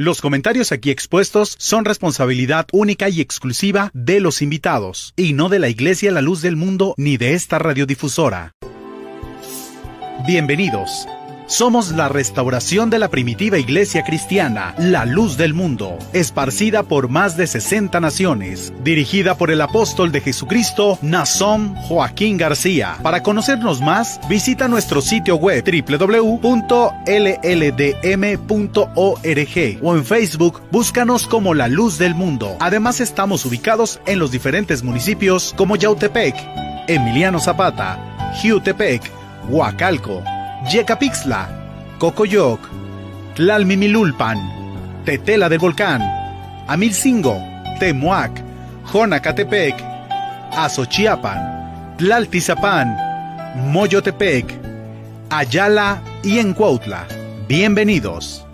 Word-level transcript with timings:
Los 0.00 0.22
comentarios 0.22 0.72
aquí 0.72 0.90
expuestos 0.90 1.54
son 1.58 1.84
responsabilidad 1.84 2.66
única 2.72 3.10
y 3.10 3.20
exclusiva 3.20 3.90
de 3.92 4.20
los 4.20 4.40
invitados, 4.40 5.12
y 5.14 5.34
no 5.34 5.50
de 5.50 5.58
la 5.58 5.68
Iglesia 5.68 6.10
La 6.10 6.22
Luz 6.22 6.40
del 6.40 6.56
Mundo 6.56 6.94
ni 6.96 7.18
de 7.18 7.34
esta 7.34 7.58
radiodifusora. 7.58 8.54
Bienvenidos. 10.26 11.06
Somos 11.50 11.90
la 11.90 12.08
restauración 12.08 12.90
de 12.90 13.00
la 13.00 13.08
primitiva 13.08 13.58
iglesia 13.58 14.04
cristiana, 14.04 14.72
la 14.78 15.04
luz 15.04 15.36
del 15.36 15.52
mundo, 15.52 15.98
esparcida 16.12 16.84
por 16.84 17.08
más 17.08 17.36
de 17.36 17.48
60 17.48 17.98
naciones, 17.98 18.72
dirigida 18.84 19.34
por 19.34 19.50
el 19.50 19.60
apóstol 19.60 20.12
de 20.12 20.20
Jesucristo, 20.20 20.96
Nazón 21.02 21.74
Joaquín 21.74 22.36
García. 22.36 22.98
Para 23.02 23.24
conocernos 23.24 23.80
más, 23.80 24.20
visita 24.28 24.68
nuestro 24.68 25.00
sitio 25.00 25.34
web 25.34 25.64
www.lldm.org 25.64 26.38
o 29.82 29.96
en 29.96 30.04
Facebook 30.04 30.62
búscanos 30.70 31.26
como 31.26 31.54
la 31.54 31.66
luz 31.66 31.98
del 31.98 32.14
mundo. 32.14 32.56
Además 32.60 33.00
estamos 33.00 33.44
ubicados 33.44 33.98
en 34.06 34.20
los 34.20 34.30
diferentes 34.30 34.84
municipios 34.84 35.52
como 35.56 35.74
Yautepec, 35.74 36.36
Emiliano 36.86 37.40
Zapata, 37.40 37.98
Jiutepec, 38.40 39.02
Huacalco, 39.48 40.22
Yecapixtla, 40.68 41.48
Cocoyoc, 41.98 42.60
Tlalmimilulpan, 43.34 44.38
Tetela 45.06 45.48
del 45.48 45.58
Volcán, 45.58 46.02
Amilcingo, 46.68 47.40
Temuac, 47.78 48.30
Jonacatepec, 48.92 49.74
Azochiapan, 50.52 51.96
Tlaltizapán, 51.96 52.94
Moyotepec, 53.72 54.52
Ayala 55.30 56.02
y 56.22 56.38
Encuautla. 56.38 57.06
Bienvenidos. 57.48 58.46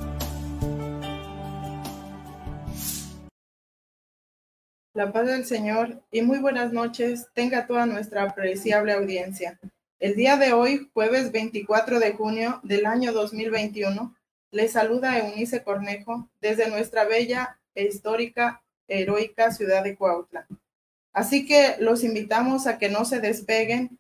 La 4.95 5.13
paz 5.13 5.27
del 5.27 5.45
Señor 5.45 6.03
y 6.13 6.23
muy 6.23 6.39
buenas 6.39 6.73
noches 6.73 7.27
tenga 7.35 7.67
toda 7.67 7.85
nuestra 7.85 8.23
apreciable 8.23 8.93
audiencia. 8.93 9.59
El 9.99 10.15
día 10.15 10.37
de 10.37 10.53
hoy, 10.53 10.91
jueves 10.93 11.33
24 11.33 12.01
de 12.01 12.13
junio 12.13 12.61
del 12.63 12.85
año 12.85 13.15
2021, 13.15 14.15
les 14.51 14.73
saluda 14.73 15.19
Eunice 15.19 15.63
Cornejo 15.63 16.29
desde 16.43 16.69
nuestra 16.69 17.05
bella 17.05 17.59
e 17.75 17.85
histórica, 17.85 18.63
heroica 18.89 19.53
ciudad 19.53 19.83
de 19.83 19.97
Cuautla. 19.97 20.47
Así 21.15 21.47
que 21.47 21.77
los 21.81 22.05
invitamos 22.05 22.67
a 22.67 22.77
que 22.77 22.91
no 22.91 23.07
se 23.07 23.21
despeguen 23.21 23.99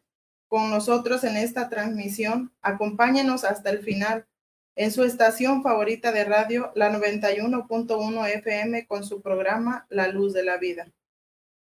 con 0.48 0.68
nosotros 0.68 1.24
en 1.24 1.38
esta 1.38 1.70
transmisión. 1.70 2.52
Acompáñenos 2.60 3.44
hasta 3.44 3.70
el 3.70 3.78
final 3.78 4.26
en 4.74 4.92
su 4.92 5.02
estación 5.02 5.62
favorita 5.62 6.12
de 6.12 6.24
radio, 6.24 6.72
la 6.74 6.92
91.1 6.92 8.28
FM, 8.34 8.86
con 8.86 9.02
su 9.02 9.22
programa 9.22 9.86
La 9.88 10.08
Luz 10.08 10.34
de 10.34 10.44
la 10.44 10.58
Vida. 10.58 10.92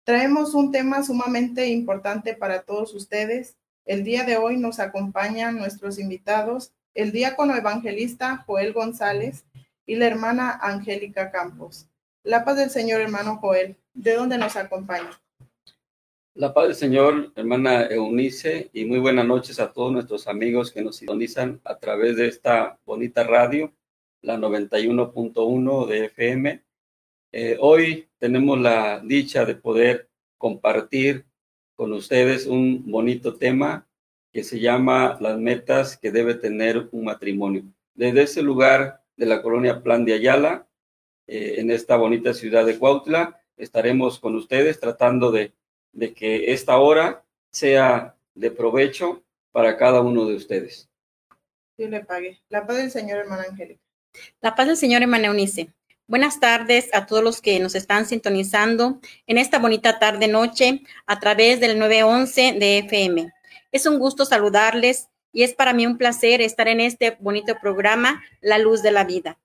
Traemos 0.03 0.55
un 0.55 0.71
tema 0.71 1.03
sumamente 1.03 1.67
importante 1.67 2.33
para 2.33 2.63
todos 2.63 2.95
ustedes 2.95 3.55
el 3.85 4.03
día 4.03 4.23
de 4.23 4.37
hoy 4.37 4.57
nos 4.57 4.79
acompañan 4.79 5.57
nuestros 5.57 5.99
invitados, 5.99 6.73
el 6.93 7.11
diácono 7.11 7.55
evangelista 7.55 8.43
Joel 8.47 8.73
González 8.73 9.45
y 9.85 9.95
la 9.95 10.07
hermana 10.07 10.59
Angélica 10.61 11.31
Campos. 11.31 11.87
La 12.23 12.43
paz 12.43 12.57
del 12.57 12.71
Señor, 12.71 13.01
hermano 13.01 13.37
Joel, 13.37 13.75
¿de 13.93 14.15
dónde 14.15 14.37
nos 14.39 14.55
acompaña? 14.55 15.11
La 16.33 16.53
paz 16.53 16.65
del 16.65 16.75
Señor, 16.75 17.31
hermana 17.35 17.85
Eunice, 17.85 18.69
y 18.73 18.85
muy 18.85 18.99
buenas 18.99 19.25
noches 19.25 19.59
a 19.59 19.71
todos 19.71 19.91
nuestros 19.93 20.27
amigos 20.27 20.71
que 20.71 20.81
nos 20.81 20.97
sintonizan 20.97 21.61
a 21.63 21.77
través 21.77 22.17
de 22.17 22.27
esta 22.27 22.79
bonita 22.85 23.23
radio, 23.23 23.71
la 24.21 24.37
91.1 24.37 25.85
de 25.85 26.05
FM. 26.05 26.63
Eh, 27.31 27.57
hoy 27.59 28.09
tenemos 28.17 28.59
la 28.59 28.99
dicha 28.99 29.45
de 29.45 29.55
poder 29.55 30.09
compartir 30.37 31.25
con 31.75 31.93
ustedes 31.93 32.45
un 32.45 32.89
bonito 32.89 33.35
tema 33.35 33.87
que 34.31 34.43
se 34.43 34.59
llama 34.59 35.17
las 35.21 35.37
metas 35.37 35.97
que 35.97 36.11
debe 36.11 36.35
tener 36.35 36.89
un 36.91 37.05
matrimonio. 37.05 37.63
Desde 37.93 38.23
ese 38.23 38.41
lugar 38.41 39.01
de 39.15 39.25
la 39.25 39.41
colonia 39.41 39.81
Plan 39.81 40.03
de 40.03 40.13
Ayala, 40.13 40.67
eh, 41.27 41.55
en 41.57 41.71
esta 41.71 41.95
bonita 41.95 42.33
ciudad 42.33 42.65
de 42.65 42.77
Cuautla, 42.77 43.41
estaremos 43.57 44.19
con 44.19 44.35
ustedes 44.35 44.79
tratando 44.79 45.31
de, 45.31 45.53
de 45.93 46.13
que 46.13 46.51
esta 46.51 46.77
hora 46.77 47.23
sea 47.51 48.15
de 48.33 48.51
provecho 48.51 49.23
para 49.51 49.77
cada 49.77 50.01
uno 50.01 50.25
de 50.25 50.35
ustedes. 50.35 50.89
Dios 51.77 51.89
le 51.89 52.03
pague. 52.03 52.41
La 52.49 52.65
paz 52.67 52.77
del 52.77 52.91
Señor, 52.91 53.19
hermana 53.19 53.45
Angélica. 53.49 53.81
La 54.41 54.55
paz 54.55 54.67
del 54.67 54.77
Señor, 54.77 55.01
hermana 55.01 55.27
Eunice. 55.27 55.69
Buenas 56.07 56.39
tardes 56.39 56.89
a 56.93 57.07
todos 57.07 57.23
los 57.23 57.41
que 57.41 57.59
nos 57.59 57.73
están 57.73 58.05
sintonizando 58.05 58.99
en 59.25 59.39
esta 59.39 59.57
bonita 59.57 59.97
tarde-noche 59.97 60.83
a 61.07 61.19
través 61.19 61.59
del 61.59 61.79
911 61.79 62.57
de 62.59 62.77
FM. 62.77 63.33
Es 63.71 63.87
un 63.87 63.97
gusto 63.97 64.23
saludarles 64.23 65.09
y 65.33 65.41
es 65.41 65.55
para 65.55 65.73
mí 65.73 65.87
un 65.87 65.97
placer 65.97 66.41
estar 66.41 66.67
en 66.67 66.79
este 66.79 67.17
bonito 67.19 67.55
programa, 67.59 68.23
La 68.39 68.59
Luz 68.59 68.83
de 68.83 68.91
la 68.91 69.03
Vida. 69.03 69.39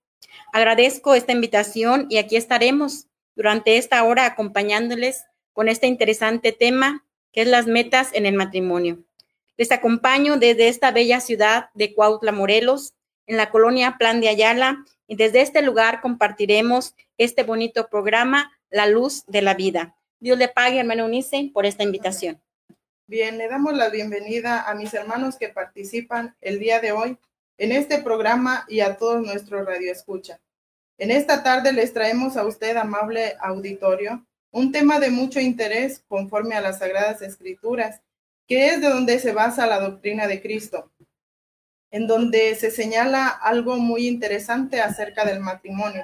Agradezco 0.53 1.15
esta 1.15 1.33
invitación 1.33 2.07
y 2.11 2.19
aquí 2.19 2.37
estaremos 2.37 3.07
durante 3.37 3.79
esta 3.79 4.05
hora 4.05 4.27
acompañándoles 4.27 5.25
con 5.55 5.67
este 5.67 5.87
interesante 5.87 6.53
tema 6.53 7.07
que 7.33 7.41
es 7.41 7.49
las 7.49 7.69
metas 7.69 8.11
en 8.13 8.27
el 8.27 8.35
matrimonio. 8.35 8.99
Les 9.57 9.73
acompaño 9.73 10.37
desde 10.37 10.69
esta 10.69 10.91
bella 10.91 11.21
ciudad 11.21 11.71
de 11.73 11.95
Cuautla, 11.95 12.33
Morelos, 12.33 12.93
en 13.27 13.39
la 13.39 13.49
colonia 13.49 13.97
Plan 13.99 14.21
de 14.21 14.29
Ayala, 14.29 14.85
y 15.11 15.17
desde 15.17 15.41
este 15.41 15.61
lugar 15.61 16.01
compartiremos 16.01 16.95
este 17.19 17.43
bonito 17.43 17.89
programa, 17.89 18.53
La 18.71 18.87
Luz 18.87 19.25
de 19.27 19.43
la 19.43 19.55
Vida. 19.55 19.97
Dios 20.21 20.39
le 20.39 20.47
pague, 20.47 20.79
hermano 20.79 21.05
Unice, 21.05 21.51
por 21.53 21.67
esta 21.67 21.83
invitación. 21.83 22.41
Bien, 23.09 23.37
le 23.37 23.49
damos 23.49 23.77
la 23.77 23.89
bienvenida 23.89 24.71
a 24.71 24.75
mis 24.77 24.95
hermanos 24.95 25.35
que 25.37 25.49
participan 25.49 26.37
el 26.41 26.61
día 26.61 26.79
de 26.79 26.93
hoy 26.93 27.19
en 27.59 27.73
este 27.73 28.01
programa 28.01 28.65
y 28.69 28.83
a 28.83 28.99
todos 28.99 29.21
nuestros 29.21 29.67
radioescucha. 29.67 30.39
En 30.97 31.11
esta 31.11 31.43
tarde 31.43 31.73
les 31.73 31.93
traemos 31.93 32.37
a 32.37 32.47
usted, 32.47 32.77
amable 32.77 33.35
auditorio, 33.41 34.25
un 34.53 34.71
tema 34.71 35.01
de 35.01 35.11
mucho 35.11 35.41
interés 35.41 36.05
conforme 36.07 36.55
a 36.55 36.61
las 36.61 36.79
Sagradas 36.79 37.21
Escrituras, 37.21 38.01
que 38.47 38.69
es 38.69 38.81
de 38.81 38.89
donde 38.89 39.19
se 39.19 39.33
basa 39.33 39.67
la 39.67 39.81
doctrina 39.81 40.29
de 40.29 40.41
Cristo 40.41 40.93
en 41.91 42.07
donde 42.07 42.55
se 42.55 42.71
señala 42.71 43.29
algo 43.29 43.77
muy 43.77 44.07
interesante 44.07 44.81
acerca 44.81 45.25
del 45.25 45.41
matrimonio. 45.41 46.03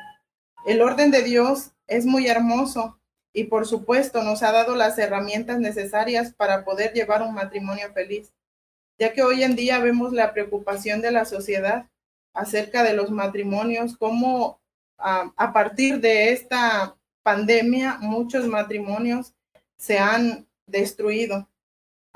El 0.66 0.82
orden 0.82 1.10
de 1.10 1.22
Dios 1.22 1.70
es 1.86 2.06
muy 2.06 2.26
hermoso 2.26 2.98
y 3.32 3.44
por 3.44 3.66
supuesto 3.66 4.22
nos 4.22 4.42
ha 4.42 4.50
dado 4.50 4.74
las 4.74 4.98
herramientas 4.98 5.60
necesarias 5.60 6.32
para 6.32 6.64
poder 6.64 6.92
llevar 6.92 7.22
un 7.22 7.34
matrimonio 7.34 7.92
feliz, 7.92 8.32
ya 8.98 9.12
que 9.12 9.22
hoy 9.22 9.42
en 9.42 9.54
día 9.54 9.78
vemos 9.78 10.12
la 10.12 10.32
preocupación 10.32 11.02
de 11.02 11.12
la 11.12 11.24
sociedad 11.24 11.86
acerca 12.32 12.82
de 12.82 12.94
los 12.94 13.10
matrimonios, 13.10 13.96
cómo 13.96 14.60
a, 14.98 15.52
partir 15.52 16.00
de 16.00 16.32
esta 16.32 16.96
pandemia 17.22 17.98
muchos 18.00 18.46
matrimonios 18.46 19.34
se 19.76 19.98
han 19.98 20.46
destruido. 20.66 21.48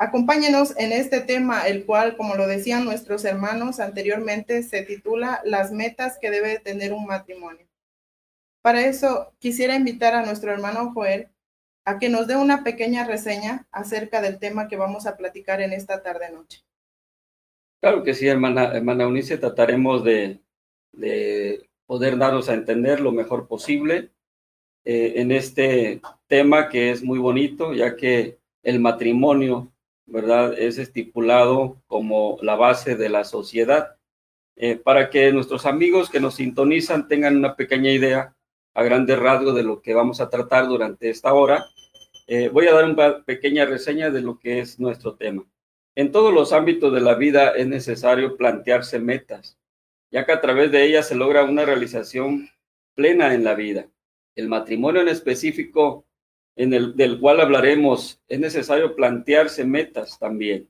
Acompáñenos 0.02 0.74
en 0.78 0.92
este 0.92 1.20
tema, 1.20 1.68
el 1.68 1.84
cual, 1.84 2.16
como 2.16 2.34
lo 2.34 2.46
decían 2.46 2.86
nuestros 2.86 3.22
hermanos 3.26 3.80
anteriormente, 3.80 4.62
se 4.62 4.80
titula 4.80 5.42
Las 5.44 5.72
metas 5.72 6.16
que 6.18 6.30
debe 6.30 6.58
tener 6.58 6.94
un 6.94 7.04
matrimonio. 7.04 7.68
Para 8.62 8.86
eso, 8.86 9.34
quisiera 9.40 9.76
invitar 9.76 10.14
a 10.14 10.24
nuestro 10.24 10.52
hermano 10.52 10.92
Joel 10.94 11.28
a 11.84 11.98
que 11.98 12.08
nos 12.08 12.26
dé 12.26 12.36
una 12.36 12.64
pequeña 12.64 13.06
reseña 13.06 13.66
acerca 13.72 14.22
del 14.22 14.38
tema 14.38 14.68
que 14.68 14.76
vamos 14.76 15.06
a 15.06 15.18
platicar 15.18 15.60
en 15.60 15.74
esta 15.74 16.02
tarde-noche. 16.02 16.62
Claro 17.82 18.02
que 18.02 18.14
sí, 18.14 18.26
hermana, 18.26 18.72
hermana 18.72 19.06
Unice, 19.06 19.36
trataremos 19.36 20.02
de, 20.02 20.40
poder 21.84 22.16
daros 22.16 22.48
a 22.48 22.54
entender 22.54 23.00
lo 23.00 23.12
mejor 23.12 23.46
posible 23.46 24.12
eh, 24.86 25.12
en 25.16 25.30
este 25.30 26.00
tema 26.26 26.70
que 26.70 26.90
es 26.90 27.02
muy 27.02 27.18
bonito, 27.18 27.74
ya 27.74 27.96
que 27.96 28.38
el 28.62 28.80
matrimonio 28.80 29.70
¿verdad? 30.10 30.58
Es 30.58 30.78
estipulado 30.78 31.80
como 31.86 32.38
la 32.42 32.56
base 32.56 32.96
de 32.96 33.08
la 33.08 33.24
sociedad. 33.24 33.96
Eh, 34.56 34.76
para 34.76 35.08
que 35.08 35.32
nuestros 35.32 35.64
amigos 35.64 36.10
que 36.10 36.20
nos 36.20 36.34
sintonizan 36.34 37.08
tengan 37.08 37.36
una 37.36 37.56
pequeña 37.56 37.90
idea 37.90 38.34
a 38.74 38.82
grandes 38.82 39.18
rasgos 39.18 39.54
de 39.54 39.62
lo 39.62 39.80
que 39.80 39.94
vamos 39.94 40.20
a 40.20 40.28
tratar 40.28 40.68
durante 40.68 41.08
esta 41.08 41.32
hora, 41.32 41.64
eh, 42.26 42.48
voy 42.48 42.66
a 42.66 42.74
dar 42.74 42.84
una 42.84 43.22
pequeña 43.24 43.64
reseña 43.64 44.10
de 44.10 44.20
lo 44.20 44.38
que 44.38 44.60
es 44.60 44.78
nuestro 44.78 45.14
tema. 45.14 45.44
En 45.96 46.12
todos 46.12 46.32
los 46.32 46.52
ámbitos 46.52 46.92
de 46.92 47.00
la 47.00 47.14
vida 47.14 47.50
es 47.50 47.66
necesario 47.66 48.36
plantearse 48.36 48.98
metas, 48.98 49.58
ya 50.10 50.24
que 50.26 50.32
a 50.32 50.40
través 50.40 50.70
de 50.70 50.84
ellas 50.84 51.08
se 51.08 51.14
logra 51.14 51.44
una 51.44 51.64
realización 51.64 52.48
plena 52.94 53.34
en 53.34 53.44
la 53.44 53.54
vida. 53.54 53.88
El 54.36 54.48
matrimonio 54.48 55.00
en 55.00 55.08
específico 55.08 56.04
en 56.56 56.72
el, 56.74 56.96
del 56.96 57.20
cual 57.20 57.40
hablaremos, 57.40 58.20
es 58.28 58.40
necesario 58.40 58.94
plantearse 58.94 59.64
metas 59.64 60.18
también. 60.18 60.68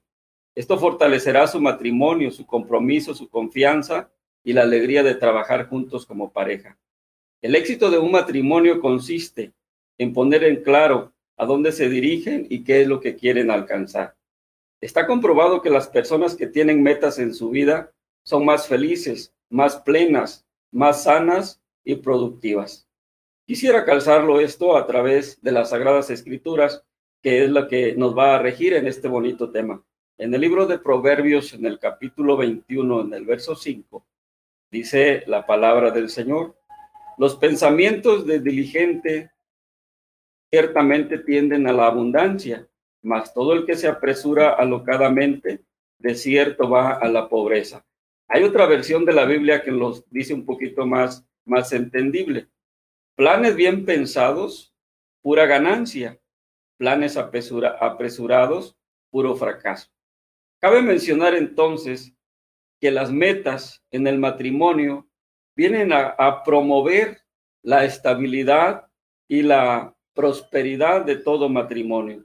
Esto 0.54 0.78
fortalecerá 0.78 1.46
su 1.46 1.60
matrimonio, 1.60 2.30
su 2.30 2.46
compromiso, 2.46 3.14
su 3.14 3.28
confianza 3.28 4.10
y 4.44 4.52
la 4.52 4.62
alegría 4.62 5.02
de 5.02 5.14
trabajar 5.14 5.68
juntos 5.68 6.06
como 6.06 6.32
pareja. 6.32 6.78
El 7.42 7.54
éxito 7.54 7.90
de 7.90 7.98
un 7.98 8.10
matrimonio 8.12 8.80
consiste 8.80 9.52
en 9.98 10.12
poner 10.12 10.44
en 10.44 10.62
claro 10.62 11.12
a 11.36 11.46
dónde 11.46 11.72
se 11.72 11.88
dirigen 11.88 12.46
y 12.50 12.64
qué 12.64 12.82
es 12.82 12.88
lo 12.88 13.00
que 13.00 13.16
quieren 13.16 13.50
alcanzar. 13.50 14.16
Está 14.80 15.06
comprobado 15.06 15.62
que 15.62 15.70
las 15.70 15.88
personas 15.88 16.34
que 16.34 16.46
tienen 16.46 16.82
metas 16.82 17.18
en 17.18 17.34
su 17.34 17.50
vida 17.50 17.92
son 18.22 18.44
más 18.44 18.66
felices, 18.68 19.34
más 19.48 19.76
plenas, 19.76 20.46
más 20.70 21.04
sanas 21.04 21.62
y 21.84 21.96
productivas. 21.96 22.89
Quisiera 23.50 23.84
calzarlo 23.84 24.38
esto 24.38 24.76
a 24.76 24.86
través 24.86 25.42
de 25.42 25.50
las 25.50 25.70
Sagradas 25.70 26.08
Escrituras, 26.08 26.84
que 27.20 27.42
es 27.42 27.50
lo 27.50 27.66
que 27.66 27.96
nos 27.96 28.16
va 28.16 28.36
a 28.36 28.38
regir 28.38 28.74
en 28.74 28.86
este 28.86 29.08
bonito 29.08 29.50
tema. 29.50 29.82
En 30.18 30.32
el 30.32 30.40
libro 30.40 30.66
de 30.66 30.78
Proverbios, 30.78 31.52
en 31.52 31.66
el 31.66 31.80
capítulo 31.80 32.36
21, 32.36 33.00
en 33.00 33.12
el 33.12 33.24
verso 33.24 33.56
5, 33.56 34.06
dice 34.70 35.24
la 35.26 35.44
palabra 35.46 35.90
del 35.90 36.10
Señor, 36.10 36.54
los 37.18 37.34
pensamientos 37.34 38.24
de 38.24 38.38
diligente 38.38 39.32
ciertamente 40.48 41.18
tienden 41.18 41.66
a 41.66 41.72
la 41.72 41.88
abundancia, 41.88 42.68
mas 43.02 43.34
todo 43.34 43.54
el 43.54 43.66
que 43.66 43.74
se 43.74 43.88
apresura 43.88 44.50
alocadamente, 44.50 45.64
de 45.98 46.14
cierto 46.14 46.70
va 46.70 46.92
a 46.92 47.08
la 47.08 47.28
pobreza. 47.28 47.84
Hay 48.28 48.44
otra 48.44 48.66
versión 48.66 49.04
de 49.04 49.12
la 49.12 49.24
Biblia 49.24 49.60
que 49.60 49.72
los 49.72 50.08
dice 50.08 50.34
un 50.34 50.46
poquito 50.46 50.86
más, 50.86 51.26
más 51.44 51.72
entendible. 51.72 52.46
Planes 53.20 53.54
bien 53.54 53.84
pensados, 53.84 54.74
pura 55.20 55.44
ganancia. 55.44 56.18
Planes 56.78 57.18
apresurados, 57.18 58.78
puro 59.10 59.36
fracaso. 59.36 59.90
Cabe 60.58 60.80
mencionar 60.80 61.34
entonces 61.34 62.16
que 62.80 62.90
las 62.90 63.12
metas 63.12 63.84
en 63.90 64.06
el 64.06 64.18
matrimonio 64.18 65.06
vienen 65.54 65.92
a, 65.92 66.14
a 66.16 66.42
promover 66.42 67.18
la 67.62 67.84
estabilidad 67.84 68.90
y 69.28 69.42
la 69.42 69.94
prosperidad 70.14 71.04
de 71.04 71.16
todo 71.16 71.50
matrimonio. 71.50 72.24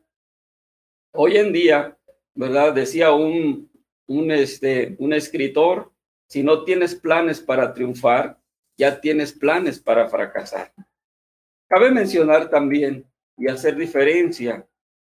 Hoy 1.11 1.35
en 1.35 1.51
día, 1.51 1.97
¿verdad? 2.35 2.71
Decía 2.73 3.11
un, 3.11 3.69
un, 4.07 4.31
este, 4.31 4.95
un 4.99 5.11
escritor, 5.11 5.91
si 6.29 6.41
no 6.41 6.63
tienes 6.63 6.95
planes 6.95 7.41
para 7.41 7.73
triunfar, 7.73 8.39
ya 8.77 8.99
tienes 8.99 9.33
planes 9.33 9.79
para 9.79 10.07
fracasar. 10.07 10.73
Cabe 11.67 11.91
mencionar 11.91 12.49
también 12.49 13.05
y 13.37 13.49
hacer 13.49 13.75
diferencia 13.75 14.67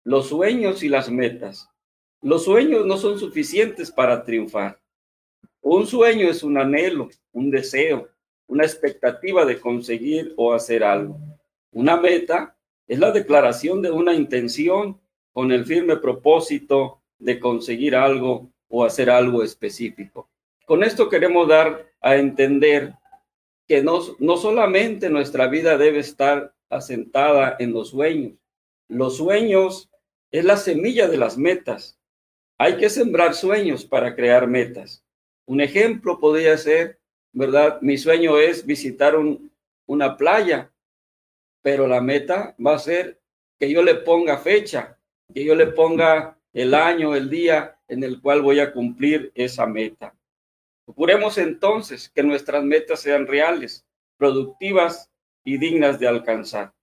los 0.03 0.29
sueños 0.29 0.83
y 0.83 0.89
las 0.89 1.09
metas. 1.09 1.69
Los 2.21 2.45
sueños 2.45 2.85
no 2.85 2.97
son 2.97 3.19
suficientes 3.19 3.91
para 3.91 4.23
triunfar. 4.23 4.79
Un 5.61 5.85
sueño 5.85 6.29
es 6.29 6.43
un 6.43 6.57
anhelo, 6.57 7.09
un 7.33 7.51
deseo, 7.51 8.07
una 8.47 8.63
expectativa 8.63 9.45
de 9.45 9.59
conseguir 9.59 10.33
o 10.37 10.53
hacer 10.53 10.83
algo. 10.83 11.19
Una 11.71 11.97
meta 11.97 12.55
es 12.87 12.99
la 12.99 13.11
declaración 13.11 13.81
de 13.81 13.91
una 13.91 14.13
intención 14.13 14.99
con 15.33 15.51
el 15.51 15.65
firme 15.65 15.97
propósito 15.97 17.01
de 17.19 17.39
conseguir 17.39 17.95
algo 17.95 18.49
o 18.69 18.85
hacer 18.85 19.09
algo 19.09 19.43
específico. 19.43 20.29
Con 20.65 20.83
esto 20.83 21.09
queremos 21.09 21.47
dar 21.47 21.85
a 22.01 22.15
entender 22.15 22.93
que 23.67 23.83
no, 23.83 23.99
no 24.19 24.37
solamente 24.37 25.09
nuestra 25.09 25.47
vida 25.47 25.77
debe 25.77 25.99
estar 25.99 26.53
asentada 26.69 27.55
en 27.59 27.73
los 27.73 27.89
sueños. 27.89 28.33
Los 28.87 29.17
sueños 29.17 29.89
es 30.31 30.45
la 30.45 30.57
semilla 30.57 31.07
de 31.07 31.17
las 31.17 31.37
metas. 31.37 31.99
Hay 32.57 32.77
que 32.77 32.89
sembrar 32.89 33.33
sueños 33.35 33.85
para 33.85 34.15
crear 34.15 34.47
metas. 34.47 35.03
Un 35.45 35.61
ejemplo 35.61 36.19
podría 36.19 36.57
ser, 36.57 36.99
¿verdad? 37.33 37.79
Mi 37.81 37.97
sueño 37.97 38.37
es 38.37 38.65
visitar 38.65 39.15
un, 39.15 39.51
una 39.85 40.17
playa, 40.17 40.71
pero 41.61 41.87
la 41.87 42.01
meta 42.01 42.55
va 42.63 42.75
a 42.75 42.79
ser 42.79 43.19
que 43.59 43.71
yo 43.71 43.83
le 43.83 43.95
ponga 43.95 44.37
fecha, 44.37 44.97
que 45.33 45.43
yo 45.43 45.55
le 45.55 45.67
ponga 45.67 46.37
el 46.53 46.73
año, 46.73 47.15
el 47.15 47.29
día 47.29 47.77
en 47.87 48.03
el 48.03 48.21
cual 48.21 48.41
voy 48.41 48.59
a 48.59 48.71
cumplir 48.71 49.31
esa 49.35 49.65
meta. 49.65 50.16
Procuremos 50.87 51.37
entonces 51.37 52.07
que 52.07 52.23
nuestras 52.23 52.63
metas 52.63 53.01
sean 53.01 53.27
reales, 53.27 53.85
productivas 54.15 55.11
y 55.43 55.57
dignas 55.57 55.99
de 55.99 56.07
alcanzar. 56.07 56.73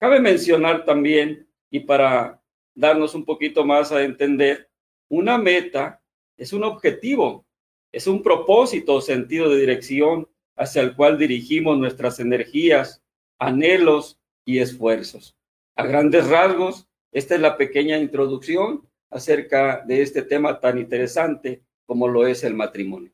Cabe 0.00 0.18
mencionar 0.18 0.84
también, 0.84 1.48
y 1.70 1.78
para 1.78 2.42
darnos 2.74 3.14
un 3.14 3.24
poquito 3.24 3.64
más 3.64 3.92
a 3.92 4.02
entender, 4.02 4.68
una 5.08 5.38
meta 5.38 6.02
es 6.36 6.52
un 6.52 6.64
objetivo, 6.64 7.46
es 7.92 8.08
un 8.08 8.20
propósito 8.20 8.94
o 8.94 9.00
sentido 9.00 9.48
de 9.48 9.60
dirección 9.60 10.28
hacia 10.56 10.82
el 10.82 10.96
cual 10.96 11.16
dirigimos 11.16 11.78
nuestras 11.78 12.18
energías, 12.18 13.00
anhelos 13.38 14.18
y 14.44 14.58
esfuerzos. 14.58 15.36
A 15.76 15.86
grandes 15.86 16.26
rasgos, 16.26 16.88
esta 17.12 17.36
es 17.36 17.40
la 17.40 17.56
pequeña 17.56 17.96
introducción 17.96 18.88
acerca 19.08 19.84
de 19.86 20.02
este 20.02 20.22
tema 20.22 20.58
tan 20.58 20.78
interesante 20.78 21.62
como 21.86 22.08
lo 22.08 22.26
es 22.26 22.42
el 22.42 22.54
matrimonio. 22.54 23.12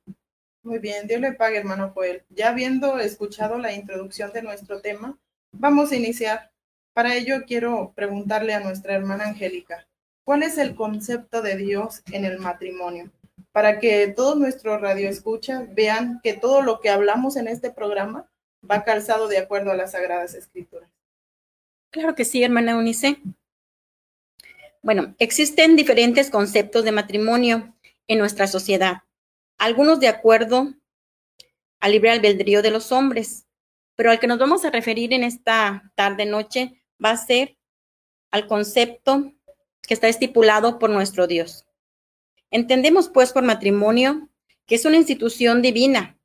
Muy 0.65 0.79
bien, 0.79 1.09
Dios 1.09 1.21
le 1.21 1.33
pague, 1.33 1.59
hermano 1.59 1.91
Joel. 1.93 2.23
Ya 2.31 2.51
habiendo 2.51 2.99
escuchado 3.01 3.59
la 3.59 3.73
introducción 3.73 4.33
de 4.33 4.43
nuestro 4.43 4.81
tema, 4.81 5.19
vamos 5.51 5.91
a 5.91 5.97
iniciar. 5.97 6.53
Para 6.93 7.17
ello 7.17 7.43
quiero 7.47 7.93
preguntarle 7.97 8.55
a 8.55 8.61
nuestra 8.61 8.95
hermana 8.95 9.25
Angélica, 9.25 9.89
¿cuál 10.25 10.45
es 10.45 10.59
el 10.59 10.77
concepto 10.77 11.43
de 11.43 11.57
Dios 11.57 12.03
en 12.13 12.25
el 12.25 12.39
matrimonio? 12.39 13.11
Para 13.51 13.81
que 13.81 14.07
todos 14.15 14.37
nuestros 14.37 14.81
radioescuchas 14.81 15.75
vean 15.75 16.21
que 16.23 16.35
todo 16.35 16.63
lo 16.63 16.81
que 16.81 16.91
hablamos 16.91 17.37
en 17.37 17.49
este 17.49 17.73
programa 17.73 18.31
va 18.69 18.85
calzado 18.85 19.27
de 19.27 19.39
acuerdo 19.39 19.73
a 19.73 19.77
las 19.77 19.93
Sagradas 19.93 20.35
Escrituras. 20.35 20.89
Claro 21.91 22.15
que 22.15 22.25
sí, 22.25 22.45
hermana 22.45 22.77
Unice. 22.77 23.19
Bueno, 24.81 25.17
existen 25.19 25.75
diferentes 25.75 26.31
conceptos 26.31 26.85
de 26.85 26.93
matrimonio 26.93 27.75
en 28.07 28.19
nuestra 28.19 28.47
sociedad 28.47 29.03
algunos 29.63 30.01
de 30.01 30.09
acuerdo 30.09 30.75
al 31.79 31.93
libre 31.93 32.11
albedrío 32.11 32.63
de 32.63 32.73
los 32.73 32.91
hombres, 32.91 33.47
pero 33.95 34.11
al 34.11 34.19
que 34.19 34.27
nos 34.27 34.41
vamos 34.41 34.65
a 34.65 34.71
referir 34.71 35.13
en 35.13 35.23
esta 35.23 35.93
tarde-noche 35.95 36.83
va 37.03 37.11
a 37.11 37.17
ser 37.17 37.57
al 38.33 38.49
concepto 38.49 39.33
que 39.83 39.95
está 39.95 40.09
estipulado 40.09 40.81
por 40.81 40.91
nuestro 40.91 41.29
Dios. 41.29 41.65
Entendemos 42.51 43.09
pues 43.09 43.33
por 43.33 43.45
matrimonio 43.45 44.31
que 44.67 44.75
es 44.75 44.85
una 44.85 44.97
institución 44.97 45.63
divina 45.63 46.19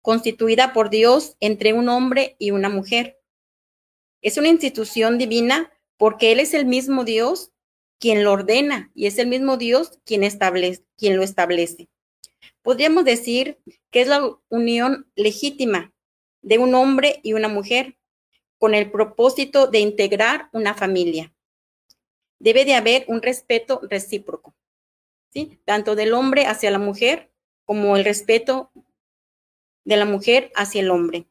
constituida 0.00 0.72
por 0.72 0.88
Dios 0.88 1.36
entre 1.38 1.74
un 1.74 1.90
hombre 1.90 2.36
y 2.38 2.50
una 2.50 2.70
mujer. 2.70 3.20
Es 4.22 4.38
una 4.38 4.48
institución 4.48 5.18
divina 5.18 5.70
porque 5.98 6.32
Él 6.32 6.40
es 6.40 6.54
el 6.54 6.64
mismo 6.64 7.04
Dios 7.04 7.52
quien 7.98 8.24
lo 8.24 8.32
ordena 8.32 8.90
y 8.94 9.04
es 9.04 9.18
el 9.18 9.26
mismo 9.26 9.58
Dios 9.58 10.00
quien, 10.06 10.24
establece, 10.24 10.86
quien 10.96 11.16
lo 11.18 11.22
establece. 11.22 11.91
Podríamos 12.62 13.04
decir 13.04 13.58
que 13.90 14.02
es 14.02 14.08
la 14.08 14.36
unión 14.48 15.10
legítima 15.16 15.92
de 16.42 16.58
un 16.58 16.74
hombre 16.74 17.20
y 17.22 17.32
una 17.32 17.48
mujer 17.48 17.96
con 18.58 18.74
el 18.74 18.90
propósito 18.90 19.66
de 19.66 19.80
integrar 19.80 20.48
una 20.52 20.74
familia. 20.74 21.34
Debe 22.38 22.64
de 22.64 22.74
haber 22.74 23.04
un 23.08 23.22
respeto 23.22 23.80
recíproco, 23.88 24.54
¿sí? 25.30 25.60
Tanto 25.64 25.94
del 25.94 26.14
hombre 26.14 26.46
hacia 26.46 26.70
la 26.70 26.78
mujer 26.78 27.32
como 27.64 27.96
el 27.96 28.04
respeto 28.04 28.70
de 29.84 29.96
la 29.96 30.04
mujer 30.04 30.52
hacia 30.54 30.80
el 30.80 30.90
hombre. 30.90 31.26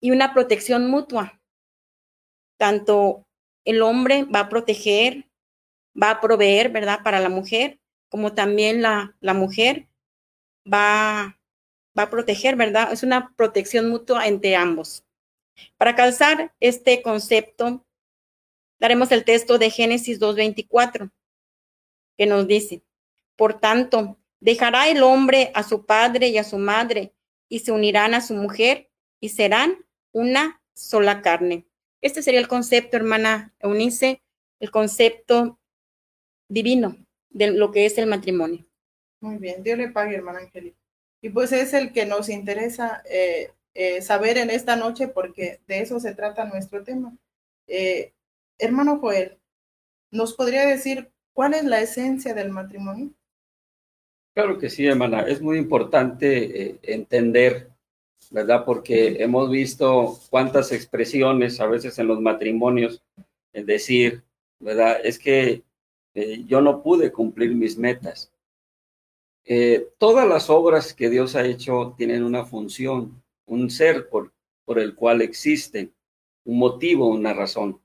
Y 0.00 0.10
una 0.10 0.32
protección 0.32 0.90
mutua. 0.90 1.40
Tanto 2.56 3.26
el 3.64 3.82
hombre 3.82 4.24
va 4.24 4.40
a 4.40 4.48
proteger, 4.48 5.28
va 6.00 6.10
a 6.10 6.20
proveer, 6.20 6.70
¿verdad? 6.70 7.00
Para 7.02 7.20
la 7.20 7.28
mujer 7.28 7.78
como 8.08 8.34
también 8.34 8.82
la, 8.82 9.16
la 9.20 9.34
mujer 9.34 9.88
va, 10.70 11.38
va 11.98 12.02
a 12.02 12.10
proteger, 12.10 12.56
¿verdad? 12.56 12.92
Es 12.92 13.02
una 13.02 13.34
protección 13.36 13.88
mutua 13.88 14.26
entre 14.26 14.56
ambos. 14.56 15.04
Para 15.76 15.94
calzar 15.94 16.54
este 16.60 17.02
concepto, 17.02 17.84
daremos 18.78 19.10
el 19.12 19.24
texto 19.24 19.58
de 19.58 19.70
Génesis 19.70 20.20
2.24, 20.20 21.10
que 22.16 22.26
nos 22.26 22.46
dice, 22.46 22.82
por 23.36 23.60
tanto, 23.60 24.18
dejará 24.40 24.88
el 24.88 25.02
hombre 25.02 25.50
a 25.54 25.62
su 25.62 25.84
padre 25.84 26.28
y 26.28 26.38
a 26.38 26.44
su 26.44 26.58
madre, 26.58 27.12
y 27.48 27.60
se 27.60 27.72
unirán 27.72 28.14
a 28.14 28.20
su 28.20 28.34
mujer, 28.34 28.90
y 29.20 29.30
serán 29.30 29.84
una 30.12 30.62
sola 30.74 31.22
carne. 31.22 31.66
Este 32.00 32.22
sería 32.22 32.40
el 32.40 32.48
concepto, 32.48 32.96
hermana 32.96 33.52
Eunice, 33.58 34.22
el 34.60 34.70
concepto 34.70 35.58
divino 36.48 36.96
de 37.30 37.52
lo 37.52 37.70
que 37.70 37.86
es 37.86 37.98
el 37.98 38.06
matrimonio. 38.06 38.64
Muy 39.20 39.36
bien, 39.38 39.62
Dios 39.62 39.78
le 39.78 39.90
pague, 39.90 40.16
hermana 40.16 40.40
Angélica. 40.40 40.78
Y 41.20 41.30
pues 41.30 41.52
es 41.52 41.74
el 41.74 41.92
que 41.92 42.06
nos 42.06 42.28
interesa 42.28 43.02
eh, 43.10 43.50
eh, 43.74 44.00
saber 44.02 44.38
en 44.38 44.50
esta 44.50 44.76
noche 44.76 45.08
porque 45.08 45.60
de 45.66 45.80
eso 45.80 45.98
se 45.98 46.14
trata 46.14 46.44
nuestro 46.44 46.84
tema. 46.84 47.16
Eh, 47.66 48.12
hermano 48.58 48.98
Joel, 48.98 49.38
¿nos 50.10 50.34
podría 50.34 50.66
decir 50.66 51.10
cuál 51.32 51.54
es 51.54 51.64
la 51.64 51.80
esencia 51.80 52.34
del 52.34 52.50
matrimonio? 52.50 53.10
Claro 54.34 54.58
que 54.58 54.70
sí, 54.70 54.86
hermana. 54.86 55.22
Es 55.22 55.42
muy 55.42 55.58
importante 55.58 56.78
entender 56.82 57.72
¿verdad? 58.30 58.64
Porque 58.64 59.22
hemos 59.22 59.50
visto 59.50 60.18
cuántas 60.30 60.72
expresiones 60.72 61.60
a 61.60 61.66
veces 61.66 61.98
en 61.98 62.08
los 62.08 62.20
matrimonios, 62.20 63.02
es 63.52 63.66
decir, 63.66 64.22
¿verdad? 64.58 64.98
Es 65.02 65.18
que 65.18 65.62
eh, 66.20 66.44
yo 66.46 66.60
no 66.60 66.82
pude 66.82 67.12
cumplir 67.12 67.54
mis 67.54 67.78
metas. 67.78 68.32
Eh, 69.44 69.90
todas 69.98 70.26
las 70.26 70.50
obras 70.50 70.92
que 70.92 71.08
Dios 71.08 71.36
ha 71.36 71.46
hecho 71.46 71.94
tienen 71.96 72.24
una 72.24 72.44
función, 72.44 73.22
un 73.46 73.70
ser 73.70 74.08
por, 74.08 74.32
por 74.64 74.80
el 74.80 74.96
cual 74.96 75.22
existen, 75.22 75.94
un 76.44 76.58
motivo, 76.58 77.06
una 77.06 77.34
razón. 77.34 77.80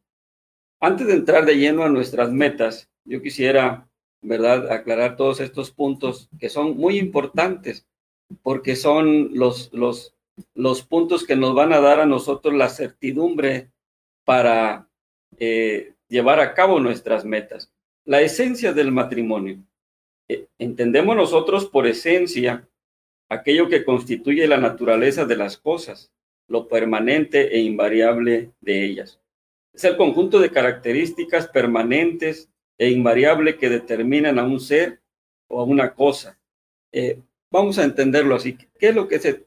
Antes 0.80 1.06
de 1.06 1.14
entrar 1.14 1.46
de 1.46 1.58
lleno 1.58 1.84
a 1.84 1.90
nuestras 1.90 2.32
metas, 2.32 2.90
yo 3.06 3.22
quisiera, 3.22 3.88
¿verdad?, 4.24 4.72
aclarar 4.72 5.16
todos 5.16 5.40
estos 5.40 5.70
puntos 5.70 6.28
que 6.40 6.50
son 6.50 6.76
muy 6.76 6.98
importantes, 6.98 7.86
porque 8.42 8.76
son 8.76 9.38
los, 9.38 9.72
los, 9.74 10.16
los 10.56 10.82
puntos 10.82 11.24
que 11.24 11.36
nos 11.36 11.54
van 11.54 11.72
a 11.72 11.82
dar 11.82 12.00
a 12.00 12.08
nosotros 12.08 12.56
la 12.56 12.70
certidumbre 12.70 13.70
para 14.26 14.90
eh, 15.38 15.94
llevar 16.08 16.40
a 16.40 16.56
cabo 16.56 16.80
nuestras 16.80 17.26
metas. 17.26 17.73
La 18.06 18.22
esencia 18.22 18.74
del 18.74 18.92
matrimonio. 18.92 19.64
Eh, 20.28 20.48
entendemos 20.58 21.16
nosotros 21.16 21.68
por 21.68 21.88
esencia 21.88 22.68
aquello 23.30 23.70
que 23.70 23.86
constituye 23.86 24.46
la 24.46 24.58
naturaleza 24.58 25.26
de 25.26 25.38
las 25.38 25.58
cosas, 25.58 26.12
lo 26.48 26.68
permanente 26.68 27.56
e 27.56 27.62
invariable 27.62 28.52
de 28.60 28.84
ellas. 28.84 29.22
Es 29.74 29.86
el 29.86 29.96
conjunto 29.96 30.40
de 30.40 30.52
características 30.52 31.48
permanentes 31.48 32.50
e 32.78 32.90
invariables 32.90 33.56
que 33.56 33.70
determinan 33.70 34.38
a 34.38 34.44
un 34.44 34.60
ser 34.60 35.00
o 35.48 35.62
a 35.62 35.64
una 35.64 35.94
cosa. 35.94 36.38
Eh, 36.92 37.20
vamos 37.50 37.80
a 37.80 37.86
entenderlo 37.86 38.36
así. 38.36 38.58
¿Qué 38.78 38.90
es 38.90 38.96
lo 38.96 39.08
que 39.08 39.20
se, 39.20 39.46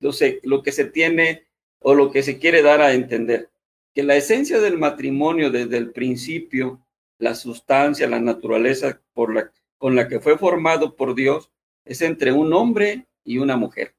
lo, 0.00 0.12
lo 0.42 0.62
que 0.62 0.72
se 0.72 0.84
tiene 0.84 1.46
o 1.78 1.94
lo 1.94 2.10
que 2.10 2.22
se 2.22 2.38
quiere 2.38 2.60
dar 2.60 2.82
a 2.82 2.92
entender? 2.92 3.48
Que 3.94 4.02
la 4.02 4.16
esencia 4.16 4.60
del 4.60 4.76
matrimonio 4.76 5.50
desde 5.50 5.78
el 5.78 5.90
principio, 5.90 6.83
la 7.24 7.34
sustancia, 7.34 8.06
la 8.06 8.20
naturaleza 8.20 9.00
por 9.14 9.34
la, 9.34 9.50
con 9.78 9.96
la 9.96 10.08
que 10.08 10.20
fue 10.20 10.36
formado 10.36 10.94
por 10.94 11.14
Dios, 11.14 11.50
es 11.86 12.02
entre 12.02 12.32
un 12.32 12.52
hombre 12.52 13.06
y 13.24 13.38
una 13.38 13.56
mujer. 13.56 13.96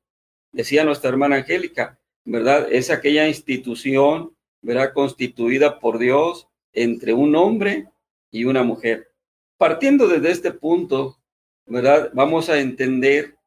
Decía 0.51 0.83
nuestra 0.83 1.09
hermana 1.09 1.37
Angélica, 1.37 1.99
¿verdad? 2.23 2.67
Es 2.71 2.91
aquella 2.91 3.27
institución 3.27 4.35
verá 4.61 4.93
constituida 4.93 5.79
por 5.79 5.97
Dios 5.97 6.47
entre 6.71 7.13
un 7.13 7.35
hombre 7.35 7.89
y 8.29 8.45
una 8.45 8.63
mujer. 8.63 9.11
Partiendo 9.57 10.07
desde 10.07 10.31
este 10.31 10.51
punto, 10.51 11.19
¿verdad? 11.65 12.11
Vamos 12.13 12.49
a 12.49 12.59
entender 12.59 13.37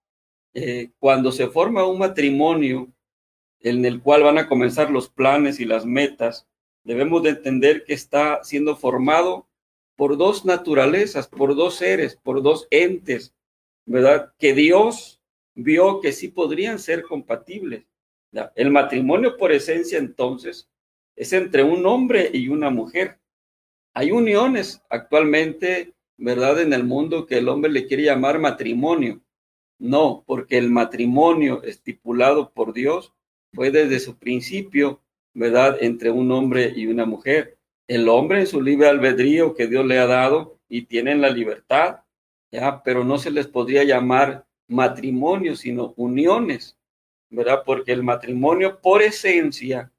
eh, 0.55 0.91
cuando 0.99 1.31
se 1.31 1.47
forma 1.47 1.87
un 1.87 2.01
matrimonio 2.01 2.89
en 3.61 3.85
el 3.85 4.01
cual 4.01 4.25
van 4.25 4.39
a 4.39 4.49
comenzar 4.49 4.91
los 4.91 5.09
planes 5.09 5.61
y 5.61 5.65
las 5.65 5.87
metas, 5.87 6.49
debemos 6.83 7.23
de 7.23 7.31
entender 7.31 7.85
que 7.85 7.95
está 7.95 8.43
siendo 8.43 8.77
formado 8.77 9.48
por 9.99 10.17
dos 10.17 10.45
naturalezas, 10.45 11.27
por 11.27 11.57
dos 11.57 11.75
seres, 11.75 12.15
por 12.15 12.41
dos 12.41 12.69
entes, 12.71 13.35
¿verdad? 13.85 14.33
Que 14.39 14.55
Dios 14.55 15.21
vio 15.57 16.01
que 16.01 16.13
sí 16.13 16.29
podrían 16.29 16.79
ser 16.79 17.03
compatibles. 17.03 17.85
El 18.55 18.71
matrimonio 18.71 19.37
por 19.37 19.51
esencia 19.51 19.99
entonces 19.99 20.71
es 21.17 21.33
entre 21.33 21.65
un 21.65 21.85
hombre 21.85 22.31
y 22.33 22.49
una 22.49 22.71
mujer. 22.71 23.19
Hay 23.93 24.13
uniones 24.13 24.81
actualmente, 24.89 25.95
¿verdad? 26.17 26.61
En 26.61 26.73
el 26.73 26.85
mundo 26.85 27.27
que 27.27 27.39
el 27.39 27.49
hombre 27.49 27.73
le 27.73 27.89
quiere 27.89 28.05
llamar 28.05 28.39
matrimonio. 28.39 29.21
No, 29.81 30.23
porque 30.29 30.59
el 30.59 30.71
matrimonio 30.71 31.65
estipulado 31.65 32.53
por 32.53 32.73
Dios 32.73 33.13
fue 33.53 33.73
desde 33.73 33.99
su 33.99 34.17
principio, 34.17 35.03
¿verdad? 35.35 35.77
Entre 35.81 36.13
un 36.13 36.31
hombre 36.31 36.73
y 36.77 36.87
una 36.87 37.05
mujer. 37.05 37.58
El 37.89 38.09
hombre 38.09 38.41
en 38.41 38.47
su 38.47 38.61
libre 38.63 38.89
albedrío 38.89 39.55
que 39.55 39.67
Dios 39.67 39.85
le 39.85 39.99
ha 39.99 40.07
dado 40.07 40.61
y 40.69 40.83
tienen 40.83 41.21
la 41.21 41.31
libertad, 41.31 42.03
¿ya? 42.53 42.83
Pero 42.85 43.03
no 43.03 43.19
se 43.19 43.31
les 43.31 43.47
podría 43.47 43.83
llamar 43.83 44.47
matrimonio, 44.69 45.57
sino 45.57 45.95
uniones, 45.97 46.79
¿verdad? 47.31 47.63
Porque 47.65 47.93
el 47.93 48.03
matrimonio 48.03 48.81
por 48.81 49.03
esencia 49.03 49.91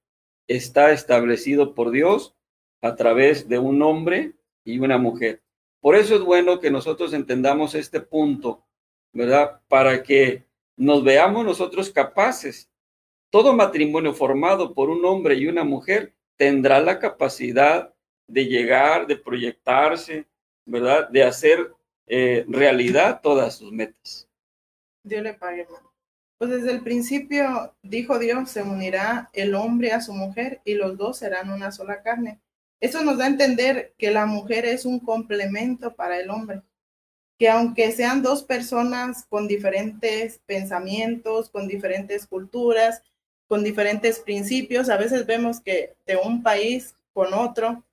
está 0.47 0.91
establecido 0.91 1.73
por 1.73 1.91
Dios 1.91 2.35
a 2.81 2.95
través 2.95 3.49
de 3.49 3.59
un 3.59 3.81
hombre 3.81 4.33
y 4.63 4.79
una 4.79 4.97
mujer. 4.97 5.41
Por 5.81 5.95
eso 5.95 6.15
es 6.15 6.21
bueno 6.21 6.59
que 6.59 6.71
nosotros 6.71 7.13
entendamos 7.13 7.73
este 7.73 8.01
punto, 8.01 8.65
¿verdad? 9.13 9.61
Para 9.67 10.03
que 10.03 10.45
nos 10.75 11.03
veamos 11.03 11.45
nosotros 11.45 11.89
capaces. 11.89 12.69
Todo 13.29 13.53
matrimonio 13.53 14.13
formado 14.13 14.73
por 14.73 14.89
un 14.89 15.03
hombre 15.05 15.35
y 15.35 15.47
una 15.47 15.63
mujer 15.63 16.13
tendrá 16.39 16.79
la 16.79 16.99
capacidad 16.99 17.93
de 18.25 18.45
llegar, 18.45 19.05
de 19.07 19.17
proyectarse, 19.17 20.25
¿verdad? 20.65 21.09
De 21.09 21.21
hacer 21.21 21.69
eh, 22.07 22.45
realidad 22.47 23.19
todas 23.21 23.57
sus 23.57 23.73
metas. 23.73 24.25
Dios 25.03 25.21
le 25.21 25.33
pague, 25.33 25.67
pues 26.37 26.51
desde 26.51 26.71
el 26.71 26.81
principio 26.81 27.75
dijo 27.83 28.17
Dios, 28.19 28.49
se 28.51 28.63
unirá 28.63 29.29
el 29.33 29.53
hombre 29.53 29.91
a 29.91 29.99
su 29.99 30.13
mujer 30.13 30.61
y 30.63 30.75
los 30.75 30.97
dos 30.97 31.17
serán 31.17 31.51
una 31.51 31.73
sola 31.73 32.01
carne. 32.01 32.39
Eso 32.79 33.03
nos 33.03 33.17
da 33.17 33.25
a 33.25 33.27
entender 33.29 33.93
que 33.97 34.09
la 34.09 34.25
mujer 34.25 34.65
es 34.65 34.85
un 34.85 35.01
complemento 35.01 35.93
para 35.93 36.17
el 36.21 36.29
hombre, 36.29 36.61
que 37.37 37.49
aunque 37.49 37.91
sean 37.91 38.21
dos 38.23 38.43
personas 38.43 39.25
con 39.25 39.49
diferentes 39.49 40.39
pensamientos, 40.45 41.49
con 41.49 41.67
diferentes 41.67 42.25
culturas, 42.25 43.03
con 43.49 43.63
diferentes 43.63 44.19
principios, 44.19 44.89
a 44.89 44.95
veces 44.95 45.25
vemos 45.25 45.59
que 45.59 45.95
de 46.05 46.15
un 46.15 46.43
país 46.43 46.95
con 47.11 47.33
otro 47.33 47.83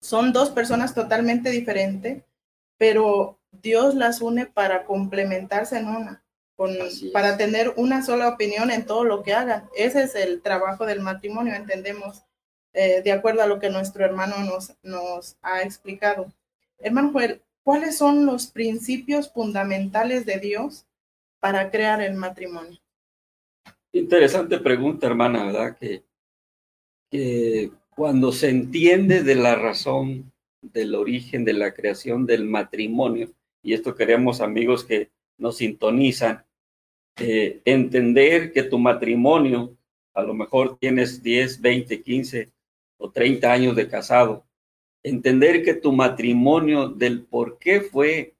son 0.00 0.32
dos 0.32 0.50
personas 0.50 0.94
totalmente 0.94 1.50
diferentes, 1.50 2.22
pero 2.76 3.40
Dios 3.50 3.94
las 3.94 4.20
une 4.20 4.46
para 4.46 4.84
complementarse 4.84 5.78
en 5.78 5.88
una 5.88 6.22
para 7.12 7.36
tener 7.36 7.74
una 7.76 8.02
sola 8.02 8.28
opinión 8.28 8.70
en 8.70 8.86
todo 8.86 9.04
lo 9.04 9.22
que 9.22 9.34
hagan. 9.34 9.68
Ese 9.76 10.02
es 10.04 10.14
el 10.14 10.40
trabajo 10.40 10.86
del 10.86 11.00
matrimonio, 11.00 11.54
entendemos, 11.54 12.22
eh, 12.72 13.02
de 13.02 13.12
acuerdo 13.12 13.42
a 13.42 13.46
lo 13.46 13.58
que 13.58 13.68
nuestro 13.68 14.04
hermano 14.04 14.38
nos, 14.38 14.72
nos 14.82 15.36
ha 15.42 15.62
explicado. 15.62 16.32
Hermano 16.78 17.12
Joel, 17.12 17.42
¿cuáles 17.62 17.98
son 17.98 18.24
los 18.24 18.46
principios 18.46 19.30
fundamentales 19.30 20.24
de 20.24 20.38
Dios 20.38 20.86
para 21.40 21.70
crear 21.70 22.00
el 22.00 22.14
matrimonio? 22.14 22.78
Interesante 23.98 24.58
pregunta, 24.58 25.06
hermana, 25.06 25.46
¿verdad? 25.46 25.78
Que, 25.78 27.70
cuando 27.94 28.30
se 28.30 28.50
entiende 28.50 29.22
de 29.22 29.34
la 29.34 29.54
razón 29.54 30.32
del 30.60 30.94
origen 30.94 31.46
de 31.46 31.54
la 31.54 31.72
creación 31.72 32.26
del 32.26 32.44
matrimonio, 32.44 33.30
y 33.62 33.72
esto 33.72 33.94
queremos 33.94 34.42
amigos 34.42 34.84
que 34.84 35.10
nos 35.38 35.56
sintonizan, 35.56 36.44
eh, 37.18 37.62
entender 37.64 38.52
que 38.52 38.64
tu 38.64 38.78
matrimonio, 38.78 39.74
a 40.12 40.22
lo 40.22 40.34
mejor 40.34 40.76
tienes 40.78 41.22
10, 41.22 41.62
20, 41.62 42.02
15 42.02 42.52
o 42.98 43.10
30 43.10 43.50
años 43.50 43.76
de 43.76 43.88
casado, 43.88 44.46
entender 45.02 45.64
que 45.64 45.72
tu 45.72 45.92
matrimonio 45.92 46.88
del 46.88 47.24
por 47.24 47.58
qué 47.58 47.80
fue 47.80 48.34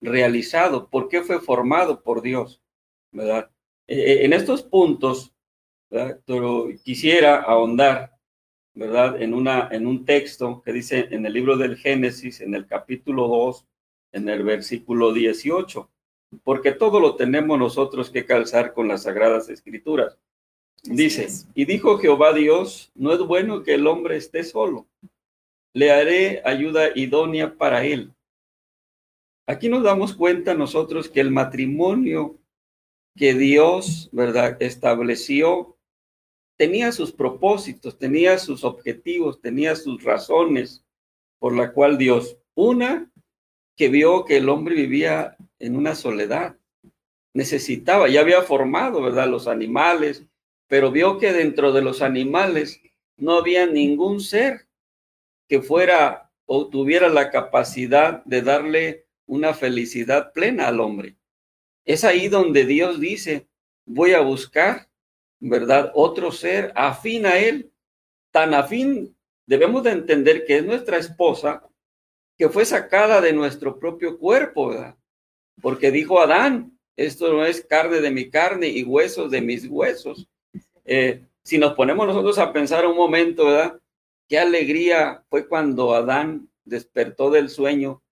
realizado, 0.00 0.88
por 0.88 1.08
qué 1.08 1.22
fue 1.22 1.40
formado 1.40 2.02
por 2.02 2.20
Dios, 2.20 2.60
¿verdad? 3.12 3.48
Eh, 3.88 4.24
en 4.24 4.32
estos 4.32 4.62
puntos, 4.62 5.34
Pero 6.26 6.68
quisiera 6.84 7.40
ahondar, 7.40 8.12
¿verdad? 8.74 9.20
En, 9.22 9.32
una, 9.32 9.68
en 9.72 9.86
un 9.86 10.04
texto 10.04 10.62
que 10.62 10.72
dice 10.72 11.08
en 11.10 11.24
el 11.24 11.32
libro 11.32 11.56
del 11.56 11.76
Génesis, 11.76 12.42
en 12.42 12.54
el 12.54 12.66
capítulo 12.66 13.26
2, 13.26 13.66
en 14.12 14.28
el 14.28 14.42
versículo 14.42 15.12
18 15.12 15.90
porque 16.44 16.72
todo 16.72 17.00
lo 17.00 17.16
tenemos 17.16 17.58
nosotros 17.58 18.10
que 18.10 18.26
calzar 18.26 18.74
con 18.74 18.88
las 18.88 19.04
sagradas 19.04 19.48
escrituras. 19.48 20.18
Dice, 20.82 21.28
y 21.54 21.64
dijo 21.64 21.98
Jehová 21.98 22.32
Dios, 22.32 22.92
no 22.94 23.12
es 23.12 23.20
bueno 23.20 23.62
que 23.62 23.74
el 23.74 23.86
hombre 23.86 24.16
esté 24.16 24.44
solo, 24.44 24.86
le 25.74 25.90
haré 25.90 26.42
ayuda 26.44 26.90
idónea 26.94 27.56
para 27.56 27.84
él. 27.84 28.12
Aquí 29.46 29.68
nos 29.68 29.82
damos 29.82 30.14
cuenta 30.14 30.54
nosotros 30.54 31.08
que 31.08 31.20
el 31.20 31.30
matrimonio 31.30 32.36
que 33.18 33.34
Dios, 33.34 34.08
¿verdad?, 34.12 34.56
estableció, 34.60 35.76
tenía 36.56 36.92
sus 36.92 37.12
propósitos, 37.12 37.98
tenía 37.98 38.38
sus 38.38 38.62
objetivos, 38.64 39.40
tenía 39.40 39.74
sus 39.74 40.04
razones 40.04 40.84
por 41.40 41.54
la 41.54 41.72
cual 41.72 41.98
Dios, 41.98 42.38
una, 42.54 43.10
que 43.76 43.88
vio 43.88 44.24
que 44.24 44.36
el 44.36 44.48
hombre 44.48 44.74
vivía 44.74 45.36
en 45.58 45.76
una 45.76 45.94
soledad. 45.94 46.56
Necesitaba, 47.34 48.08
ya 48.08 48.20
había 48.20 48.42
formado, 48.42 49.02
¿verdad? 49.02 49.28
Los 49.28 49.48
animales, 49.48 50.24
pero 50.68 50.90
vio 50.90 51.18
que 51.18 51.32
dentro 51.32 51.72
de 51.72 51.82
los 51.82 52.02
animales 52.02 52.80
no 53.16 53.34
había 53.34 53.66
ningún 53.66 54.20
ser 54.20 54.68
que 55.48 55.60
fuera 55.60 56.30
o 56.46 56.68
tuviera 56.68 57.08
la 57.08 57.30
capacidad 57.30 58.24
de 58.24 58.42
darle 58.42 59.06
una 59.26 59.54
felicidad 59.54 60.32
plena 60.32 60.68
al 60.68 60.80
hombre. 60.80 61.17
Es 61.88 62.04
ahí 62.04 62.28
donde 62.28 62.64
Dios 62.64 63.00
dice, 63.00 63.48
voy 63.84 64.12
a 64.12 64.20
buscar 64.20 64.88
¿verdad? 65.40 65.92
Otro 65.94 66.32
ser 66.32 66.72
afín 66.74 67.26
a 67.26 67.38
él, 67.38 67.70
tan 68.30 68.54
afín, 68.54 69.16
debemos 69.46 69.82
de 69.82 69.92
entender 69.92 70.44
que 70.44 70.58
es 70.58 70.64
nuestra 70.64 70.98
esposa, 70.98 71.62
que 72.36 72.48
fue 72.48 72.64
sacada 72.64 73.20
de 73.20 73.32
nuestro 73.32 73.78
propio 73.78 74.18
cuerpo, 74.18 74.68
¿verdad? 74.68 74.96
Porque 75.60 75.90
dijo 75.90 76.20
Adán, 76.20 76.78
esto 76.96 77.32
no 77.32 77.44
es 77.44 77.64
carne 77.64 78.00
de 78.00 78.10
mi 78.10 78.30
carne 78.30 78.68
y 78.68 78.84
huesos 78.84 79.30
de 79.30 79.40
mis 79.40 79.66
huesos. 79.66 80.28
Eh, 80.84 81.24
si 81.42 81.58
nos 81.58 81.74
ponemos 81.74 82.06
nosotros 82.06 82.38
a 82.38 82.52
pensar 82.52 82.86
un 82.86 82.96
momento, 82.96 83.46
¿verdad? 83.46 83.80
Qué 84.28 84.38
alegría 84.38 85.24
fue 85.30 85.48
cuando 85.48 85.94
Adán 85.94 86.48
despertó 86.64 87.30
del 87.30 87.48
sueño 87.48 88.02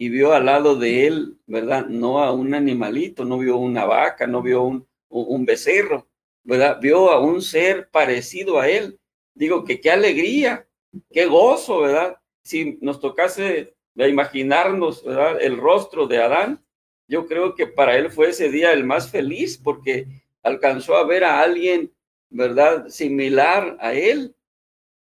y 0.00 0.08
vio 0.08 0.32
al 0.32 0.46
lado 0.46 0.76
de 0.76 1.06
él, 1.06 1.36
¿verdad? 1.46 1.84
No 1.84 2.22
a 2.22 2.32
un 2.32 2.54
animalito, 2.54 3.26
no 3.26 3.36
vio 3.36 3.58
una 3.58 3.84
vaca, 3.84 4.26
no 4.26 4.40
vio 4.40 4.62
un, 4.62 4.88
un 5.10 5.44
becerro, 5.44 6.08
¿verdad? 6.42 6.78
Vio 6.80 7.10
a 7.10 7.20
un 7.20 7.42
ser 7.42 7.90
parecido 7.90 8.58
a 8.58 8.70
él. 8.70 8.98
Digo 9.34 9.62
que 9.62 9.78
qué 9.78 9.90
alegría, 9.90 10.66
qué 11.10 11.26
gozo, 11.26 11.80
¿verdad? 11.80 12.16
Si 12.42 12.78
nos 12.80 12.98
tocase 12.98 13.74
imaginarnos, 13.94 15.04
¿verdad? 15.04 15.38
El 15.38 15.58
rostro 15.58 16.06
de 16.06 16.16
Adán, 16.16 16.64
yo 17.06 17.26
creo 17.26 17.54
que 17.54 17.66
para 17.66 17.98
él 17.98 18.10
fue 18.10 18.30
ese 18.30 18.50
día 18.50 18.72
el 18.72 18.84
más 18.84 19.10
feliz 19.10 19.58
porque 19.58 20.06
alcanzó 20.42 20.96
a 20.96 21.04
ver 21.04 21.24
a 21.24 21.42
alguien, 21.42 21.92
¿verdad? 22.30 22.88
Similar 22.88 23.76
a 23.80 23.92
él. 23.92 24.34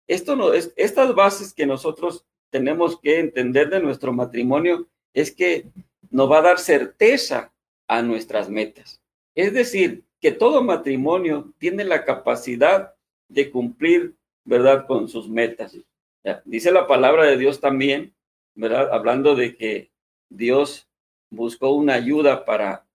Esto 0.08 0.34
no 0.34 0.52
es, 0.52 0.72
estas 0.74 1.14
bases 1.14 1.54
que 1.54 1.66
nosotros 1.66 2.26
tenemos 2.50 3.00
que 3.00 3.20
entender 3.20 3.70
de 3.70 3.80
nuestro 3.80 4.12
matrimonio 4.12 4.88
es 5.12 5.30
que 5.32 5.66
nos 6.10 6.30
va 6.30 6.38
a 6.38 6.42
dar 6.42 6.58
certeza 6.58 7.52
a 7.86 8.02
nuestras 8.02 8.48
metas. 8.48 9.00
Es 9.34 9.52
decir, 9.52 10.04
que 10.20 10.32
todo 10.32 10.62
matrimonio 10.62 11.52
tiene 11.58 11.84
la 11.84 12.04
capacidad 12.04 12.94
de 13.28 13.50
cumplir, 13.50 14.14
¿verdad?, 14.44 14.86
con 14.86 15.08
sus 15.08 15.28
metas. 15.28 15.76
Dice 16.44 16.72
la 16.72 16.86
palabra 16.86 17.24
de 17.24 17.36
Dios 17.36 17.60
también, 17.60 18.14
¿verdad? 18.54 18.92
Hablando 18.92 19.34
de 19.34 19.56
que 19.56 19.90
Dios 20.28 20.88
buscó 21.30 21.70
una 21.70 21.94
ayuda 21.94 22.44
para, 22.44 22.86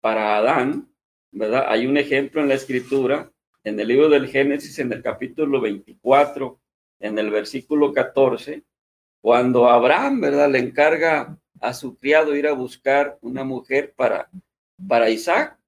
para 0.00 0.36
Adán, 0.36 0.88
¿verdad? 1.32 1.66
Hay 1.68 1.86
un 1.86 1.96
ejemplo 1.96 2.40
en 2.40 2.48
la 2.48 2.54
escritura, 2.54 3.30
en 3.64 3.80
el 3.80 3.88
libro 3.88 4.08
del 4.08 4.28
Génesis, 4.28 4.78
en 4.78 4.92
el 4.92 5.02
capítulo 5.02 5.60
24, 5.60 6.60
en 7.00 7.18
el 7.18 7.30
versículo 7.30 7.92
14, 7.92 8.62
cuando 9.24 9.70
Abraham, 9.70 10.20
¿verdad?, 10.20 10.50
le 10.50 10.58
encarga 10.58 11.38
a 11.58 11.72
su 11.72 11.96
criado 11.96 12.36
ir 12.36 12.46
a 12.46 12.52
buscar 12.52 13.16
una 13.22 13.42
mujer 13.42 13.94
para, 13.96 14.28
para 14.86 15.08
Isaac, 15.08 15.58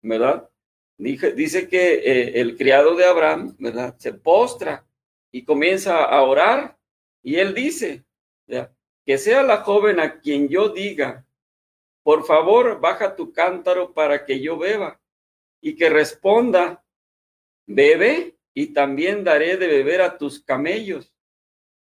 ¿verdad? 0.00 0.48
Dice, 0.96 1.32
dice 1.32 1.68
que 1.68 1.96
eh, 1.96 2.40
el 2.40 2.56
criado 2.56 2.96
de 2.96 3.04
Abraham, 3.04 3.54
¿verdad? 3.58 3.96
Se 3.98 4.14
postra 4.14 4.86
y 5.30 5.44
comienza 5.44 6.04
a 6.04 6.22
orar 6.22 6.78
y 7.22 7.36
él 7.36 7.54
dice, 7.54 8.06
que 9.04 9.18
sea 9.18 9.42
la 9.42 9.58
joven 9.58 10.00
a 10.00 10.18
quien 10.18 10.48
yo 10.48 10.70
diga, 10.70 11.26
por 12.02 12.24
favor, 12.24 12.80
baja 12.80 13.14
tu 13.14 13.30
cántaro 13.30 13.92
para 13.92 14.24
que 14.24 14.40
yo 14.40 14.56
beba 14.56 14.98
y 15.60 15.76
que 15.76 15.90
responda, 15.90 16.82
bebe 17.66 18.38
y 18.54 18.68
también 18.68 19.22
daré 19.22 19.58
de 19.58 19.66
beber 19.66 20.00
a 20.00 20.16
tus 20.16 20.42
camellos 20.42 21.12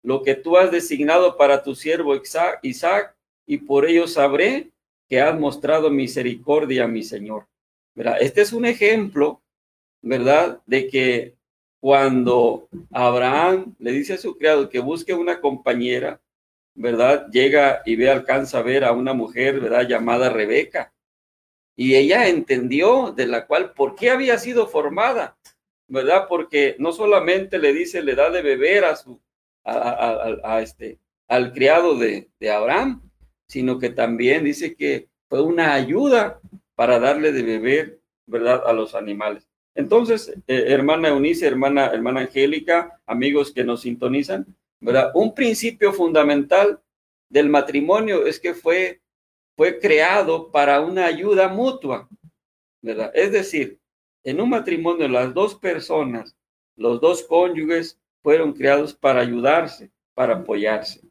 lo 0.03 0.23
que 0.23 0.35
tú 0.35 0.57
has 0.57 0.71
designado 0.71 1.37
para 1.37 1.63
tu 1.63 1.75
siervo 1.75 2.19
Isaac, 2.63 3.15
y 3.45 3.57
por 3.57 3.85
ello 3.85 4.07
sabré 4.07 4.69
que 5.07 5.21
has 5.21 5.37
mostrado 5.37 5.89
misericordia 5.89 6.85
a 6.85 6.87
mi 6.87 7.03
Señor. 7.03 7.47
Este 8.19 8.41
es 8.41 8.53
un 8.53 8.65
ejemplo, 8.65 9.41
¿verdad? 10.01 10.61
De 10.65 10.87
que 10.87 11.35
cuando 11.79 12.69
Abraham 12.91 13.75
le 13.79 13.91
dice 13.91 14.13
a 14.13 14.17
su 14.17 14.37
criado 14.37 14.69
que 14.69 14.79
busque 14.79 15.13
una 15.13 15.41
compañera, 15.41 16.21
¿verdad? 16.73 17.27
Llega 17.31 17.81
y 17.85 17.95
ve, 17.95 18.09
alcanza 18.09 18.59
a 18.59 18.63
ver 18.63 18.85
a 18.85 18.93
una 18.93 19.13
mujer, 19.13 19.59
¿verdad? 19.59 19.87
Llamada 19.87 20.29
Rebeca. 20.29 20.93
Y 21.75 21.95
ella 21.95 22.27
entendió 22.27 23.11
de 23.11 23.27
la 23.27 23.45
cual, 23.47 23.73
¿por 23.73 23.95
qué 23.95 24.11
había 24.11 24.37
sido 24.37 24.67
formada? 24.67 25.37
¿Verdad? 25.87 26.27
Porque 26.29 26.75
no 26.79 26.93
solamente 26.93 27.59
le 27.59 27.73
dice, 27.73 28.01
le 28.01 28.15
da 28.15 28.29
de 28.29 28.41
beber 28.41 28.85
a 28.85 28.95
su, 28.95 29.19
a, 29.63 30.61
este, 30.61 30.99
al 31.27 31.53
criado 31.53 31.97
de, 31.97 32.29
Abraham, 32.51 33.01
sino 33.47 33.79
que 33.79 33.89
también 33.89 34.43
dice 34.43 34.75
que 34.75 35.07
fue 35.29 35.41
una 35.41 35.73
ayuda 35.73 36.39
para 36.75 36.99
darle 36.99 37.31
de 37.31 37.43
beber, 37.43 37.99
¿verdad?, 38.25 38.63
a 38.65 38.73
los 38.73 38.95
animales. 38.95 39.47
Entonces, 39.75 40.33
eh, 40.47 40.65
hermana 40.67 41.09
Eunice, 41.09 41.47
hermana, 41.47 41.87
hermana 41.87 42.21
Angélica, 42.21 42.99
amigos 43.05 43.53
que 43.53 43.63
nos 43.63 43.81
sintonizan, 43.81 44.45
¿verdad? 44.81 45.11
Un 45.13 45.33
principio 45.33 45.93
fundamental 45.93 46.81
del 47.29 47.49
matrimonio 47.49 48.25
es 48.25 48.39
que 48.39 48.53
fue, 48.53 49.01
fue 49.55 49.79
creado 49.79 50.51
para 50.51 50.81
una 50.81 51.05
ayuda 51.05 51.47
mutua, 51.47 52.09
¿verdad? 52.81 53.11
Es 53.13 53.31
decir, 53.31 53.79
en 54.23 54.41
un 54.41 54.49
matrimonio 54.49 55.07
las 55.07 55.33
dos 55.33 55.55
personas, 55.55 56.35
los 56.75 56.99
dos 56.99 57.23
cónyuges 57.23 58.00
fueron 58.21 58.53
creados 58.53 58.93
para 58.93 59.21
ayudarse, 59.21 59.91
para 60.13 60.35
apoyarse. 60.35 61.01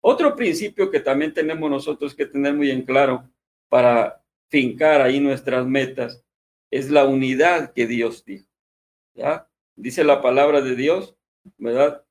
Otro 0.00 0.36
principio 0.36 0.90
que 0.90 1.00
también 1.00 1.32
tenemos 1.32 1.70
nosotros 1.70 2.14
que 2.14 2.26
tener 2.26 2.54
muy 2.54 2.70
en 2.70 2.82
claro 2.82 3.28
para 3.68 4.22
fincar 4.48 5.00
ahí 5.00 5.20
nuestras 5.20 5.66
metas 5.66 6.24
es 6.70 6.90
la 6.90 7.04
unidad 7.04 7.72
que 7.72 7.86
Dios 7.86 8.24
dijo. 8.24 8.48
¿ya? 9.14 9.48
Dice 9.76 10.04
la 10.04 10.20
palabra 10.20 10.60
de 10.60 10.76
Dios, 10.76 11.16
¿verdad? 11.56 12.04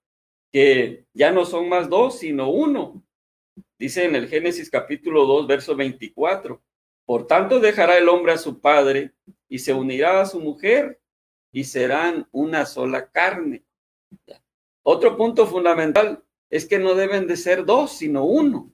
Que 0.51 1.05
ya 1.13 1.31
no 1.31 1.45
son 1.45 1.69
más 1.69 1.89
dos, 1.89 2.19
sino 2.19 2.49
uno. 2.49 3.03
Dice 3.79 4.05
en 4.05 4.15
el 4.15 4.27
Génesis 4.27 4.69
capítulo 4.69 5.25
2, 5.25 5.47
verso 5.47 5.75
24. 5.75 6.61
Por 7.05 7.27
tanto 7.27 7.59
dejará 7.59 7.97
el 7.97 8.09
hombre 8.09 8.33
a 8.33 8.37
su 8.37 8.59
padre 8.59 9.13
y 9.47 9.59
se 9.59 9.73
unirá 9.73 10.21
a 10.21 10.25
su 10.25 10.39
mujer 10.39 10.99
y 11.51 11.63
serán 11.63 12.27
una 12.31 12.65
sola 12.65 13.09
carne. 13.09 13.63
Otro 14.89 15.17
punto 15.17 15.45
fundamental 15.47 16.23
es 16.49 16.65
que 16.65 16.79
no 16.79 16.95
deben 16.95 17.27
de 17.27 17.35
ser 17.35 17.65
dos, 17.65 17.91
sino 17.91 18.23
uno. 18.23 18.71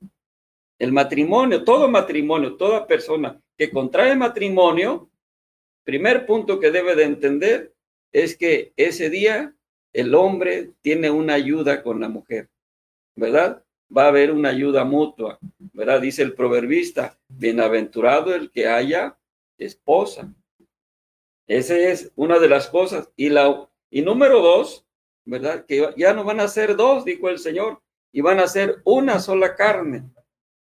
El 0.78 0.91
matrimonio, 0.91 1.63
todo 1.63 1.89
matrimonio, 1.89 2.56
toda 2.56 2.86
persona 2.86 3.41
que 3.58 3.71
contrae 3.71 4.15
matrimonio, 4.15 5.10
primer 5.84 6.28
punto 6.28 6.60
que 6.60 6.69
debe 6.69 6.95
de 6.95 7.06
entender 7.06 7.73
es 8.12 8.38
que 8.38 8.73
ese 8.78 9.10
día 9.10 9.56
el 9.91 10.13
hombre 10.13 10.73
tiene 10.82 11.10
una 11.10 11.34
ayuda 11.34 11.82
con 11.82 11.99
la 11.99 12.10
mujer, 12.10 12.47
¿verdad? 13.15 13.63
Va 13.89 14.04
a 14.04 14.10
haber 14.10 14.32
una 14.32 14.49
ayuda 14.49 14.86
mutua, 14.86 15.39
¿verdad? 15.73 15.99
Dice 15.99 16.21
el 16.21 16.36
proverbista, 16.36 17.17
bienaventurado 17.28 18.36
el 18.36 18.52
que 18.52 18.67
haya 18.67 19.17
esposa. 19.58 20.32
Esa 21.47 21.76
es 21.76 22.12
una 22.15 22.38
de 22.38 22.49
las 22.49 22.67
cosas. 22.67 23.10
Y, 23.15 23.30
la, 23.30 23.67
y 23.89 24.04
número 24.04 24.41
dos, 24.41 24.82
¿verdad? 25.25 25.65
Que 25.65 25.93
ya 25.97 26.13
no 26.13 26.23
van 26.23 26.39
a 26.39 26.47
ser 26.47 26.75
dos, 26.75 27.05
dijo 27.05 27.29
el 27.29 27.39
Señor, 27.39 27.81
y 28.12 28.21
van 28.21 28.39
a 28.39 28.47
ser 28.47 28.81
una 28.83 29.19
sola 29.19 29.55
carne, 29.55 30.03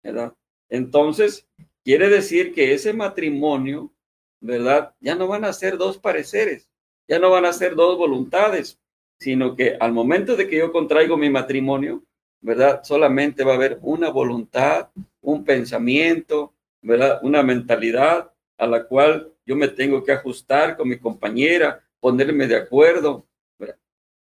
¿verdad? 0.03 0.35
Entonces, 0.69 1.47
quiere 1.85 2.09
decir 2.09 2.53
que 2.53 2.75
ese 2.75 2.93
matrimonio, 2.93 3.93
¿verdad? 4.41 4.95
Ya 5.01 5.15
no 5.15 5.27
van 5.29 5.45
a 5.45 5.53
ser 5.53 5.79
dos 5.79 5.99
pareceres, 5.99 6.69
ya 7.09 7.19
no 7.19 7.31
van 7.31 7.45
a 7.45 7.53
ser 7.53 7.75
dos 7.75 7.97
voluntades, 7.97 8.79
sino 9.19 9.55
que 9.55 9.77
al 9.79 9.93
momento 9.93 10.37
de 10.37 10.49
que 10.49 10.59
yo 10.59 10.73
contraigo 10.73 11.17
mi 11.17 11.31
matrimonio, 11.31 12.03
¿verdad? 12.41 12.83
Solamente 12.83 13.45
va 13.45 13.53
a 13.53 13.57
haber 13.57 13.79
una 13.83 14.11
voluntad, 14.11 14.89
un 15.21 15.45
pensamiento, 15.45 16.53
¿verdad? 16.83 17.21
Una 17.23 17.43
mentalidad 17.43 18.33
a 18.59 18.67
la 18.67 18.85
cual 18.85 19.33
yo 19.45 19.57
me 19.57 19.69
tengo 19.69 20.03
que 20.03 20.13
ajustar 20.13 20.77
con 20.77 20.89
mi 20.89 20.99
compañera, 20.99 21.85
ponerme 22.01 22.47
de 22.47 22.57
acuerdo, 22.57 23.27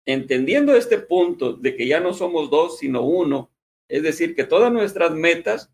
entendiendo 0.05 0.75
este 0.75 0.99
punto 0.99 1.53
de 1.53 1.75
que 1.75 1.87
ya 1.87 1.99
no 1.99 2.13
somos 2.13 2.49
dos, 2.49 2.77
sino 2.77 3.01
uno, 3.01 3.49
es 3.87 4.03
decir, 4.03 4.35
que 4.35 4.43
todas 4.43 4.71
nuestras 4.71 5.11
metas 5.11 5.71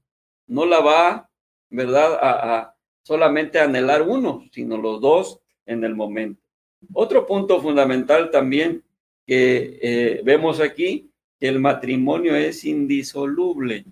no 0.47 0.65
la 0.65 0.79
va, 0.79 1.29
¿verdad?, 1.69 2.17
a, 2.21 2.75
solamente 3.03 3.59
anhelar 3.59 4.03
uno, 4.03 4.45
sino 4.51 4.77
los 4.77 5.01
dos 5.01 5.41
en 5.65 5.83
el 5.83 5.95
momento. 5.95 6.41
Otro 6.93 7.25
punto 7.25 7.61
fundamental 7.61 8.29
también 8.31 8.83
que 9.25 9.79
eh, 9.81 10.21
vemos 10.23 10.59
aquí, 10.59 11.09
que 11.39 11.47
el 11.47 11.59
matrimonio 11.59 12.35
es 12.35 12.63
indisoluble. 12.65 13.85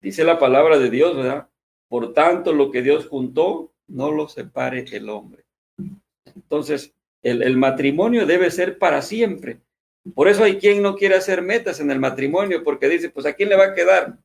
Dice 0.00 0.24
la 0.24 0.38
palabra 0.38 0.78
de 0.78 0.90
Dios, 0.90 1.16
¿verdad? 1.16 1.48
Por 1.88 2.12
tanto, 2.12 2.52
lo 2.52 2.70
que 2.70 2.82
Dios 2.82 3.06
juntó, 3.06 3.72
no 3.86 4.10
lo 4.10 4.28
separe 4.28 4.84
el 4.92 5.08
hombre. 5.08 5.44
Entonces, 6.34 6.94
el, 7.24 7.56
matrimonio 7.56 8.26
debe 8.26 8.50
ser 8.50 8.78
para 8.78 9.02
siempre. 9.02 9.60
Por 10.14 10.28
eso 10.28 10.44
hay 10.44 10.58
quien 10.58 10.82
no 10.82 10.94
quiere 10.94 11.14
hacer 11.14 11.40
metas 11.42 11.80
en 11.80 11.90
el 11.90 11.98
matrimonio, 11.98 12.62
porque 12.62 12.88
dice, 12.88 13.08
pues 13.10 13.24
a 13.26 13.32
quién 13.32 13.48
le 13.48 13.56
va 13.56 13.66
a 13.66 13.74
quedar. 13.74 14.18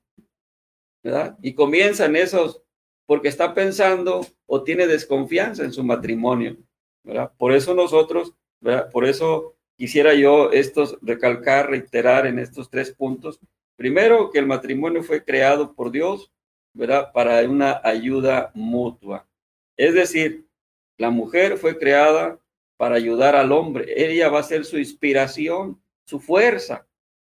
¿verdad? 1.01 1.37
Y 1.41 1.53
comienzan 1.53 2.17
esos, 2.17 2.61
porque 3.05 3.29
está 3.29 3.53
pensando 3.53 4.25
o 4.45 4.63
tiene 4.63 4.85
desconfianza 4.85 5.63
en 5.63 5.71
su 5.71 5.83
matrimonio. 5.83 6.57
¿verdad? 7.03 7.31
Por 7.37 7.53
eso 7.53 7.73
nosotros, 7.73 8.33
¿verdad? 8.59 8.91
Por 8.91 9.05
eso 9.05 9.55
quisiera 9.77 10.13
yo 10.13 10.51
estos 10.51 10.97
recalcar, 11.01 11.69
reiterar 11.69 12.27
en 12.27 12.37
estos 12.37 12.69
tres 12.69 12.91
puntos. 12.91 13.39
Primero, 13.77 14.29
que 14.29 14.39
el 14.39 14.45
matrimonio 14.45 15.03
fue 15.03 15.23
creado 15.23 15.73
por 15.73 15.89
Dios, 15.89 16.29
¿verdad? 16.73 17.13
Para 17.13 17.41
una 17.49 17.79
ayuda 17.81 18.51
mutua. 18.53 19.25
Es 19.77 19.93
decir, 19.93 20.45
la 20.97 21.09
mujer 21.09 21.57
fue 21.57 21.77
creada 21.77 22.37
para 22.79 22.95
ayudar 22.95 23.35
al 23.35 23.51
hombre. 23.51 23.93
Ella 23.93 24.29
va 24.29 24.39
a 24.39 24.43
ser 24.43 24.63
su 24.63 24.77
inspiración, 24.77 25.81
su 26.05 26.21
fuerza 26.21 26.87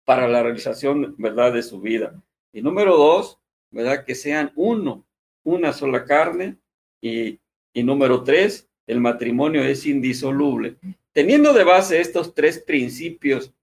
para 0.04 0.26
la 0.26 0.42
realización, 0.42 1.14
¿verdad?, 1.18 1.52
de 1.52 1.62
su 1.62 1.80
vida. 1.80 2.20
Y 2.52 2.62
número 2.62 2.96
dos, 2.96 3.38
¿verdad?, 3.70 4.04
que 4.04 4.16
sean 4.16 4.50
uno, 4.56 5.06
una 5.44 5.72
sola 5.72 6.04
carne. 6.04 6.59
Y, 7.00 7.38
y 7.72 7.85
número 7.85 8.24
tres, 8.24 8.68
el 8.88 9.00
matrimonio 9.00 9.62
es 9.62 9.87
indisoluble. 9.87 10.78
Teniendo 11.12 11.52
de 11.52 11.62
base 11.62 12.00
estos 12.00 12.35
tres 12.35 12.59
principios 12.59 13.54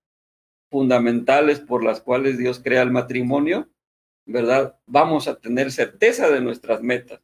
fundamentales 0.72 1.60
por 1.60 1.84
las 1.84 2.00
cuales 2.00 2.38
Dios 2.38 2.62
crea 2.64 2.82
el 2.82 2.92
matrimonio, 2.92 3.68
¿verdad? 4.26 4.80
Vamos 4.86 5.28
a 5.28 5.38
tener 5.38 5.70
certeza 5.70 6.30
de 6.30 6.40
nuestras 6.40 6.82
metas, 6.82 7.20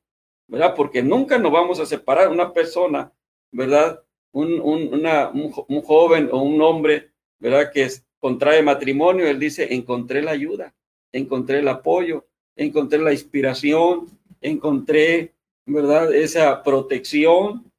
¿verdad? 0.48 0.76
Porque 0.76 1.02
nunca 1.02 1.38
nos 1.40 1.54
vamos 1.54 1.80
a 1.80 1.86
separar 1.86 2.28
una 2.28 2.52
persona, 2.52 3.14
¿verdad? 3.54 4.04
Un, 4.32 4.60
un, 4.62 4.94
un, 4.94 5.54
un 5.68 5.82
joven 5.82 6.30
o 6.32 6.42
un 6.42 6.62
hombre, 6.62 7.10
¿verdad? 7.40 7.72
Que 7.72 7.84
es, 7.84 8.06
contrae 8.20 8.62
matrimonio, 8.62 9.28
él 9.28 9.40
dice, 9.40 9.74
encontré 9.74 10.22
la 10.22 10.32
ayuda, 10.32 10.74
encontré 11.12 11.60
el 11.60 11.68
apoyo, 11.68 12.26
encontré 12.56 13.00
la 13.00 13.14
inspiración, 13.14 14.08
encontré, 14.42 15.34
¿verdad? 15.66 16.14
Esa 16.14 16.62
protección. 16.64 17.72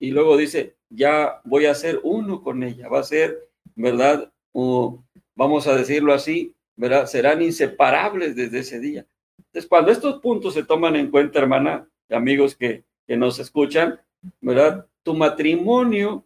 Y 0.00 0.10
luego 0.10 0.36
dice, 0.36 0.74
ya 0.88 1.40
voy 1.44 1.66
a 1.66 1.74
ser 1.74 2.00
uno 2.02 2.42
con 2.42 2.62
ella, 2.62 2.88
va 2.88 3.00
a 3.00 3.04
ser, 3.04 3.48
¿verdad? 3.76 4.32
O, 4.52 5.02
vamos 5.34 5.66
a 5.66 5.76
decirlo 5.76 6.12
así, 6.12 6.54
¿verdad? 6.76 7.06
Serán 7.06 7.42
inseparables 7.42 8.34
desde 8.34 8.60
ese 8.60 8.80
día. 8.80 9.06
Entonces, 9.38 9.68
cuando 9.68 9.92
estos 9.92 10.20
puntos 10.20 10.54
se 10.54 10.64
toman 10.64 10.96
en 10.96 11.10
cuenta, 11.10 11.38
hermana, 11.38 11.88
amigos 12.10 12.56
que, 12.56 12.84
que 13.06 13.16
nos 13.16 13.38
escuchan, 13.38 14.00
¿verdad? 14.40 14.86
Tu 15.02 15.14
matrimonio 15.14 16.24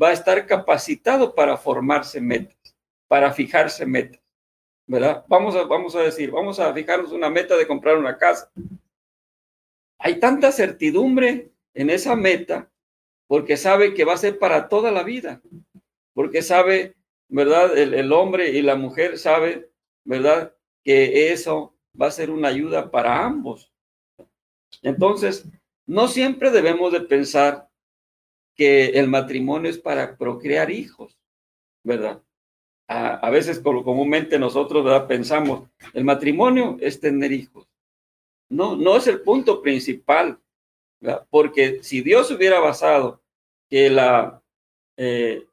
va 0.00 0.08
a 0.08 0.12
estar 0.12 0.46
capacitado 0.46 1.34
para 1.34 1.56
formarse 1.56 2.20
metas, 2.20 2.74
para 3.08 3.32
fijarse 3.32 3.86
metas, 3.86 4.20
¿verdad? 4.86 5.24
Vamos 5.28 5.54
a, 5.54 5.64
vamos 5.64 5.94
a 5.94 6.00
decir, 6.00 6.30
vamos 6.30 6.58
a 6.58 6.72
fijarnos 6.72 7.12
una 7.12 7.30
meta 7.30 7.56
de 7.56 7.66
comprar 7.66 7.96
una 7.96 8.16
casa. 8.18 8.50
Hay 9.98 10.18
tanta 10.18 10.52
certidumbre 10.52 11.50
en 11.74 11.90
esa 11.90 12.16
meta 12.16 12.70
porque 13.26 13.56
sabe 13.56 13.94
que 13.94 14.04
va 14.04 14.14
a 14.14 14.18
ser 14.18 14.38
para 14.38 14.68
toda 14.68 14.90
la 14.90 15.02
vida, 15.02 15.40
porque 16.14 16.42
sabe, 16.42 16.94
¿verdad? 17.28 17.76
El, 17.76 17.94
el 17.94 18.12
hombre 18.12 18.50
y 18.50 18.62
la 18.62 18.76
mujer 18.76 19.18
sabe 19.18 19.70
¿verdad? 20.06 20.54
Que 20.84 21.32
eso 21.32 21.74
va 22.00 22.06
a 22.06 22.12
ser 22.12 22.30
una 22.30 22.48
ayuda 22.48 22.90
para 22.90 23.24
ambos. 23.24 23.70
Entonces, 24.82 25.46
no 25.84 26.08
siempre 26.08 26.50
debemos 26.50 26.92
de 26.92 27.00
pensar 27.00 27.68
que 28.56 28.86
el 28.86 29.08
matrimonio 29.08 29.70
es 29.70 29.78
para 29.78 30.16
procrear 30.16 30.70
hijos, 30.70 31.18
¿verdad? 31.84 32.22
A, 32.88 33.30
veces 33.30 33.58
comúnmente 33.58 34.38
nosotros 34.38 34.84
¿verdad? 34.84 35.08
pensamos, 35.08 35.68
el 35.92 36.04
matrimonio 36.04 36.76
es 36.80 37.00
tener 37.00 37.32
hijos. 37.32 37.68
No, 38.48 38.76
no 38.76 38.96
es 38.96 39.08
el 39.08 39.22
punto 39.22 39.60
principal, 39.60 40.38
¿verdad? 41.00 41.26
porque 41.30 41.82
si 41.82 42.00
Dios 42.00 42.30
hubiera 42.30 42.60
basado 42.60 43.20
que 43.68 43.90
la, 43.90 44.40
eh, 44.96 45.44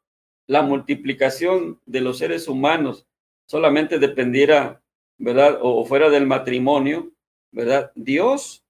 la 0.47 0.61
multiplicación 0.61 1.79
de 1.85 2.01
los 2.01 2.19
seres 2.19 2.47
humanos 2.47 3.07
solamente 3.47 3.99
dependiera, 3.99 4.81
¿verdad? 5.17 5.59
O, 5.61 5.85
fuera 5.85 6.09
del 6.09 6.27
matrimonio, 6.27 7.11
¿verdad? 7.51 7.91
Dios 7.95 8.63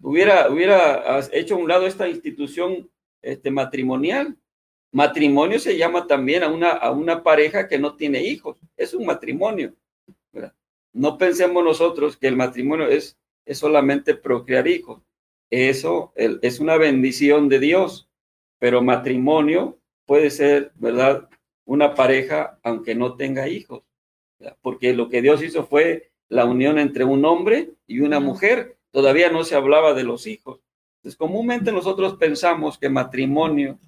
hubiera, 0.00 0.50
hubiera 0.50 1.20
hecho 1.32 1.54
a 1.54 1.58
un 1.58 1.68
lado 1.68 1.86
esta 1.86 2.08
institución 2.08 2.90
este, 3.26 3.50
matrimonial. 3.50 4.36
Matrimonio 4.92 5.58
se 5.58 5.76
llama 5.76 6.06
también 6.06 6.42
a 6.42 6.48
una, 6.48 6.70
a 6.70 6.90
una 6.90 7.22
pareja 7.22 7.68
que 7.68 7.78
no 7.78 7.96
tiene 7.96 8.22
hijos. 8.22 8.58
Es 8.76 8.94
un 8.94 9.06
matrimonio. 9.06 9.74
¿verdad? 10.32 10.54
No 10.92 11.18
pensemos 11.18 11.62
nosotros 11.62 12.16
que 12.16 12.28
el 12.28 12.36
matrimonio 12.36 12.88
es, 12.88 13.18
es 13.44 13.58
solamente 13.58 14.14
procrear 14.14 14.66
hijos. 14.68 15.02
Eso 15.50 16.12
el, 16.16 16.38
es 16.42 16.60
una 16.60 16.76
bendición 16.76 17.48
de 17.48 17.60
Dios, 17.60 18.08
pero 18.58 18.82
matrimonio 18.82 19.78
puede 20.06 20.30
ser, 20.30 20.72
¿verdad? 20.76 21.28
Una 21.64 21.94
pareja 21.94 22.58
aunque 22.62 22.94
no 22.94 23.16
tenga 23.16 23.48
hijos 23.48 23.82
porque 24.60 24.92
lo 24.94 25.08
que 25.08 25.22
Dios 25.22 25.42
hizo 25.42 25.66
fue 25.66 26.10
la 26.28 26.44
unión 26.44 26.78
entre 26.78 27.04
un 27.04 27.24
hombre 27.24 27.70
y 27.86 28.00
una 28.00 28.20
mujer. 28.20 28.76
Todavía 28.90 29.30
no 29.30 29.44
se 29.44 29.54
hablaba 29.54 29.94
de 29.94 30.04
los 30.04 30.26
hijos. 30.26 30.60
Comúnmente 31.14 31.70
nosotros 31.70 32.16
pensamos 32.16 32.78
que 32.78 32.88
matrimonio. 32.88 33.78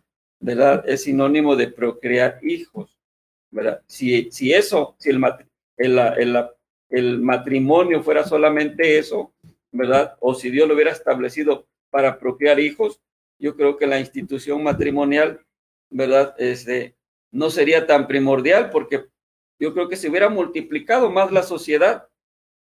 Es 0.87 1.03
sinónimo 1.03 1.57
de 1.57 1.69
procrear 1.69 2.39
hijos. 2.43 2.97
Si, 3.87 4.53
eso, 4.53 4.95
si 4.99 5.11
el, 5.11 7.21
matrimonio 7.21 8.03
fuera 8.03 8.25
solamente 8.25 8.99
eso. 8.99 9.33
O 10.21 10.35
si 10.35 10.51
Dios 10.51 10.69
lo 10.69 10.75
hubiera 10.75 10.93
establecido 10.93 11.67
para 11.91 12.19
procrear 12.19 12.61
hijos, 12.61 13.01
yo 13.39 13.57
creo 13.57 13.77
que 13.77 13.87
la 13.87 13.99
institución 13.99 14.63
matrimonial. 14.63 15.41
Este, 16.37 16.95
no 17.31 17.51
sería 17.51 17.87
tan 17.87 18.07
primordial 18.07 18.71
porque 18.71 19.07
yo 19.59 19.75
creo 19.75 19.89
que 19.89 19.97
se 19.97 20.09
hubiera 20.09 20.29
multiplicado 20.29 21.11
más 21.11 21.33
la 21.33 21.43
sociedad 21.43 22.09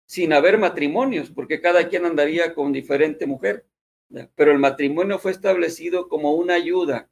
sin 0.06 0.32
haber 0.32 0.58
matrimonios, 0.58 1.30
porque 1.30 1.60
cada 1.60 1.88
quien 1.88 2.04
andaría 2.04 2.54
con 2.54 2.72
diferente 2.72 3.26
mujer. 3.26 3.64
Pero 4.34 4.52
el 4.52 4.58
matrimonio 4.58 5.18
fue 5.18 5.30
establecido 5.30 6.08
como 6.08 6.34
una 6.34 6.54
ayuda 6.54 7.08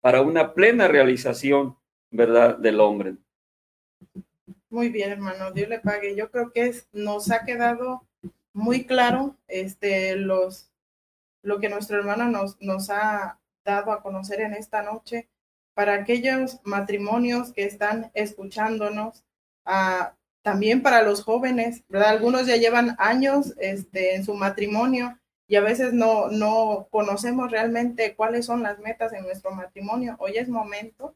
para 0.00 0.20
una 0.20 0.54
plena 0.54 0.88
realización, 0.88 1.76
¿verdad?, 2.10 2.58
del 2.58 2.80
hombre. 2.80 3.16
Muy 4.70 4.88
bien, 4.88 5.12
hermano, 5.12 5.52
Dios 5.52 5.68
le 5.68 5.80
pague. 5.80 6.14
Yo 6.14 6.30
creo 6.30 6.52
que 6.52 6.74
nos 6.92 7.30
ha 7.30 7.44
quedado 7.44 8.06
muy 8.52 8.84
claro 8.84 9.36
este, 9.48 10.16
los, 10.16 10.70
lo 11.42 11.58
que 11.58 11.68
nuestro 11.68 11.98
hermano 11.98 12.28
nos, 12.28 12.60
nos 12.60 12.90
ha 12.90 13.38
dado 13.64 13.92
a 13.92 14.02
conocer 14.02 14.40
en 14.40 14.54
esta 14.54 14.82
noche 14.82 15.28
para 15.74 15.94
aquellos 15.94 16.60
matrimonios 16.64 17.52
que 17.52 17.64
están 17.64 18.10
escuchándonos, 18.14 19.24
ah, 19.64 20.14
también 20.42 20.82
para 20.82 21.02
los 21.02 21.22
jóvenes, 21.22 21.82
¿verdad? 21.88 22.10
Algunos 22.10 22.46
ya 22.46 22.56
llevan 22.56 22.94
años 22.98 23.54
este, 23.58 24.14
en 24.14 24.24
su 24.24 24.34
matrimonio 24.34 25.18
y 25.46 25.56
a 25.56 25.60
veces 25.60 25.92
no, 25.92 26.28
no 26.28 26.88
conocemos 26.90 27.50
realmente 27.50 28.14
cuáles 28.14 28.46
son 28.46 28.62
las 28.62 28.78
metas 28.78 29.12
en 29.12 29.24
nuestro 29.24 29.50
matrimonio. 29.50 30.16
Hoy 30.18 30.38
es 30.38 30.48
momento 30.48 31.14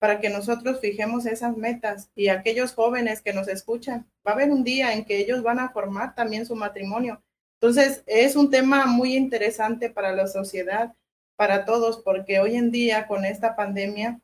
para 0.00 0.18
que 0.20 0.30
nosotros 0.30 0.80
fijemos 0.80 1.26
esas 1.26 1.56
metas 1.56 2.10
y 2.14 2.28
aquellos 2.28 2.72
jóvenes 2.72 3.20
que 3.20 3.34
nos 3.34 3.48
escuchan, 3.48 4.06
va 4.26 4.32
a 4.32 4.34
haber 4.34 4.50
un 4.50 4.64
día 4.64 4.94
en 4.94 5.04
que 5.04 5.18
ellos 5.18 5.42
van 5.42 5.58
a 5.58 5.70
formar 5.70 6.14
también 6.14 6.46
su 6.46 6.56
matrimonio. 6.56 7.22
Entonces, 7.60 8.02
es 8.06 8.34
un 8.34 8.50
tema 8.50 8.86
muy 8.86 9.14
interesante 9.14 9.90
para 9.90 10.12
la 10.12 10.26
sociedad 10.26 10.94
para 11.36 11.66
todos, 11.66 11.98
porque 11.98 12.40
hoy 12.40 12.56
en 12.56 12.70
día 12.70 13.06
con 13.06 13.26
esta 13.26 13.56
pandemia 13.56 14.20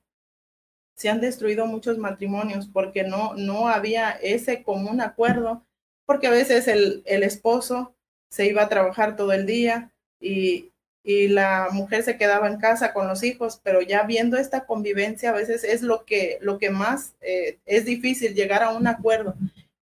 se 0.94 1.10
han 1.10 1.20
destruido 1.20 1.66
muchos 1.66 1.98
matrimonios 1.98 2.68
porque 2.68 3.04
no, 3.04 3.34
no 3.34 3.68
había 3.68 4.10
ese 4.10 4.62
común 4.62 5.02
acuerdo, 5.02 5.66
porque 6.06 6.26
a 6.26 6.30
veces 6.30 6.68
el, 6.68 7.02
el 7.04 7.22
esposo 7.22 7.95
se 8.28 8.46
iba 8.46 8.62
a 8.62 8.68
trabajar 8.68 9.16
todo 9.16 9.32
el 9.32 9.46
día 9.46 9.92
y, 10.20 10.72
y, 11.02 11.28
la 11.28 11.68
mujer 11.72 12.02
se 12.02 12.16
quedaba 12.16 12.48
en 12.48 12.58
casa 12.58 12.92
con 12.92 13.06
los 13.08 13.22
hijos, 13.22 13.60
pero 13.62 13.80
ya 13.82 14.02
viendo 14.04 14.36
esta 14.36 14.66
convivencia 14.66 15.30
a 15.30 15.34
veces 15.34 15.64
es 15.64 15.82
lo 15.82 16.04
que, 16.04 16.38
lo 16.40 16.58
que 16.58 16.70
más 16.70 17.14
eh, 17.20 17.58
es 17.66 17.84
difícil 17.84 18.34
llegar 18.34 18.62
a 18.62 18.70
un 18.70 18.86
acuerdo, 18.86 19.34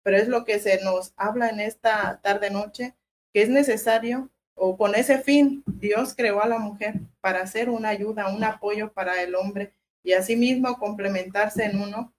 pero 0.02 0.16
es 0.16 0.28
lo 0.28 0.44
que 0.44 0.58
se 0.58 0.82
nos 0.82 1.12
habla 1.16 1.48
en 1.48 1.60
esta 1.60 2.20
tarde 2.22 2.50
noche, 2.50 2.94
que 3.32 3.42
es 3.42 3.48
necesario 3.48 4.30
o 4.58 4.76
con 4.76 4.94
ese 4.94 5.18
fin, 5.18 5.62
Dios 5.66 6.14
creó 6.14 6.42
a 6.42 6.48
la 6.48 6.58
mujer 6.58 6.94
para 7.20 7.46
ser 7.46 7.70
una 7.70 7.90
ayuda, 7.90 8.28
un 8.28 8.42
apoyo 8.42 8.92
para 8.92 9.22
el 9.22 9.34
hombre 9.34 9.72
y 10.02 10.12
asimismo 10.12 10.78
complementarse 10.78 11.64
en 11.64 11.80
uno 11.80 12.12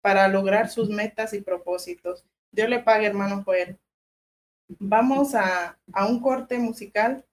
para 0.00 0.28
lograr 0.28 0.68
sus 0.68 0.88
metas 0.88 1.32
y 1.32 1.40
propósitos. 1.40 2.24
Dios 2.52 2.68
le 2.68 2.78
pague, 2.80 3.06
hermano 3.06 3.42
Joel. 3.44 3.78
Vamos 4.78 5.34
a, 5.34 5.78
a 5.92 6.06
un 6.06 6.20
corte 6.20 6.58
musical 6.58 7.24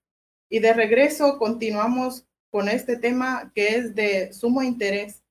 y 0.49 0.60
de 0.60 0.73
regreso 0.73 1.38
continuamos 1.38 2.25
con 2.52 2.69
este 2.69 2.97
tema 2.97 3.52
que 3.54 3.75
es 3.75 3.95
de 3.95 4.34
sumo 4.34 4.63
interés. 4.63 5.23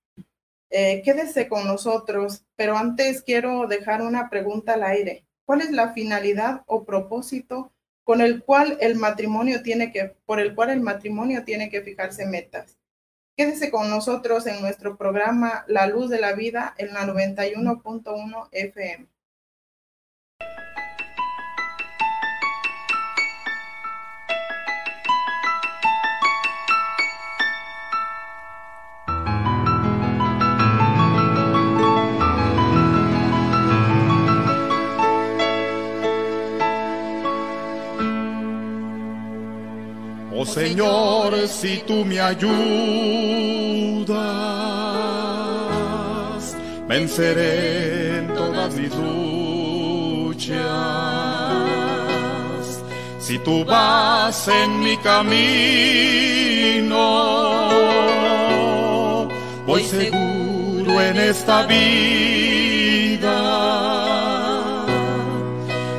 Eh, 0.71 1.03
quédese 1.05 1.49
con 1.49 1.67
nosotros, 1.67 2.45
pero 2.57 2.77
antes 2.77 3.23
quiero 3.23 3.67
dejar 3.67 4.03
una 4.03 4.29
pregunta 4.29 4.75
al 4.75 4.83
aire. 4.83 5.25
¿Cuál 5.45 5.63
es 5.63 5.71
la 5.71 5.93
finalidad 5.93 6.63
o 6.67 6.85
propósito 6.85 7.73
con 8.09 8.23
el 8.23 8.43
cual 8.43 8.79
el 8.81 8.97
matrimonio 8.97 9.63
tiene 9.63 9.93
que, 9.93 10.17
por 10.25 10.41
el 10.41 10.55
cual 10.55 10.71
el 10.71 10.81
matrimonio 10.81 11.45
tiene 11.45 11.69
que 11.69 11.83
fijarse 11.83 12.25
metas. 12.25 12.79
Quédese 13.37 13.71
con 13.71 13.91
nosotros 13.91 14.47
en 14.47 14.63
nuestro 14.63 14.97
programa 14.97 15.67
La 15.69 15.87
Luz 15.87 16.09
de 16.09 16.19
la 16.19 16.33
Vida 16.33 16.75
en 16.79 16.95
la 16.95 17.05
91.1 17.05 18.49
FM. 18.51 19.07
Oh 40.41 40.47
Señor, 40.47 41.49
si 41.49 41.79
tú 41.85 42.05
me 42.05 42.21
ayudas, 42.21 42.47
venceré 46.87 48.19
en 48.19 48.29
todas 48.35 48.73
mis 48.73 48.95
luchas. 48.95 50.55
Si 53.19 53.37
tú 53.41 53.65
vas 53.65 54.47
en 54.47 54.79
mi 54.79 54.97
camino, 54.99 55.27
voy 59.67 59.83
seguro 59.83 61.03
en 61.03 61.17
esta 61.17 61.67
vida, 61.67 63.41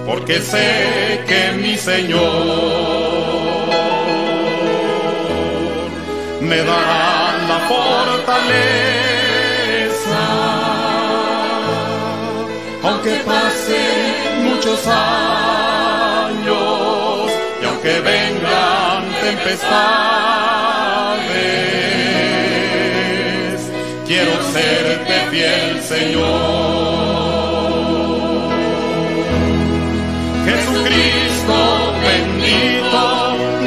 porque 0.08 0.39
sé 0.39 1.25
que 1.28 1.52
mi 1.62 1.75
Señor 1.75 3.09
me 6.50 6.58
darán 6.58 7.48
la 7.48 7.60
fortaleza. 7.70 8.50
Aunque 12.84 13.14
pasen 13.18 14.46
muchos 14.46 14.88
años 14.88 16.56
y 17.62 17.66
aunque 17.66 18.00
vengan 18.00 19.04
tempestades, 19.22 19.70
quiero 24.08 24.32
serte 24.52 25.16
fiel, 25.30 25.84
Señor. 25.84 26.80
Jesucristo 30.46 31.58
bendito, 32.08 33.04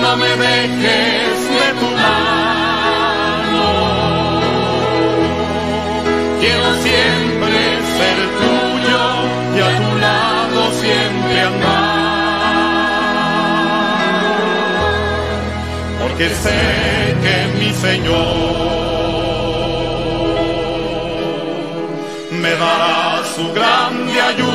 no 0.02 0.10
me 0.16 0.30
dejes 0.44 1.36
de 1.58 1.68
tu 1.78 1.86
mano. 1.96 2.41
Ser 7.98 8.18
tuyo 8.40 9.02
y 9.56 9.58
a 9.60 9.70
tu 9.80 9.90
lado 10.06 10.60
siempre 10.82 11.34
andar. 11.40 12.02
Porque 16.00 16.26
sé 16.44 16.60
que 17.22 17.36
mi 17.58 17.70
Señor 17.86 18.82
me 22.42 22.52
dará 22.62 23.22
su 23.34 23.44
grande 23.52 24.14
ayuda. 24.20 24.52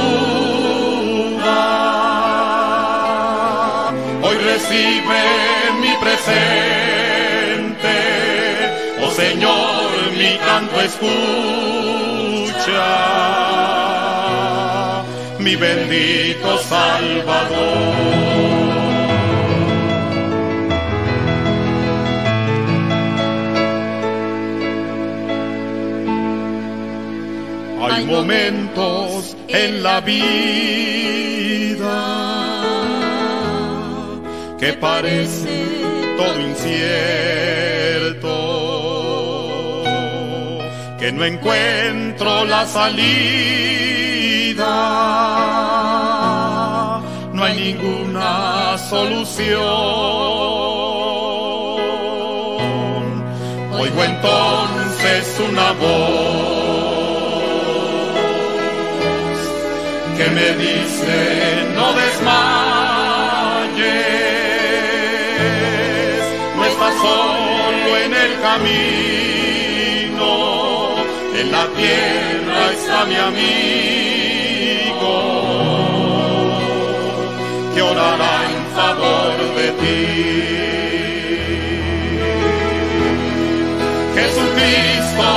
Hoy 4.23 4.37
recibe 4.51 5.21
mi 5.81 5.93
presente, 6.03 7.16
mi 10.17 10.37
canto 10.37 10.81
escucha, 10.81 11.13
mi 15.39 15.55
bendito 15.55 16.57
Salvador. 16.57 18.27
Hay 27.89 28.05
momentos 28.05 29.37
en 29.47 29.83
la 29.83 30.01
vida 30.01 30.27
que 34.59 34.73
parece 34.73 35.65
todo 36.17 36.41
incierto, 36.41 37.86
no 41.17 41.25
encuentro 41.25 42.45
la 42.45 42.65
salida, 42.67 43.01
no 47.33 47.43
hay 47.43 47.73
ninguna 47.73 48.77
solución. 48.77 49.57
Oigo 53.73 54.03
entonces 54.03 55.39
una 55.49 55.71
voz 55.71 56.57
que 60.17 60.29
me 60.29 60.51
dice 60.65 61.65
no 61.75 61.93
desmayes, 61.93 62.27
no 66.55 66.65
estás 66.65 66.93
solo 67.01 67.97
en 68.05 68.13
el 68.13 68.39
camino, 68.39 69.46
la 71.51 71.65
tierra 71.79 72.71
está 72.73 73.05
mi 73.05 73.15
amigo, 73.15 73.45
que 77.73 77.81
orará 77.81 78.35
en 78.51 78.65
favor 78.75 79.35
de 79.57 79.67
ti. 79.81 80.05
Jesucristo 84.15 85.29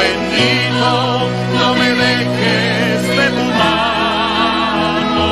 bendito, 0.00 0.92
no 1.58 1.68
me 1.74 1.88
dejes 2.04 3.02
de 3.18 3.26
tu 3.36 3.46
mano. 3.62 5.28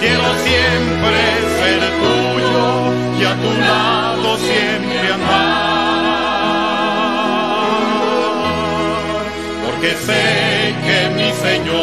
Quiero 0.00 0.28
siempre 0.46 1.20
ser 1.58 1.80
tuyo 2.02 2.66
y 3.18 3.20
a 3.24 3.34
tu 3.42 3.50
lado 3.68 4.28
siempre 4.38 5.12
andar. 5.12 5.43
Porque 9.84 9.98
sé 9.98 10.74
que 10.86 10.98
mi 11.14 11.30
Señor 11.46 11.74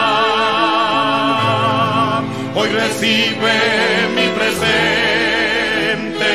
Hoy 2.57 2.69
recibe 2.71 3.55
mi 4.17 4.27
presente, 4.39 6.33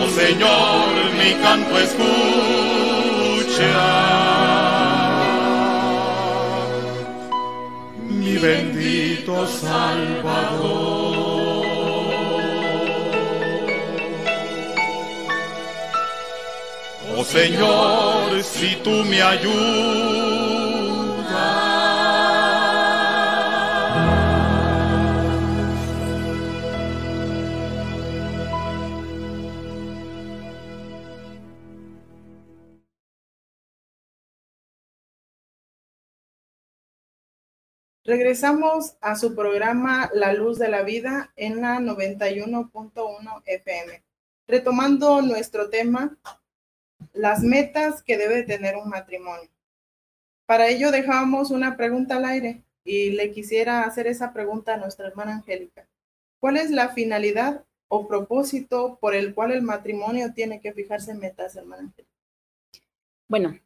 oh 0.00 0.08
Señor, 0.08 0.88
mi 1.20 1.30
canto 1.42 1.74
escucha. 1.86 2.16
Mi 8.08 8.34
bendito 8.38 9.46
Salvador. 9.48 11.03
Señor, 17.34 18.44
si 18.44 18.76
tú 18.84 18.90
me 18.90 19.20
ayudas. 19.20 20.54
Regresamos 38.04 38.94
a 39.00 39.16
su 39.16 39.34
programa 39.34 40.08
La 40.14 40.32
Luz 40.34 40.60
de 40.60 40.68
la 40.68 40.82
Vida 40.82 41.32
en 41.34 41.60
la 41.60 41.80
91.1 41.80 43.42
FM. 43.44 44.04
Retomando 44.46 45.20
nuestro 45.20 45.68
tema, 45.68 46.16
las 47.14 47.42
metas 47.42 48.02
que 48.02 48.18
debe 48.18 48.42
tener 48.42 48.76
un 48.76 48.88
matrimonio. 48.88 49.48
Para 50.46 50.68
ello 50.68 50.90
dejamos 50.90 51.50
una 51.50 51.76
pregunta 51.76 52.16
al 52.16 52.26
aire 52.26 52.62
y 52.84 53.10
le 53.10 53.30
quisiera 53.30 53.84
hacer 53.84 54.06
esa 54.06 54.32
pregunta 54.32 54.74
a 54.74 54.76
nuestra 54.76 55.06
hermana 55.06 55.36
Angélica. 55.36 55.88
¿Cuál 56.38 56.58
es 56.58 56.70
la 56.70 56.90
finalidad 56.90 57.64
o 57.88 58.06
propósito 58.06 58.98
por 59.00 59.14
el 59.14 59.32
cual 59.34 59.52
el 59.52 59.62
matrimonio 59.62 60.34
tiene 60.34 60.60
que 60.60 60.72
fijarse 60.72 61.14
metas, 61.14 61.56
hermana 61.56 61.84
Angélica? 61.84 62.12
Bueno, 63.28 63.58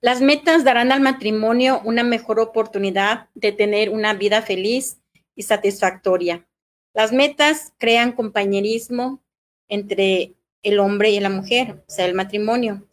Las 0.00 0.20
metas 0.20 0.64
darán 0.64 0.92
al 0.92 1.00
matrimonio 1.00 1.80
una 1.84 2.04
mejor 2.04 2.38
oportunidad 2.38 3.28
de 3.34 3.50
tener 3.50 3.90
una 3.90 4.14
vida 4.14 4.42
feliz 4.42 5.00
y 5.34 5.42
satisfactoria. 5.42 6.46
Las 6.94 7.12
metas 7.12 7.72
crean 7.78 8.12
compañerismo 8.12 9.20
entre 9.68 10.34
el 10.62 10.78
hombre 10.78 11.10
y 11.10 11.20
la 11.20 11.30
mujer, 11.30 11.82
o 11.86 11.90
sea, 11.90 12.06
el 12.06 12.14
matrimonio, 12.14 12.87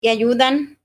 y 0.00 0.08
ayudan 0.08 0.78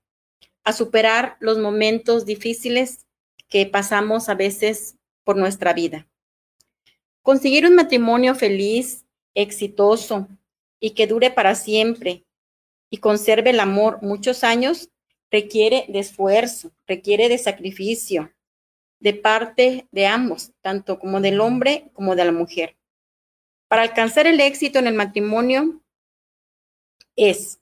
a 0.64 0.72
superar 0.72 1.36
los 1.40 1.58
momentos 1.58 2.26
difíciles 2.26 3.06
que 3.48 3.66
pasamos 3.66 4.28
a 4.28 4.34
veces 4.34 4.96
por 5.24 5.36
nuestra 5.36 5.72
vida. 5.72 6.06
Conseguir 7.22 7.66
un 7.66 7.74
matrimonio 7.74 8.34
feliz, 8.34 9.04
exitoso 9.34 10.28
y 10.80 10.90
que 10.90 11.06
dure 11.06 11.30
para 11.30 11.54
siempre 11.54 12.24
y 12.90 12.98
conserve 12.98 13.50
el 13.50 13.60
amor 13.60 13.98
muchos 14.02 14.44
años 14.44 14.90
requiere 15.30 15.86
de 15.88 15.98
esfuerzo, 16.00 16.72
requiere 16.86 17.28
de 17.28 17.38
sacrificio 17.38 18.32
de 19.00 19.14
parte 19.14 19.86
de 19.90 20.06
ambos, 20.06 20.52
tanto 20.62 20.98
como 20.98 21.20
del 21.20 21.40
hombre 21.40 21.90
como 21.92 22.16
de 22.16 22.24
la 22.24 22.32
mujer. 22.32 22.76
Para 23.68 23.82
alcanzar 23.82 24.26
el 24.26 24.40
éxito 24.40 24.78
en 24.78 24.86
el 24.86 24.94
matrimonio 24.94 25.82
es 27.14 27.60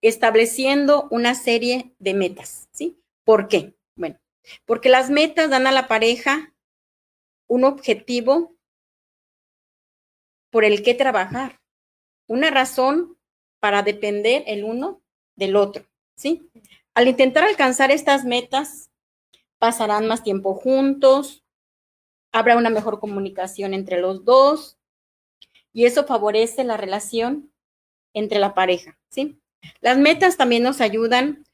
estableciendo 0.00 1.08
una 1.10 1.34
serie 1.34 1.94
de 1.98 2.14
metas, 2.14 2.68
¿sí? 2.72 3.00
¿Por 3.24 3.48
qué? 3.48 3.74
Bueno, 3.96 4.18
porque 4.64 4.88
las 4.88 5.10
metas 5.10 5.50
dan 5.50 5.66
a 5.66 5.72
la 5.72 5.88
pareja 5.88 6.54
un 7.46 7.64
objetivo 7.64 8.56
por 10.50 10.64
el 10.64 10.82
que 10.82 10.94
trabajar, 10.94 11.60
una 12.26 12.50
razón 12.50 13.16
para 13.60 13.82
depender 13.82 14.44
el 14.46 14.64
uno 14.64 15.02
del 15.36 15.56
otro, 15.56 15.84
¿sí? 16.16 16.50
Al 16.94 17.08
intentar 17.08 17.44
alcanzar 17.44 17.90
estas 17.90 18.24
metas, 18.24 18.90
pasarán 19.58 20.06
más 20.06 20.22
tiempo 20.22 20.54
juntos, 20.54 21.44
habrá 22.32 22.56
una 22.56 22.70
mejor 22.70 23.00
comunicación 23.00 23.74
entre 23.74 24.00
los 24.00 24.24
dos 24.24 24.78
y 25.72 25.84
eso 25.84 26.04
favorece 26.04 26.64
la 26.64 26.76
relación 26.76 27.52
entre 28.14 28.38
la 28.38 28.54
pareja, 28.54 28.98
¿sí? 29.08 29.39
Las 29.80 29.98
metas 29.98 30.36
también 30.36 30.62
nos 30.62 30.80
ayudan 30.80 31.44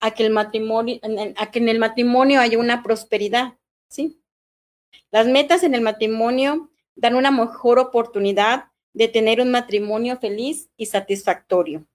a 0.00 0.12
que 0.12 0.24
el 0.24 0.32
matrimonio, 0.32 0.98
a 1.36 1.50
que 1.50 1.58
en 1.58 1.68
el 1.68 1.78
matrimonio 1.78 2.40
haya 2.40 2.58
una 2.58 2.82
prosperidad, 2.82 3.58
¿sí? 3.88 4.20
Las 5.10 5.26
metas 5.26 5.62
en 5.62 5.74
el 5.74 5.82
matrimonio 5.82 6.70
dan 6.94 7.14
una 7.14 7.30
mejor 7.30 7.78
oportunidad 7.78 8.70
de 8.92 9.08
tener 9.08 9.40
un 9.40 9.50
matrimonio 9.50 10.18
feliz 10.18 10.68
y 10.76 10.86
satisfactorio. 10.86 11.86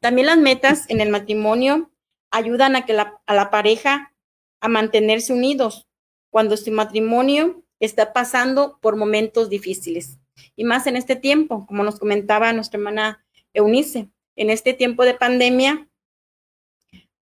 También 0.00 0.26
las 0.26 0.38
metas 0.38 0.88
en 0.88 1.00
el 1.00 1.10
matrimonio 1.10 1.90
ayudan 2.30 2.76
a 2.76 2.86
que 2.86 2.92
la, 2.92 3.20
a 3.26 3.34
la 3.34 3.50
pareja 3.50 4.14
a 4.60 4.68
mantenerse 4.68 5.32
unidos 5.32 5.86
cuando 6.30 6.56
su 6.56 6.70
matrimonio 6.70 7.62
está 7.80 8.12
pasando 8.12 8.78
por 8.80 8.96
momentos 8.96 9.50
difíciles. 9.50 10.18
Y 10.54 10.64
más 10.64 10.86
en 10.86 10.96
este 10.96 11.16
tiempo, 11.16 11.66
como 11.66 11.82
nos 11.82 11.98
comentaba 11.98 12.52
nuestra 12.52 12.78
hermana 12.78 13.24
Eunice, 13.52 14.10
en 14.36 14.50
este 14.50 14.74
tiempo 14.74 15.04
de 15.04 15.14
pandemia, 15.14 15.88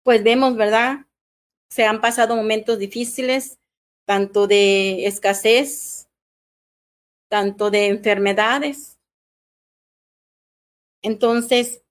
pues 0.02 0.24
vemos, 0.24 0.56
¿verdad? 0.56 1.06
Se 1.68 1.84
han 1.84 2.00
pasado 2.00 2.34
momentos 2.34 2.78
difíciles, 2.78 3.58
tanto 4.04 4.46
de 4.46 5.06
escasez, 5.06 6.08
tanto 7.28 7.70
de 7.70 7.86
enfermedades. 7.86 8.98
Entonces, 11.02 11.82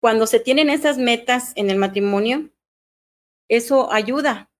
cuando 0.00 0.26
se 0.26 0.40
tienen 0.40 0.70
esas 0.70 0.98
metas 0.98 1.52
en 1.56 1.70
el 1.70 1.78
matrimonio, 1.78 2.50
eso 3.48 3.92
ayuda 3.92 4.50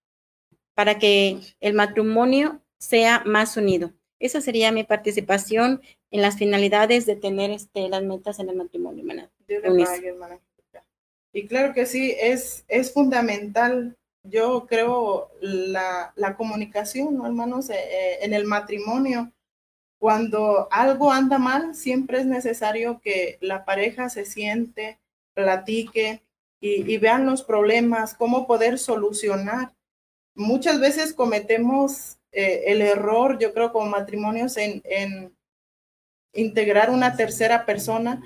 para 0.74 0.98
que 0.98 1.40
el 1.60 1.74
matrimonio 1.74 2.62
sea 2.78 3.22
más 3.24 3.56
unido. 3.56 3.92
Esa 4.18 4.40
sería 4.40 4.70
mi 4.70 4.84
participación 4.84 5.82
en 6.10 6.22
las 6.22 6.36
finalidades 6.36 7.06
de 7.06 7.16
tener 7.16 7.50
este, 7.50 7.88
las 7.88 8.02
metas 8.02 8.38
en 8.38 8.50
el 8.50 8.56
matrimonio, 8.56 9.04
Y 11.32 11.46
claro 11.46 11.72
que 11.72 11.86
sí, 11.86 12.14
es, 12.20 12.64
es 12.68 12.92
fundamental, 12.92 13.96
yo 14.22 14.66
creo, 14.66 15.30
la, 15.40 16.12
la 16.14 16.36
comunicación, 16.36 17.16
¿no, 17.16 17.26
hermanos? 17.26 17.70
Eh, 17.70 17.74
eh, 17.76 18.18
en 18.22 18.34
el 18.34 18.44
matrimonio, 18.44 19.32
cuando 19.98 20.68
algo 20.70 21.12
anda 21.12 21.38
mal, 21.38 21.74
siempre 21.74 22.18
es 22.18 22.26
necesario 22.26 23.00
que 23.00 23.38
la 23.40 23.64
pareja 23.64 24.08
se 24.08 24.24
siente, 24.24 24.98
platique 25.32 26.22
y, 26.60 26.98
vean 26.98 27.26
los 27.26 27.42
problemas, 27.42 28.14
cómo 28.14 28.46
poder 28.46 28.78
solucionar. 28.78 29.72
Muchas 30.34 30.80
veces 30.80 31.12
cometemos 31.12 32.18
eh, 32.30 32.64
el 32.66 32.82
error, 32.82 33.38
yo 33.38 33.52
creo, 33.52 33.72
como 33.72 33.86
matrimonios, 33.86 34.56
en, 34.56 34.82
en 34.84 35.34
integrar 36.32 36.90
una 36.90 37.16
tercera 37.16 37.66
persona, 37.66 38.22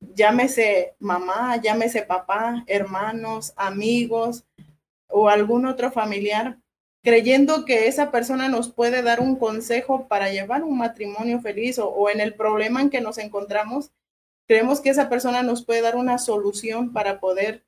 llámese 0.00 0.94
mamá, 0.98 1.56
llámese 1.56 2.02
papá, 2.02 2.64
hermanos, 2.66 3.52
amigos 3.56 4.44
o 5.08 5.28
algún 5.28 5.66
otro 5.66 5.90
familiar, 5.90 6.58
creyendo 7.02 7.64
que 7.64 7.86
esa 7.88 8.10
persona 8.10 8.48
nos 8.48 8.70
puede 8.70 9.02
dar 9.02 9.20
un 9.20 9.36
consejo 9.36 10.06
para 10.08 10.30
llevar 10.30 10.62
un 10.62 10.78
matrimonio 10.78 11.40
feliz 11.40 11.78
o, 11.78 11.88
o 11.88 12.10
en 12.10 12.20
el 12.20 12.34
problema 12.34 12.80
en 12.80 12.90
que 12.90 13.00
nos 13.00 13.18
encontramos, 13.18 13.90
creemos 14.46 14.80
que 14.80 14.90
esa 14.90 15.08
persona 15.08 15.42
nos 15.42 15.64
puede 15.64 15.80
dar 15.80 15.96
una 15.96 16.18
solución 16.18 16.92
para 16.92 17.20
poder 17.20 17.64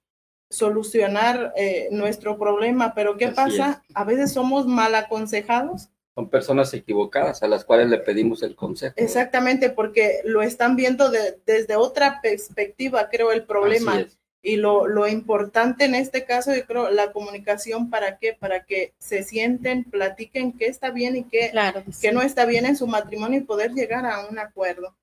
solucionar 0.53 1.53
eh, 1.57 1.89
nuestro 1.91 2.39
problema, 2.39 2.93
pero 2.95 3.17
¿qué 3.17 3.29
pasa? 3.29 3.83
A 3.95 4.05
veces 4.05 4.33
somos 4.33 4.67
mal 4.67 4.95
aconsejados. 4.95 5.89
Son 6.15 6.29
personas 6.29 6.73
equivocadas 6.75 7.43
a 7.43 7.49
las 7.49 7.65
cuales 7.65 7.89
le 7.89 7.99
pedimos 7.99 8.43
el 8.43 8.55
consejo. 8.55 8.95
Exactamente, 8.97 9.71
porque 9.71 10.21
lo 10.25 10.43
están 10.43 10.77
viendo 10.77 11.11
desde 11.11 11.77
otra 11.77 12.21
perspectiva, 12.21 13.09
creo, 13.11 13.33
el 13.33 13.45
problema. 13.45 14.07
Y 14.45 14.57
lo, 14.57 14.89
lo, 14.89 15.07
importante 15.07 15.85
en 15.85 15.95
este 15.95 16.25
caso, 16.25 16.53
yo 16.53 16.67
creo, 16.67 16.91
la 16.91 17.13
comunicación, 17.13 17.91
¿para 17.91 18.19
qué? 18.19 18.35
Para 18.35 18.65
que 18.65 18.93
se 18.99 19.23
sienten, 19.23 19.85
platiquen 19.85 20.53
qué 20.53 20.67
está 20.67 20.91
bien 20.91 21.15
y 21.15 21.23
qué, 21.23 21.53
qué 22.01 22.11
no 22.11 22.23
está 22.23 22.45
bien 22.45 22.67
en 22.67 22.77
su 22.77 22.89
matrimonio 22.89 23.39
y 23.39 23.45
poder 23.45 23.73
llegar 23.73 24.05
a 24.05 24.27
un 24.27 24.41
acuerdo. 24.41 24.97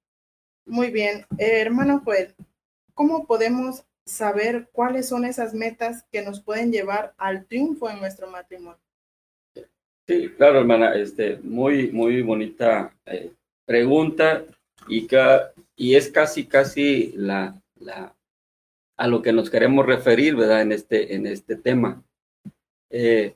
Muy 0.65 0.91
bien. 0.91 1.25
Eh, 1.37 1.61
hermano 1.61 2.01
Joel, 2.03 2.35
¿cómo 2.93 3.25
podemos 3.25 3.85
saber 4.05 4.69
cuáles 4.73 5.07
son 5.07 5.23
esas 5.23 5.53
metas 5.53 6.03
que 6.11 6.21
nos 6.21 6.41
pueden 6.41 6.71
llevar 6.71 7.13
al 7.17 7.45
triunfo 7.45 7.89
en 7.89 7.99
nuestro 7.99 8.29
matrimonio? 8.29 8.79
Sí, 10.09 10.27
claro, 10.35 10.57
hermana, 10.61 10.95
este, 10.95 11.37
muy, 11.43 11.91
muy 11.91 12.23
bonita 12.23 12.91
eh, 13.05 13.31
pregunta 13.63 14.43
y, 14.87 15.07
y 15.75 15.93
es 15.93 16.09
casi, 16.09 16.47
casi 16.47 17.13
la, 17.15 17.61
la, 17.79 18.15
a 18.97 19.07
lo 19.07 19.21
que 19.21 19.31
nos 19.31 19.51
queremos 19.51 19.85
referir, 19.85 20.35
¿verdad? 20.35 20.63
En 20.63 20.71
este, 20.71 21.13
en 21.13 21.27
este 21.27 21.55
tema. 21.57 22.03
Eh, 22.89 23.35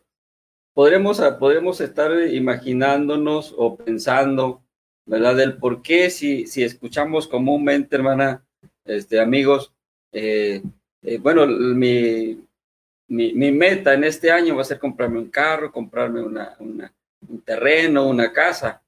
podremos, 0.74 1.22
podremos 1.40 1.80
estar 1.80 2.12
imaginándonos 2.28 3.54
o 3.56 3.78
pensando 3.78 4.64
¿verdad? 5.06 5.36
Del 5.36 5.58
por 5.58 5.84
qué, 5.84 6.10
si, 6.10 6.48
si 6.48 6.64
escuchamos 6.64 7.28
comúnmente, 7.28 7.96
hermana, 7.96 8.44
este, 8.84 9.20
amigos, 9.20 9.74
eh, 10.12 10.64
eh, 11.04 11.18
bueno, 11.20 11.46
mi, 11.46 12.40
mi, 13.08 13.34
mi, 13.34 13.52
meta 13.52 13.94
en 13.94 14.04
este 14.04 14.32
año 14.32 14.56
va 14.56 14.62
a 14.62 14.66
ser 14.66 14.80
comprarme 14.80 15.20
un 15.20 15.30
carro, 15.30 15.72
comprarme 15.72 16.22
una, 16.22 16.56
una 16.60 16.94
un 17.28 17.42
terreno, 17.42 18.08
una 18.08 18.32
casa. 18.32 18.82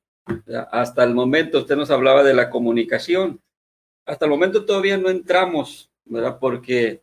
Hasta 0.71 1.03
el 1.03 1.13
momento 1.13 1.59
usted 1.59 1.75
nos 1.75 1.91
hablaba 1.91 2.23
de 2.23 2.33
la 2.33 2.49
comunicación. 2.49 3.41
Hasta 4.05 4.25
el 4.25 4.31
momento 4.31 4.65
todavía 4.65 4.97
no 4.97 5.09
entramos, 5.09 5.89
¿verdad? 6.05 6.37
Porque 6.39 7.01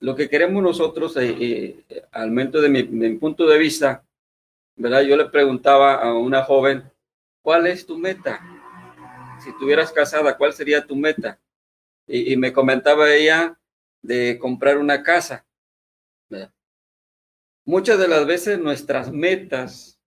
lo 0.00 0.14
que 0.14 0.28
queremos 0.28 0.62
nosotros, 0.62 1.16
eh, 1.20 1.84
al 2.10 2.28
momento 2.28 2.60
de 2.60 2.68
mi 2.68 3.16
punto 3.16 3.46
de 3.46 3.58
vista, 3.58 4.04
¿verdad? 4.76 5.02
Yo 5.02 5.16
le 5.16 5.26
preguntaba 5.26 5.94
a 5.94 6.14
una 6.14 6.42
joven, 6.42 6.82
¿cuál 7.42 7.66
es 7.66 7.86
tu 7.86 7.98
meta? 7.98 8.40
Si 9.42 9.50
estuvieras 9.50 9.92
casada, 9.92 10.36
¿cuál 10.36 10.52
sería 10.52 10.86
tu 10.86 10.96
meta? 10.96 11.38
Y, 12.06 12.36
me 12.36 12.52
comentaba 12.52 13.12
ella 13.12 13.58
de 14.02 14.38
comprar 14.40 14.78
una 14.78 15.02
casa. 15.02 15.44
Muchas 17.64 17.98
de 17.98 18.08
las 18.08 18.26
veces 18.26 18.58
nuestras 18.58 19.12
metas 19.12 20.00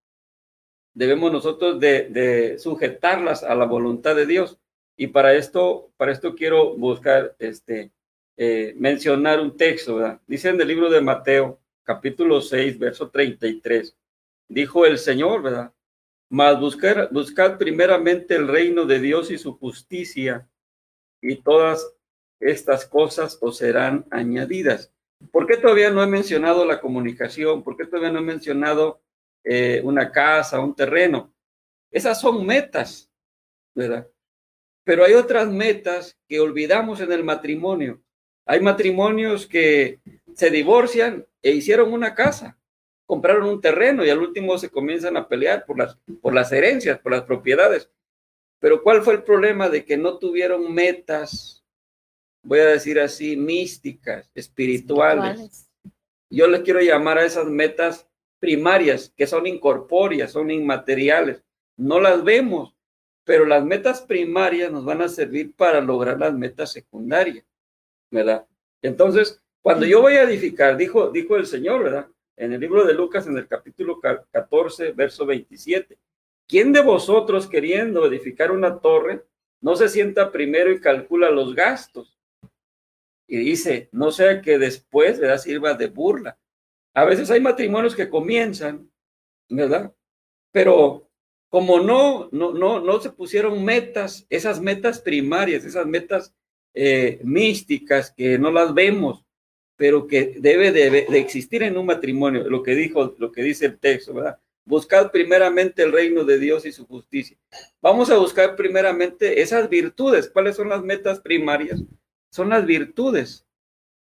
debemos 0.94 1.32
nosotros 1.32 1.80
de, 1.80 2.58
sujetarlas 2.60 3.44
a 3.44 3.56
la 3.56 3.66
voluntad 3.66 4.16
de 4.16 4.26
Dios. 4.26 4.60
Y 4.98 5.08
para 5.08 5.34
esto, 5.36 5.92
para 5.98 6.12
esto 6.12 6.36
quiero 6.36 6.76
buscar, 6.78 7.36
este, 7.40 7.92
eh, 8.38 8.74
mencionar 8.78 9.40
un 9.40 9.56
texto. 9.56 9.96
¿verdad? 9.96 10.22
Dice 10.28 10.50
en 10.50 10.60
el 10.60 10.68
libro 10.68 10.90
de 10.90 11.02
Mateo, 11.02 11.60
capítulo 11.84 12.42
6, 12.42 12.80
verso 12.80 13.10
33. 13.10 13.96
Dijo 14.48 14.86
el 14.86 14.98
Señor, 14.98 15.42
¿verdad? 15.42 15.74
Mas 16.30 16.60
buscar, 16.60 17.10
buscad 17.12 17.58
primeramente 17.58 18.36
el 18.36 18.48
reino 18.48 18.86
de 18.86 19.00
Dios 19.00 19.32
y 19.32 19.38
su 19.38 19.58
justicia, 19.58 20.50
y 21.22 21.38
todas 21.38 21.94
estas 22.40 22.86
cosas 22.86 23.38
os 23.42 23.58
serán 23.58 24.06
añadidas. 24.12 24.92
¿Por 25.32 25.48
qué 25.48 25.58
todavía 25.58 25.90
no 25.90 26.04
he 26.04 26.08
mencionado 26.08 26.66
la 26.66 26.82
comunicación? 26.82 27.64
¿Por 27.64 27.78
qué 27.78 27.86
todavía 27.86 28.12
no 28.12 28.20
he 28.20 28.24
mencionado 28.24 29.02
eh, 29.44 29.82
una 29.84 30.12
casa, 30.12 30.60
un 30.60 30.76
terreno? 30.76 31.34
Esas 31.92 32.20
son 32.20 32.46
metas, 32.46 33.10
¿verdad? 33.74 34.08
Pero 34.84 35.04
hay 35.04 35.14
otras 35.14 35.48
metas 35.48 36.18
que 36.28 36.40
olvidamos 36.40 37.00
en 37.02 37.12
el 37.12 37.24
matrimonio. 37.24 38.02
Hay 38.46 38.60
matrimonios 38.60 39.48
que 39.48 40.00
se 40.36 40.50
divorcian 40.50 41.26
e 41.42 41.52
hicieron 41.52 41.92
una 41.92 42.14
casa, 42.14 42.58
compraron 43.06 43.48
un 43.48 43.62
terreno 43.62 44.06
y 44.06 44.10
al 44.10 44.20
último 44.20 44.58
se 44.58 44.70
comienzan 44.70 45.18
a 45.18 45.28
pelear 45.28 45.66
por 45.66 45.80
las, 45.80 45.98
por 46.22 46.34
las 46.34 46.52
herencias, 46.52 47.00
por 47.00 47.12
las 47.12 47.24
propiedades. 47.24 47.90
Pero 48.60 48.84
¿cuál 48.84 49.02
fue 49.02 49.16
el 49.16 49.24
problema 49.24 49.70
de 49.70 49.86
que 49.86 49.98
no 49.98 50.18
tuvieron 50.18 50.74
metas, 50.74 51.65
voy 52.46 52.60
a 52.60 52.68
decir 52.68 53.00
así, 53.00 53.36
místicas, 53.36 54.32
espirituales? 54.34 55.70
Yo 56.30 56.48
les 56.48 56.62
quiero 56.62 56.80
llamar 56.80 57.18
a 57.18 57.26
esas 57.26 57.46
metas 57.48 58.08
primarias, 58.40 59.12
que 59.16 59.28
son 59.28 59.48
incorpóreas, 59.48 60.32
son 60.32 60.52
inmateriales. 60.52 61.44
No 61.78 62.00
las 62.00 62.24
vemos, 62.24 62.76
pero 63.24 63.46
las 63.46 63.66
metas 63.66 64.02
primarias 64.02 64.72
nos 64.72 64.86
van 64.86 65.02
a 65.02 65.10
servir 65.10 65.54
para 65.56 65.82
lograr 65.82 66.20
las 66.20 66.34
metas 66.34 66.72
secundarias, 66.72 67.46
¿verdad? 68.12 68.46
Entonces, 68.82 69.42
cuando 69.62 69.86
yo 69.86 70.02
voy 70.02 70.14
a 70.14 70.24
edificar, 70.24 70.78
dijo, 70.78 71.10
dijo 71.10 71.36
el 71.36 71.48
Señor, 71.48 71.84
¿verdad? 71.84 72.08
En 72.38 72.54
el 72.54 72.60
libro 72.60 72.86
de 72.86 72.94
Lucas, 72.94 73.26
en 73.28 73.38
el 73.38 73.48
capítulo 73.48 74.00
14, 74.00 74.92
verso 74.92 75.26
27, 75.26 75.98
¿quién 76.48 76.72
de 76.72 76.82
vosotros 76.82 77.48
queriendo 77.48 78.06
edificar 78.06 78.52
una 78.52 78.80
torre 78.80 79.24
no 79.62 79.76
se 79.76 79.90
sienta 79.90 80.32
primero 80.32 80.72
y 80.72 80.80
calcula 80.80 81.32
los 81.32 81.56
gastos? 81.56 82.15
Y 83.28 83.38
dice, 83.38 83.90
no 83.92 84.12
sea 84.12 84.42
que 84.42 84.58
después, 84.58 85.20
¿verdad? 85.20 85.40
Sirva 85.40 85.74
de 85.74 85.88
burla. 85.88 86.38
A 86.94 87.06
veces 87.06 87.30
hay 87.32 87.42
matrimonios 87.42 87.96
que 87.96 88.10
comienzan, 88.10 88.90
¿verdad? 89.50 89.94
Pero 90.52 91.10
como 91.50 91.80
no, 91.80 92.30
no, 92.32 92.54
no, 92.54 92.80
no 92.80 93.00
se 93.00 93.12
pusieron 93.12 93.64
metas, 93.64 94.26
esas 94.30 94.60
metas 94.62 95.00
primarias, 95.00 95.64
esas 95.64 95.86
metas 95.86 96.34
eh, 96.74 97.20
místicas 97.24 98.12
que 98.12 98.38
no 98.38 98.52
las 98.52 98.74
vemos, 98.74 99.26
pero 99.78 100.08
que 100.08 100.36
debe 100.40 100.72
de, 100.72 101.06
existir 101.18 101.64
en 101.64 101.78
un 101.78 101.86
matrimonio, 101.86 102.50
lo 102.50 102.64
que 102.64 102.76
dijo, 102.76 103.16
lo 103.18 103.32
que 103.32 103.44
dice 103.44 103.66
el 103.66 103.80
texto, 103.80 104.14
¿verdad? 104.14 104.40
Buscad 104.66 105.12
primeramente 105.12 105.84
el 105.84 105.92
reino 105.92 106.24
de 106.24 106.40
Dios 106.40 106.66
y 106.66 106.72
su 106.72 106.86
justicia. 106.88 107.38
Vamos 107.82 108.10
a 108.10 108.18
buscar 108.18 108.56
primeramente 108.56 109.42
esas 109.42 109.70
virtudes. 109.70 110.30
¿Cuáles 110.30 110.56
son 110.56 110.70
las 110.70 110.82
metas 110.82 111.20
primarias? 111.20 111.82
Son 112.36 112.50
las 112.50 112.66
virtudes, 112.66 113.48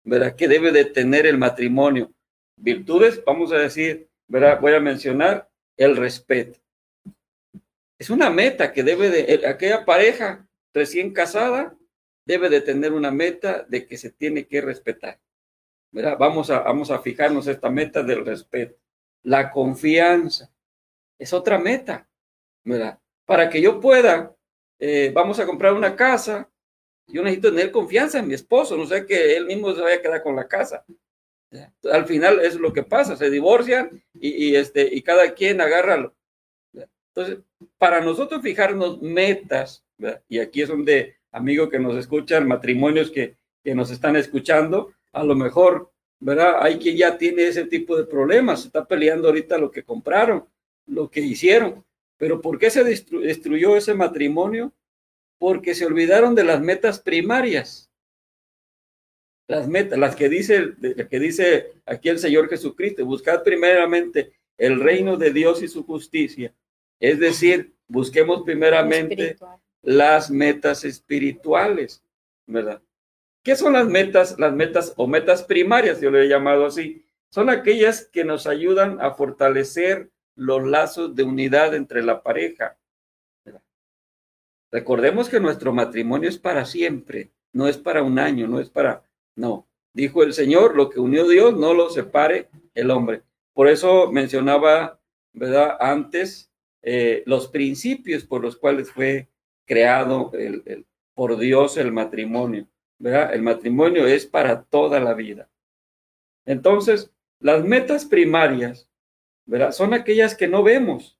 ¿verdad? 0.04 0.34
Que 0.34 0.48
debe 0.48 0.72
de 0.72 0.86
tener 0.86 1.26
el 1.26 1.36
matrimonio. 1.36 2.14
Virtudes, 2.56 3.22
vamos 3.26 3.52
a 3.52 3.58
decir, 3.58 4.08
¿verdad? 4.26 4.58
Voy 4.58 4.72
a 4.72 4.80
mencionar 4.80 5.50
el 5.76 5.98
respeto. 5.98 6.58
Es 7.98 8.08
una 8.08 8.30
meta 8.30 8.72
que 8.72 8.82
debe 8.82 9.10
de, 9.10 9.46
aquella 9.46 9.84
pareja 9.84 10.48
recién 10.72 11.12
casada 11.12 11.76
debe 12.24 12.48
de 12.48 12.62
tener 12.62 12.94
una 12.94 13.10
meta 13.10 13.66
de 13.68 13.86
que 13.86 13.98
se 13.98 14.08
tiene 14.08 14.46
que 14.46 14.62
respetar. 14.62 15.20
Vamos 15.90 16.48
a, 16.48 16.60
vamos 16.60 16.90
a 16.90 17.00
fijarnos 17.00 17.46
esta 17.48 17.68
meta 17.68 18.02
del 18.02 18.24
respeto. 18.24 18.78
La 19.24 19.50
confianza 19.50 20.50
es 21.18 21.34
otra 21.34 21.58
meta, 21.58 22.08
¿verdad? 22.64 22.98
Para 23.26 23.50
que 23.50 23.60
yo 23.60 23.78
pueda, 23.78 24.34
eh, 24.78 25.12
vamos 25.14 25.38
a 25.38 25.44
comprar 25.44 25.74
una 25.74 25.94
casa, 25.94 26.48
yo 27.06 27.22
necesito 27.22 27.50
tener 27.50 27.70
confianza 27.70 28.18
en 28.18 28.28
mi 28.28 28.34
esposo, 28.34 28.76
no 28.76 28.86
sé 28.86 29.06
que 29.06 29.36
él 29.36 29.46
mismo 29.46 29.74
se 29.74 29.80
vaya 29.80 29.96
a 29.96 30.02
quedar 30.02 30.22
con 30.22 30.36
la 30.36 30.48
casa. 30.48 30.84
Al 31.90 32.06
final 32.06 32.40
es 32.40 32.56
lo 32.56 32.72
que 32.72 32.82
pasa, 32.82 33.16
se 33.16 33.28
divorcian 33.28 34.02
y, 34.14 34.54
este, 34.54 34.88
y 34.94 35.02
cada 35.02 35.34
quien 35.34 35.60
agarra. 35.60 36.12
Entonces, 37.14 37.40
para 37.76 38.00
nosotros 38.00 38.40
fijarnos 38.42 39.02
metas, 39.02 39.84
y 40.28 40.38
aquí 40.38 40.62
es 40.62 40.68
donde, 40.68 41.16
amigos 41.30 41.68
que 41.68 41.78
nos 41.78 41.96
escuchan, 41.96 42.48
matrimonios 42.48 43.10
que, 43.10 43.36
que 43.62 43.74
nos 43.74 43.90
están 43.90 44.16
escuchando, 44.16 44.94
a 45.12 45.22
lo 45.24 45.34
mejor, 45.34 45.92
¿verdad? 46.20 46.56
Hay 46.60 46.78
quien 46.78 46.96
ya 46.96 47.18
tiene 47.18 47.46
ese 47.46 47.66
tipo 47.66 47.96
de 47.96 48.04
problemas, 48.04 48.64
está 48.64 48.86
peleando 48.86 49.28
ahorita 49.28 49.58
lo 49.58 49.70
que 49.70 49.82
compraron, 49.82 50.46
lo 50.86 51.10
que 51.10 51.20
hicieron. 51.20 51.84
Pero 52.16 52.40
¿por 52.40 52.58
qué 52.58 52.70
se 52.70 52.84
destruyó 52.84 53.76
ese 53.76 53.94
matrimonio? 53.94 54.72
Porque 55.42 55.74
se 55.74 55.86
olvidaron 55.86 56.36
de 56.36 56.44
las 56.44 56.60
metas 56.60 57.00
primarias. 57.00 57.90
Las 59.48 59.66
metas, 59.66 59.98
las 59.98 60.14
que 60.14 60.28
dice, 60.28 60.74
que 61.10 61.18
dice 61.18 61.72
aquí 61.84 62.10
el 62.10 62.20
Señor 62.20 62.48
Jesucristo, 62.48 63.04
buscad 63.04 63.42
primeramente 63.42 64.34
el 64.56 64.78
reino 64.78 65.16
de 65.16 65.32
Dios 65.32 65.60
y 65.60 65.66
su 65.66 65.84
justicia. 65.84 66.54
Es 67.00 67.18
decir, 67.18 67.74
busquemos 67.88 68.44
primeramente 68.44 69.36
las 69.82 70.30
metas 70.30 70.84
espirituales, 70.84 72.04
¿verdad? 72.46 72.80
¿Qué 73.42 73.56
son 73.56 73.72
las 73.72 73.88
metas? 73.88 74.38
Las 74.38 74.54
metas 74.54 74.94
o 74.96 75.08
metas 75.08 75.42
primarias, 75.42 76.00
yo 76.00 76.12
le 76.12 76.22
he 76.22 76.28
llamado 76.28 76.66
así. 76.66 77.04
Son 77.30 77.50
aquellas 77.50 78.06
que 78.06 78.22
nos 78.22 78.46
ayudan 78.46 79.00
a 79.00 79.10
fortalecer 79.14 80.08
los 80.36 80.62
lazos 80.62 81.16
de 81.16 81.24
unidad 81.24 81.74
entre 81.74 82.00
la 82.04 82.22
pareja. 82.22 82.78
Recordemos 84.72 85.28
que 85.28 85.38
nuestro 85.38 85.74
matrimonio 85.74 86.30
es 86.30 86.38
para 86.38 86.64
siempre, 86.64 87.30
no 87.52 87.68
es 87.68 87.76
para 87.76 88.02
un 88.02 88.18
año, 88.18 88.48
no 88.48 88.58
es 88.58 88.70
para... 88.70 89.04
No, 89.36 89.68
dijo 89.92 90.22
el 90.22 90.32
Señor, 90.32 90.74
lo 90.74 90.88
que 90.88 90.98
unió 90.98 91.28
Dios 91.28 91.54
no 91.54 91.74
lo 91.74 91.90
separe 91.90 92.48
el 92.74 92.90
hombre. 92.90 93.22
Por 93.52 93.68
eso 93.68 94.10
mencionaba, 94.10 94.98
¿verdad? 95.34 95.76
Antes 95.78 96.50
eh, 96.80 97.22
los 97.26 97.48
principios 97.48 98.24
por 98.24 98.40
los 98.40 98.56
cuales 98.56 98.90
fue 98.90 99.28
creado 99.66 100.30
el, 100.32 100.86
por 101.14 101.38
Dios 101.38 101.76
el 101.76 101.92
matrimonio. 101.92 102.66
El 102.98 103.42
matrimonio 103.42 104.06
es 104.06 104.26
para 104.26 104.62
toda 104.62 105.00
la 105.00 105.12
vida. 105.12 105.50
Entonces, 106.46 107.12
las 107.40 107.62
metas 107.62 108.06
primarias, 108.06 108.88
¿verdad? 109.44 109.72
Son 109.72 109.92
aquellas 109.92 110.34
que 110.34 110.48
no 110.48 110.62
vemos, 110.62 111.18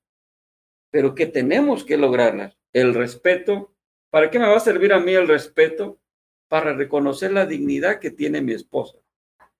pero 0.89 1.13
que 1.13 1.27
tenemos 1.27 1.83
que 1.83 1.97
lograrlas. 1.97 2.57
El 2.73 2.93
respeto. 2.93 3.73
¿Para 4.09 4.29
qué 4.29 4.39
me 4.39 4.47
va 4.47 4.57
a 4.57 4.59
servir 4.59 4.91
a 4.91 4.99
mí 4.99 5.13
el 5.13 5.27
respeto? 5.27 5.99
Para 6.47 6.73
reconocer 6.73 7.31
la 7.31 7.45
dignidad 7.45 7.99
que 7.99 8.11
tiene 8.11 8.41
mi 8.41 8.53
esposa. 8.53 8.97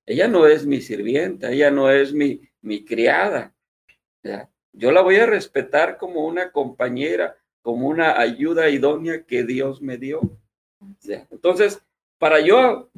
Ella 0.06 0.28
no 0.28 0.48
es 0.48 0.66
mi 0.66 0.82
sirvienta, 0.82 1.52
ella 1.52 1.72
no 1.72 1.90
es 1.90 2.14
mi, 2.14 2.42
mi 2.62 2.84
criada. 2.84 3.56
Yo 4.74 4.92
la 4.92 5.02
voy 5.02 5.18
a 5.18 5.26
respetar 5.26 5.98
como 5.98 6.26
una 6.26 6.52
compañera, 6.52 7.38
como 7.62 7.88
una 7.88 8.20
ayuda 8.20 8.70
idónea 8.70 9.24
que 9.24 9.44
Dios 9.44 9.82
me 9.82 9.98
dio. 9.98 10.20
Entonces, 11.32 11.82
para 12.18 12.40
yo, 12.40 12.90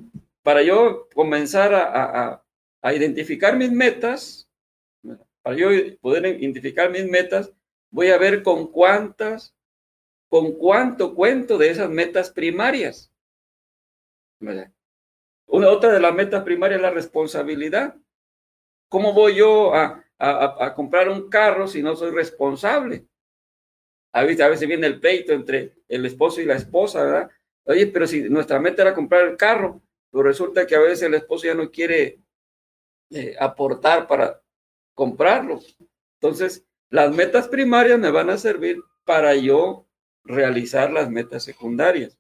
para 0.42 0.64
yo 0.64 1.08
comenzar 1.14 1.74
a, 1.74 2.42
identificar 2.94 3.58
mis 3.58 3.72
metas, 3.72 4.48
para 5.42 5.56
yo 5.56 5.70
poder 6.00 6.26
identificar 6.40 6.92
mis 6.92 7.06
metas, 7.06 7.52
voy 7.90 8.10
a 8.10 8.18
ver 8.18 8.44
con 8.44 8.72
cuántas, 8.72 9.56
con 10.36 10.52
cuánto 10.52 11.16
cuento 11.16 11.58
de 11.58 11.70
esas 11.70 11.90
metas 11.90 12.30
primarias. 12.30 13.10
Una 15.46 15.70
otra 15.70 15.94
de 15.94 16.02
las 16.02 16.14
metas 16.14 16.44
primarias 16.44 16.80
es 16.80 16.82
la 16.82 16.90
responsabilidad. 16.92 17.96
¿Cómo 18.90 19.14
voy 19.14 19.36
yo 19.36 19.74
a, 19.74 20.74
comprar 20.76 21.08
un 21.08 21.30
carro 21.30 21.70
si 21.70 21.82
no 21.82 21.96
soy 21.96 22.12
responsable? 22.12 23.08
A 24.12 24.24
veces, 24.24 24.42
a 24.42 24.50
veces 24.50 24.68
viene 24.68 24.88
el 24.88 25.00
pleito 25.00 25.32
entre 25.32 25.78
el 25.88 26.06
esposo 26.06 26.42
y 26.42 26.46
la 26.46 26.56
esposa, 26.56 27.06
¿verdad? 27.06 27.32
Oye, 27.64 27.88
pero 27.88 28.06
si 28.06 28.24
nuestra 28.24 28.60
meta 28.60 28.82
era 28.82 28.94
comprar 28.94 29.26
el 29.26 29.38
carro, 29.38 29.82
pero 30.12 30.26
resulta 30.26 30.68
que 30.68 30.76
a 30.76 30.82
veces 30.82 31.04
el 31.04 31.14
esposo 31.14 31.46
ya 31.46 31.56
no 31.56 31.72
quiere 31.72 32.20
eh, 33.10 33.38
aportar 33.40 34.06
para 34.06 34.42
comprarlo. 34.94 35.62
Entonces, 36.20 36.66
las 36.90 37.16
metas 37.16 37.48
primarias 37.48 37.98
me 37.98 38.12
van 38.12 38.30
a 38.30 38.38
servir 38.38 38.84
para 39.06 39.34
yo 39.36 39.86
realizar 40.26 40.92
las 40.92 41.10
metas 41.10 41.44
secundarias. 41.44 42.18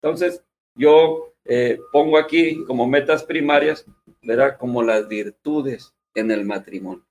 Entonces, 0.00 0.42
yo 0.74 1.34
eh, 1.44 1.78
pongo 1.92 2.18
aquí 2.18 2.64
como 2.66 2.86
metas 2.86 3.24
primarias, 3.24 3.84
¿verdad? 4.22 4.56
Como 4.58 4.82
las 4.82 5.08
virtudes 5.08 5.92
en 6.14 6.30
el 6.30 6.44
matrimonio. 6.44 7.04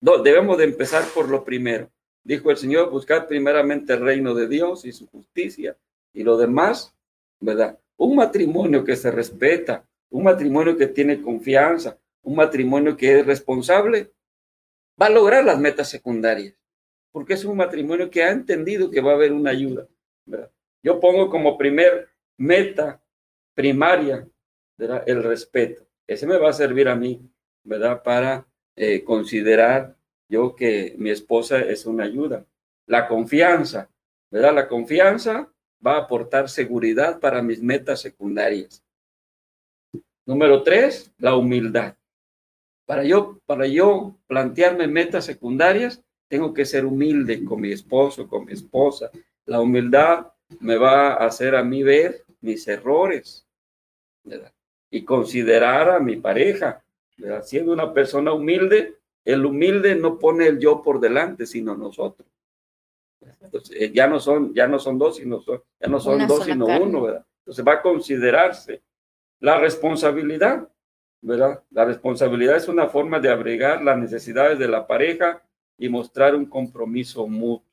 debemos 0.00 0.58
de 0.58 0.64
empezar 0.64 1.04
por 1.14 1.28
lo 1.28 1.44
primero. 1.44 1.90
Dijo 2.22 2.50
el 2.50 2.56
Señor, 2.56 2.90
buscar 2.90 3.26
primeramente 3.26 3.94
el 3.94 4.00
reino 4.00 4.34
de 4.34 4.48
Dios 4.48 4.84
y 4.84 4.92
su 4.92 5.06
justicia 5.08 5.76
y 6.12 6.22
lo 6.22 6.36
demás, 6.36 6.94
¿verdad? 7.40 7.78
Un 7.96 8.16
matrimonio 8.16 8.84
que 8.84 8.96
se 8.96 9.10
respeta, 9.10 9.84
un 10.10 10.24
matrimonio 10.24 10.76
que 10.76 10.86
tiene 10.86 11.22
confianza, 11.22 11.98
un 12.22 12.36
matrimonio 12.36 12.96
que 12.96 13.20
es 13.20 13.26
responsable, 13.26 14.12
va 15.00 15.06
a 15.06 15.10
lograr 15.10 15.44
las 15.44 15.58
metas 15.58 15.88
secundarias, 15.88 16.54
porque 17.12 17.34
es 17.34 17.44
un 17.44 17.56
matrimonio 17.56 18.10
que 18.10 18.22
ha 18.22 18.30
entendido 18.30 18.90
que 18.90 19.00
va 19.00 19.12
a 19.12 19.14
haber 19.14 19.32
una 19.32 19.50
ayuda. 19.50 19.86
¿verdad? 20.24 20.50
Yo 20.82 21.00
pongo 21.00 21.30
como 21.30 21.58
primer 21.58 22.08
meta 22.36 23.02
primaria 23.54 24.28
el 24.78 25.22
respeto. 25.22 25.84
Ese 26.06 26.26
me 26.26 26.38
va 26.38 26.50
a 26.50 26.52
servir 26.54 26.88
a 26.88 26.94
mí, 26.94 27.20
¿verdad? 27.64 28.02
Para 28.02 28.46
eh, 28.76 29.02
considerar 29.02 29.96
yo 30.28 30.54
que 30.54 30.94
mi 30.98 31.10
esposa 31.10 31.58
es 31.58 31.84
una 31.84 32.04
ayuda. 32.04 32.46
La 32.86 33.08
confianza, 33.08 33.90
¿verdad? 34.30 34.54
La 34.54 34.68
confianza 34.68 35.52
va 35.84 35.96
a 35.96 36.02
aportar 36.02 36.48
seguridad 36.48 37.18
para 37.20 37.42
mis 37.42 37.62
metas 37.62 38.00
secundarias. 38.00 38.84
Número 40.24 40.62
tres, 40.62 41.12
la 41.18 41.34
humildad. 41.34 41.96
Para 42.86 43.04
yo, 43.04 43.40
para 43.46 43.66
yo 43.66 44.16
plantearme 44.26 44.86
metas 44.86 45.24
secundarias, 45.24 46.02
tengo 46.28 46.52
que 46.52 46.64
ser 46.64 46.84
humilde 46.84 47.44
con 47.44 47.60
mi 47.60 47.72
esposo, 47.72 48.28
con 48.28 48.44
mi 48.44 48.52
esposa. 48.52 49.10
La 49.46 49.60
humildad 49.60 50.26
me 50.60 50.76
va 50.76 51.14
a 51.14 51.26
hacer 51.26 51.56
a 51.56 51.64
mí 51.64 51.82
ver 51.82 52.24
mis 52.40 52.68
errores 52.68 53.46
y 54.90 55.04
considerar 55.04 55.90
a 55.90 56.00
mi 56.00 56.16
pareja. 56.16 56.82
Siendo 57.42 57.72
una 57.72 57.92
persona 57.92 58.32
humilde, 58.32 58.98
el 59.24 59.44
humilde 59.44 59.94
no 59.94 60.18
pone 60.18 60.46
el 60.46 60.58
yo 60.58 60.82
por 60.82 61.00
delante, 61.00 61.46
sino 61.46 61.74
nosotros. 61.74 62.28
Eh, 63.72 63.90
ya 63.92 64.06
no 64.06 64.20
son, 64.20 64.54
ya 64.54 64.68
no 64.68 64.78
son 64.78 64.98
dos, 64.98 65.16
sino 65.16 65.40
son, 65.40 65.62
ya 65.80 65.88
no 65.88 65.98
son 65.98 66.26
dos, 66.26 66.44
sino 66.44 66.66
uno, 66.66 67.02
¿verdad? 67.02 67.26
Entonces 67.40 67.66
va 67.66 67.74
a 67.74 67.82
considerarse 67.82 68.82
la 69.40 69.58
responsabilidad, 69.58 70.68
¿verdad? 71.20 71.62
La 71.70 71.84
responsabilidad 71.84 72.56
es 72.56 72.68
una 72.68 72.88
forma 72.88 73.18
de 73.20 73.30
abrigar 73.30 73.82
las 73.82 73.98
necesidades 73.98 74.58
de 74.58 74.68
la 74.68 74.86
pareja 74.86 75.42
y 75.78 75.88
mostrar 75.88 76.34
un 76.34 76.46
compromiso 76.46 77.26
mutuo, 77.26 77.64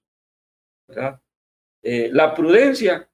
¿verdad? 0.88 1.20
Eh, 1.82 2.10
la 2.14 2.34
prudencia, 2.34 3.10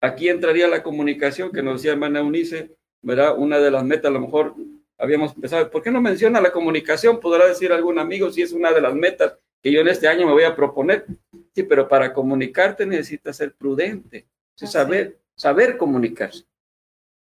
aquí 0.00 0.28
entraría 0.28 0.68
la 0.68 0.82
comunicación 0.82 1.50
que 1.52 1.62
nos 1.62 1.74
decía 1.74 1.92
hermana 1.92 2.20
Eunice, 2.20 2.76
¿verdad? 3.02 3.36
Una 3.36 3.58
de 3.58 3.70
las 3.70 3.84
metas, 3.84 4.06
a 4.06 4.14
lo 4.14 4.20
mejor 4.20 4.54
habíamos 4.96 5.34
empezado, 5.34 5.70
¿por 5.70 5.82
qué 5.82 5.90
no 5.90 6.00
menciona 6.00 6.40
la 6.40 6.52
comunicación? 6.52 7.20
Podrá 7.20 7.46
decir 7.46 7.72
algún 7.72 7.98
amigo 7.98 8.30
si 8.30 8.42
es 8.42 8.52
una 8.52 8.72
de 8.72 8.80
las 8.80 8.94
metas 8.94 9.36
que 9.62 9.72
yo 9.72 9.80
en 9.80 9.88
este 9.88 10.08
año 10.08 10.26
me 10.26 10.32
voy 10.32 10.44
a 10.44 10.54
proponer. 10.54 11.06
Sí, 11.54 11.64
pero 11.64 11.88
para 11.88 12.12
comunicarte 12.12 12.86
necesitas 12.86 13.36
ser 13.36 13.54
prudente, 13.54 14.26
saber, 14.54 15.18
saber 15.34 15.76
comunicarse, 15.76 16.44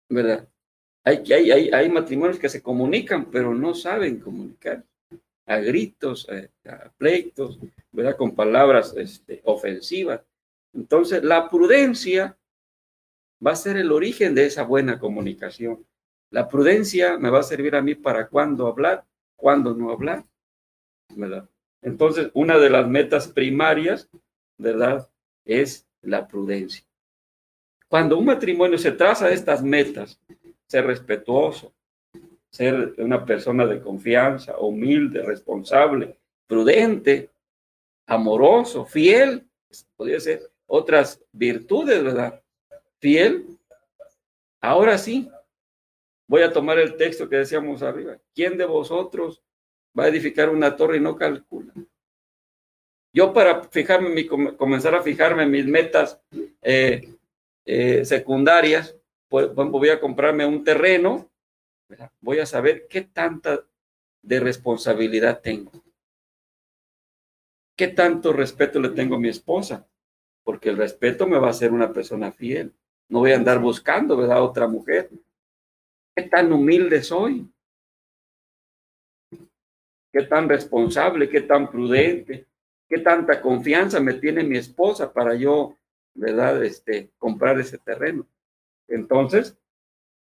¿verdad? 0.10 0.48
Hay, 1.04 1.24
hay, 1.32 1.52
hay, 1.52 1.70
hay 1.70 1.90
matrimonios 1.90 2.40
que 2.40 2.50
se 2.50 2.62
comunican, 2.62 3.30
pero 3.32 3.54
no 3.54 3.74
saben 3.74 4.20
comunicar. 4.20 4.84
A 5.46 5.58
gritos, 5.58 6.28
a, 6.66 6.90
pleitos, 6.98 7.60
¿verdad? 7.92 8.16
Con 8.16 8.36
palabras 8.36 8.94
este, 8.96 9.42
ofensivas. 9.44 10.22
Entonces, 10.74 11.24
la 11.24 11.50
prudencia 11.50 12.38
va 13.46 13.52
a 13.52 13.56
ser 13.56 13.78
el 13.78 13.92
origen 13.92 14.36
de 14.36 14.46
esa 14.46 14.64
buena 14.64 15.00
comunicación. 15.00 15.86
La 16.30 16.48
prudencia 16.48 17.18
me 17.18 17.30
va 17.30 17.40
a 17.40 17.44
servir 17.44 17.76
a 17.76 17.82
mí 17.82 17.96
para 17.96 18.28
cuándo 18.28 18.68
hablar, 18.68 19.06
cuándo 19.36 19.74
no 19.74 19.92
hablar, 19.92 20.24
¿verdad? 21.16 21.50
Entonces, 21.82 22.30
una 22.34 22.58
de 22.58 22.70
las 22.70 22.88
metas 22.88 23.28
primarias, 23.28 24.10
¿verdad? 24.58 25.10
Es 25.44 25.88
la 26.02 26.28
prudencia. 26.28 26.86
Cuando 27.88 28.18
un 28.18 28.26
matrimonio 28.26 28.78
se 28.78 28.92
traza 28.92 29.32
estas 29.32 29.62
metas, 29.64 30.22
ser 30.68 30.86
respetuoso, 30.86 31.74
ser 32.52 32.94
una 32.98 33.26
persona 33.26 33.66
de 33.66 33.82
confianza, 33.82 34.58
humilde, 34.58 35.24
responsable, 35.24 36.18
prudente, 36.48 37.30
amoroso, 38.08 38.86
fiel, 38.86 39.48
podría 39.96 40.20
ser 40.20 40.52
otras 40.68 41.24
virtudes, 41.32 42.04
¿verdad? 42.04 42.42
Fiel. 43.00 43.46
Ahora 44.60 44.98
sí, 44.98 45.30
voy 46.28 46.42
a 46.44 46.52
tomar 46.52 46.78
el 46.78 46.98
texto 46.98 47.30
que 47.30 47.38
decíamos 47.38 47.82
arriba. 47.82 48.18
¿Quién 48.36 48.58
de 48.58 48.66
vosotros 48.66 49.42
va 49.98 50.04
a 50.04 50.08
edificar 50.10 50.50
una 50.50 50.76
torre 50.76 50.98
y 50.98 51.02
no 51.02 51.16
calcula? 51.16 51.74
Yo 53.14 53.34
para 53.34 53.64
fijarme, 53.64 54.10
mi, 54.10 54.26
comenzar 54.26 54.94
a 54.94 55.04
fijarme 55.04 55.44
en 55.44 55.52
mis 55.52 55.66
metas 55.66 56.20
eh, 56.62 57.16
eh, 57.66 58.04
secundarias, 58.06 58.96
pues, 59.30 59.54
voy 59.56 59.90
a 59.90 60.00
comprarme 60.00 60.46
un 60.46 60.64
terreno, 60.64 61.31
voy 62.20 62.40
a 62.40 62.46
saber 62.46 62.88
qué 62.88 63.02
tanta 63.02 63.66
de 64.22 64.40
responsabilidad 64.40 65.42
tengo. 65.42 65.72
¿Qué 67.76 67.88
tanto 67.88 68.34
respeto 68.34 68.80
le 68.80 68.90
tengo 68.90 69.16
a 69.16 69.20
mi 69.20 69.30
esposa? 69.30 69.88
Porque 70.44 70.70
el 70.70 70.78
respeto 70.78 71.28
me 71.28 71.40
va 71.40 71.48
a 71.48 71.52
hacer 71.52 71.72
una 71.72 71.92
persona 71.92 72.32
fiel. 72.32 72.74
No 73.10 73.20
voy 73.20 73.32
a 73.32 73.36
andar 73.36 73.60
buscando, 73.60 74.16
¿verdad? 74.16 74.44
Otra 74.44 74.68
mujer. 74.68 75.10
¿Qué 76.16 76.24
tan 76.24 76.52
humilde 76.52 77.02
soy? 77.02 77.50
¿Qué 80.12 80.24
tan 80.24 80.50
responsable? 80.50 81.30
¿Qué 81.30 81.42
tan 81.42 81.72
prudente? 81.72 82.48
¿Qué 82.88 83.00
tanta 83.00 83.42
confianza 83.42 84.00
me 84.00 84.16
tiene 84.16 84.44
mi 84.44 84.58
esposa 84.58 85.12
para 85.12 85.34
yo, 85.36 85.78
¿verdad? 86.14 86.64
Este, 86.64 87.12
comprar 87.18 87.60
ese 87.60 87.78
terreno. 87.78 88.28
Entonces, 88.88 89.58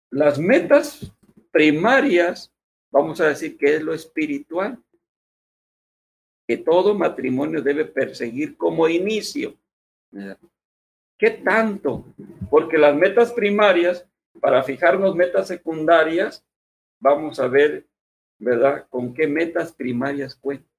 las 0.09 0.39
metas 0.39 1.11
primarias, 1.55 2.51
vamos 2.91 3.21
a 3.21 3.29
decir 3.29 3.57
que 3.57 3.77
es 3.77 3.81
lo 3.81 3.93
espiritual, 3.93 4.77
que 6.45 6.57
todo 6.57 6.93
matrimonio 6.93 7.61
debe 7.61 7.85
perseguir 7.85 8.57
como 8.57 8.89
inicio. 8.89 9.55
¿Qué 11.17 11.29
tanto? 11.29 12.13
Porque 12.49 12.77
las 12.77 12.93
metas 12.93 13.31
primarias, 13.31 14.05
para 14.41 14.63
fijarnos 14.63 15.15
metas 15.15 15.47
secundarias, 15.47 16.45
vamos 16.99 17.39
a 17.39 17.47
ver, 17.47 17.87
¿verdad? 18.37 18.85
Con 18.89 19.13
qué 19.13 19.25
metas 19.25 19.71
primarias 19.71 20.35
cuentan. 20.35 20.69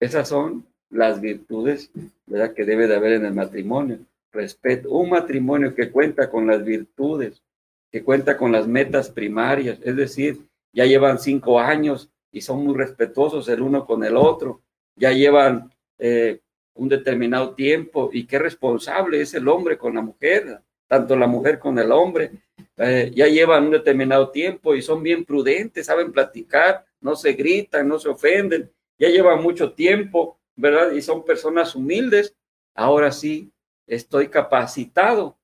Esas 0.00 0.28
son 0.28 0.66
las 0.88 1.20
virtudes, 1.20 1.90
¿verdad? 2.24 2.54
Que 2.54 2.64
debe 2.64 2.86
de 2.86 2.96
haber 2.96 3.12
en 3.12 3.26
el 3.26 3.34
matrimonio. 3.34 3.98
Respeto. 4.32 4.92
Un 4.92 5.10
matrimonio 5.10 5.74
que 5.74 5.90
cuenta 5.90 6.30
con 6.30 6.46
las 6.46 6.64
virtudes, 6.64 7.42
que 7.90 8.04
cuenta 8.04 8.36
con 8.36 8.52
las 8.52 8.66
metas 8.66 9.10
primarias, 9.10 9.78
es 9.82 9.96
decir, 9.96 10.40
ya 10.72 10.84
llevan 10.84 11.18
cinco 11.18 11.58
años 11.58 12.10
y 12.30 12.40
son 12.40 12.64
muy 12.64 12.76
respetuosos 12.76 13.48
el 13.48 13.60
uno 13.60 13.84
con 13.84 14.04
el 14.04 14.16
otro, 14.16 14.62
ya 14.94 15.12
llevan 15.12 15.72
eh, 15.98 16.40
un 16.74 16.88
determinado 16.88 17.54
tiempo 17.54 18.10
y 18.12 18.26
qué 18.26 18.38
responsable 18.38 19.20
es 19.20 19.34
el 19.34 19.48
hombre 19.48 19.76
con 19.76 19.94
la 19.94 20.02
mujer, 20.02 20.60
tanto 20.86 21.16
la 21.16 21.26
mujer 21.26 21.58
con 21.58 21.78
el 21.78 21.90
hombre, 21.92 22.30
eh, 22.76 23.10
ya 23.14 23.26
llevan 23.26 23.64
un 23.64 23.70
determinado 23.72 24.30
tiempo 24.30 24.74
y 24.74 24.82
son 24.82 25.02
bien 25.02 25.24
prudentes, 25.24 25.86
saben 25.86 26.12
platicar, 26.12 26.84
no 27.00 27.16
se 27.16 27.32
gritan, 27.32 27.88
no 27.88 27.98
se 27.98 28.08
ofenden, 28.08 28.70
ya 28.98 29.08
llevan 29.08 29.42
mucho 29.42 29.72
tiempo, 29.72 30.38
¿verdad? 30.56 30.92
Y 30.92 31.02
son 31.02 31.24
personas 31.24 31.74
humildes. 31.74 32.34
Ahora 32.74 33.10
sí, 33.12 33.52
estoy 33.86 34.28
capacitado, 34.28 35.38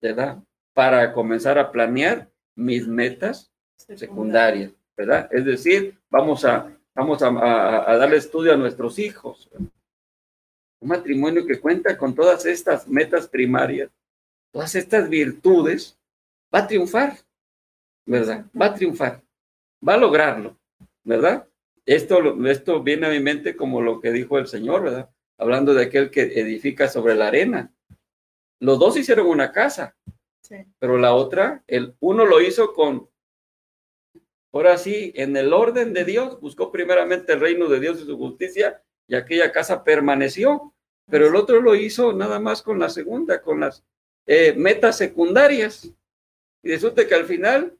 ¿verdad? 0.00 0.42
Para 0.74 1.12
comenzar 1.12 1.58
a 1.58 1.70
planear 1.70 2.30
mis 2.54 2.86
metas 2.86 3.52
secundarias, 3.76 4.72
¿verdad? 4.96 5.28
Es 5.30 5.44
decir, 5.44 5.98
vamos 6.10 6.44
a, 6.44 6.74
vamos 6.94 7.22
a, 7.22 7.90
a 7.90 7.96
darle 7.96 8.16
estudio 8.16 8.52
a 8.52 8.56
nuestros 8.56 8.98
hijos, 8.98 9.50
un 10.80 10.88
matrimonio 10.88 11.46
que 11.46 11.60
cuenta 11.60 11.96
con 11.96 12.14
todas 12.14 12.44
estas 12.44 12.88
metas 12.88 13.28
primarias, 13.28 13.90
todas 14.50 14.74
estas 14.74 15.08
virtudes, 15.08 15.98
va 16.54 16.60
a 16.60 16.66
triunfar, 16.66 17.16
¿verdad? 18.04 18.44
Va 18.60 18.66
a 18.66 18.74
triunfar, 18.74 19.22
va 19.86 19.94
a 19.94 19.98
lograrlo, 19.98 20.58
¿verdad? 21.04 21.48
Esto, 21.86 22.46
esto 22.46 22.82
viene 22.82 23.06
a 23.06 23.10
mi 23.10 23.20
mente 23.20 23.56
como 23.56 23.80
lo 23.80 24.00
que 24.00 24.12
dijo 24.12 24.38
el 24.38 24.46
Señor, 24.46 24.82
¿verdad? 24.82 25.10
Hablando 25.38 25.74
de 25.74 25.84
aquel 25.84 26.10
que 26.10 26.22
edifica 26.22 26.88
sobre 26.88 27.14
la 27.14 27.28
arena. 27.28 27.72
Los 28.60 28.78
dos 28.78 28.96
hicieron 28.96 29.26
una 29.26 29.50
casa, 29.50 29.96
pero 30.78 30.98
la 30.98 31.14
otra, 31.14 31.62
el 31.66 31.94
uno 32.00 32.24
lo 32.24 32.40
hizo 32.40 32.72
con, 32.72 33.08
ahora 34.52 34.76
sí, 34.78 35.12
en 35.14 35.36
el 35.36 35.52
orden 35.52 35.92
de 35.92 36.04
Dios, 36.04 36.40
buscó 36.40 36.70
primeramente 36.70 37.32
el 37.32 37.40
reino 37.40 37.68
de 37.68 37.80
Dios 37.80 38.00
y 38.00 38.06
su 38.06 38.16
justicia, 38.18 38.82
y 39.06 39.14
aquella 39.14 39.52
casa 39.52 39.84
permaneció, 39.84 40.74
pero 41.10 41.26
el 41.26 41.36
otro 41.36 41.60
lo 41.60 41.74
hizo 41.74 42.12
nada 42.12 42.38
más 42.38 42.62
con 42.62 42.78
la 42.78 42.88
segunda, 42.88 43.42
con 43.42 43.60
las 43.60 43.84
eh, 44.26 44.54
metas 44.56 44.96
secundarias. 44.96 45.90
Y 46.62 46.70
resulta 46.70 47.06
que 47.06 47.14
al 47.14 47.24
final... 47.24 47.76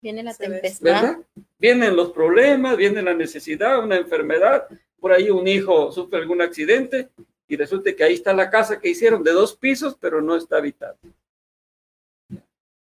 Viene 0.00 0.22
la 0.22 0.34
tempestad. 0.34 1.18
Vienen 1.58 1.94
los 1.94 2.12
problemas, 2.12 2.76
viene 2.76 3.02
la 3.02 3.14
necesidad, 3.14 3.82
una 3.82 3.96
enfermedad, 3.96 4.66
por 4.98 5.12
ahí 5.12 5.30
un 5.30 5.46
hijo 5.46 5.92
sufre 5.92 6.18
algún 6.18 6.40
accidente 6.40 7.10
y 7.48 7.56
resulta 7.56 7.92
que 7.94 8.04
ahí 8.04 8.14
está 8.14 8.32
la 8.32 8.50
casa 8.50 8.80
que 8.80 8.88
hicieron 8.88 9.22
de 9.22 9.32
dos 9.32 9.56
pisos, 9.56 9.96
pero 10.00 10.22
no 10.22 10.36
está 10.36 10.56
habitada. 10.56 10.96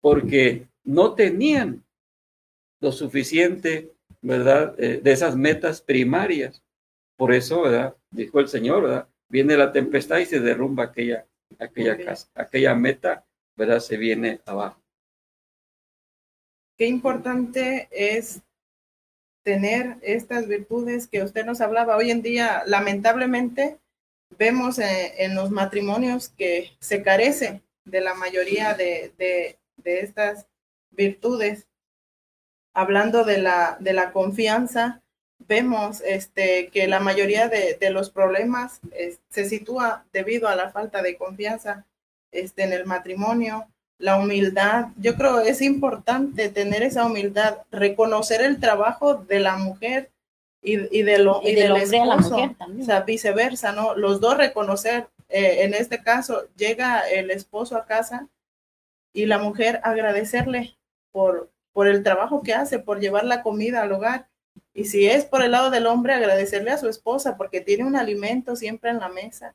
Porque 0.00 0.66
no 0.84 1.14
tenían 1.14 1.84
lo 2.80 2.92
suficiente, 2.92 3.92
¿verdad? 4.22 4.74
Eh, 4.78 5.00
de 5.02 5.12
esas 5.12 5.36
metas 5.36 5.80
primarias. 5.80 6.62
Por 7.16 7.32
eso, 7.32 7.62
¿verdad? 7.62 7.96
Dijo 8.10 8.40
el 8.40 8.48
Señor, 8.48 8.82
¿verdad? 8.82 9.08
Viene 9.28 9.56
la 9.56 9.72
tempestad 9.72 10.18
y 10.18 10.26
se 10.26 10.40
derrumba 10.40 10.84
aquella, 10.84 11.26
aquella 11.58 11.96
casa, 11.96 12.28
aquella 12.34 12.74
meta, 12.74 13.26
¿verdad? 13.56 13.80
Se 13.80 13.96
viene 13.96 14.40
abajo. 14.46 14.80
qué 16.76 16.86
importante 16.86 17.88
es 17.90 18.40
tener 19.42 19.96
estas 20.02 20.46
virtudes 20.46 21.08
que 21.08 21.22
usted 21.22 21.44
nos 21.44 21.60
hablaba. 21.60 21.96
Hoy 21.96 22.10
en 22.10 22.22
día, 22.22 22.62
lamentablemente, 22.66 23.78
vemos 24.38 24.78
en, 24.78 25.34
los 25.34 25.50
matrimonios 25.50 26.28
que 26.28 26.70
se 26.80 27.02
carece 27.02 27.62
de 27.84 28.00
la 28.00 28.14
mayoría 28.14 28.74
de, 28.74 29.12
de, 29.16 29.58
estas 29.84 30.46
virtudes. 30.90 31.66
Hablando 32.74 33.24
de 33.24 33.38
la, 33.38 33.76
de 33.80 33.92
la 33.92 34.12
confianza, 34.12 35.02
vemos 35.38 36.00
este, 36.04 36.68
que 36.68 36.86
la 36.86 37.00
mayoría 37.00 37.48
de, 37.48 37.76
de 37.80 37.90
los 37.90 38.10
problemas 38.10 38.80
se 39.30 39.48
sitúa 39.48 40.04
debido 40.12 40.48
a 40.48 40.56
la 40.56 40.70
falta 40.70 41.02
de 41.02 41.16
confianza 41.16 41.86
este, 42.30 42.64
en 42.64 42.72
el 42.72 42.84
matrimonio, 42.84 43.68
la 43.98 44.16
humildad. 44.16 44.88
Yo 44.96 45.16
creo 45.16 45.40
es 45.40 45.60
importante 45.62 46.48
tener 46.48 46.82
esa 46.82 47.06
humildad, 47.06 47.58
reconocer 47.70 48.42
el 48.42 48.60
trabajo 48.60 49.14
de 49.14 49.40
la 49.40 49.56
mujer 49.56 50.10
y, 50.62 50.96
y, 50.96 51.02
de 51.02 51.18
lo, 51.18 51.40
y, 51.42 51.54
del 51.54 51.76
esposo, 51.76 52.04
la 52.06 52.16
mujer 52.16 52.54
también. 52.58 52.82
o 52.82 52.84
sea, 52.84 53.00
viceversa, 53.02 53.72
¿no? 53.72 53.94
Los 53.94 54.20
dos 54.20 54.36
reconocer, 54.36 55.08
eh, 55.28 55.62
en 55.62 55.74
este 55.74 56.02
caso, 56.02 56.48
llega 56.56 57.08
el 57.08 57.30
esposo 57.30 57.76
a 57.76 57.86
casa 57.86 58.28
y 59.12 59.26
la 59.26 59.38
mujer 59.38 59.80
agradecerle 59.82 60.78
por, 61.12 61.50
por 61.72 61.88
el 61.88 62.02
trabajo 62.02 62.42
que 62.42 62.54
hace, 62.54 62.78
por 62.78 63.00
llevar 63.00 63.24
la 63.24 63.42
comida 63.42 63.82
al 63.82 63.92
hogar. 63.92 64.28
Y 64.74 64.84
si 64.84 65.06
es 65.06 65.24
por 65.24 65.42
el 65.42 65.52
lado 65.52 65.70
del 65.70 65.86
hombre, 65.86 66.14
agradecerle 66.14 66.70
a 66.70 66.78
su 66.78 66.88
esposa 66.88 67.36
porque 67.36 67.60
tiene 67.60 67.84
un 67.84 67.96
alimento 67.96 68.56
siempre 68.56 68.90
en 68.90 68.98
la 68.98 69.08
mesa 69.08 69.54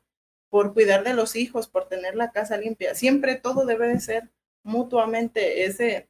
por 0.49 0.73
cuidar 0.73 1.03
de 1.03 1.15
los 1.15 1.35
hijos, 1.35 1.67
por 1.67 1.87
tener 1.87 2.15
la 2.15 2.31
casa 2.31 2.57
limpia. 2.57 2.93
Siempre 2.93 3.35
todo 3.35 3.65
debe 3.65 3.87
de 3.87 3.99
ser 3.99 4.29
mutuamente 4.63 5.65
ese, 5.65 6.09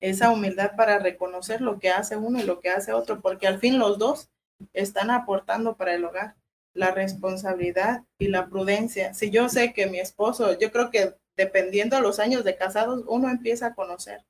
esa 0.00 0.30
humildad 0.30 0.76
para 0.76 0.98
reconocer 0.98 1.60
lo 1.60 1.78
que 1.78 1.90
hace 1.90 2.16
uno 2.16 2.38
y 2.38 2.44
lo 2.44 2.60
que 2.60 2.70
hace 2.70 2.92
otro, 2.92 3.20
porque 3.20 3.46
al 3.46 3.58
fin 3.58 3.78
los 3.78 3.98
dos 3.98 4.30
están 4.72 5.10
aportando 5.10 5.76
para 5.76 5.94
el 5.94 6.04
hogar 6.04 6.36
la 6.74 6.92
responsabilidad 6.92 8.04
y 8.18 8.28
la 8.28 8.48
prudencia. 8.48 9.14
Si 9.14 9.30
yo 9.30 9.48
sé 9.48 9.72
que 9.72 9.86
mi 9.86 9.98
esposo, 9.98 10.58
yo 10.58 10.70
creo 10.70 10.90
que 10.90 11.14
dependiendo 11.40 11.96
de 11.96 12.02
los 12.02 12.18
años 12.18 12.44
de 12.44 12.54
casados, 12.54 13.02
uno 13.06 13.30
empieza 13.30 13.68
a 13.68 13.74
conocer, 13.74 14.22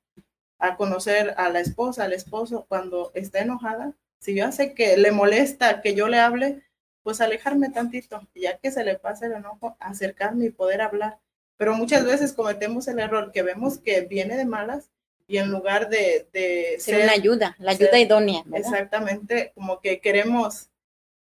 a 0.59 0.77
conocer 0.77 1.33
a 1.35 1.49
la 1.49 1.59
esposa, 1.59 2.05
al 2.05 2.13
esposo 2.13 2.65
cuando 2.69 3.11
está 3.15 3.39
enojada. 3.39 3.93
Si 4.19 4.33
yo 4.33 4.49
sé 4.53 4.73
que 4.73 4.95
le 4.95 5.11
molesta 5.11 5.81
que 5.81 5.93
yo 5.93 6.07
le 6.07 6.19
hable, 6.19 6.63
pues 7.03 7.19
alejarme 7.19 7.69
tantito, 7.69 8.21
ya 8.33 8.57
que 8.59 8.71
se 8.71 8.85
le 8.85 8.97
pase 8.97 9.25
el 9.25 9.33
enojo, 9.33 9.75
acercarme 9.81 10.45
y 10.45 10.49
poder 10.51 10.81
hablar. 10.81 11.19
Pero 11.57 11.73
muchas 11.73 12.05
veces 12.05 12.31
cometemos 12.31 12.87
el 12.87 12.99
error 12.99 13.33
que 13.33 13.43
vemos 13.43 13.77
que 13.77 14.01
viene 14.01 14.37
de 14.37 14.45
malas 14.45 14.89
y 15.27 15.37
en 15.37 15.51
lugar 15.51 15.89
de, 15.89 16.29
de 16.31 16.77
ser, 16.79 17.03
una 17.03 17.11
ayuda, 17.11 17.57
la 17.59 17.71
ayuda 17.71 17.99
idónea. 17.99 18.45
Exactamente, 18.53 19.51
como 19.53 19.81
que 19.81 19.99
queremos 19.99 20.69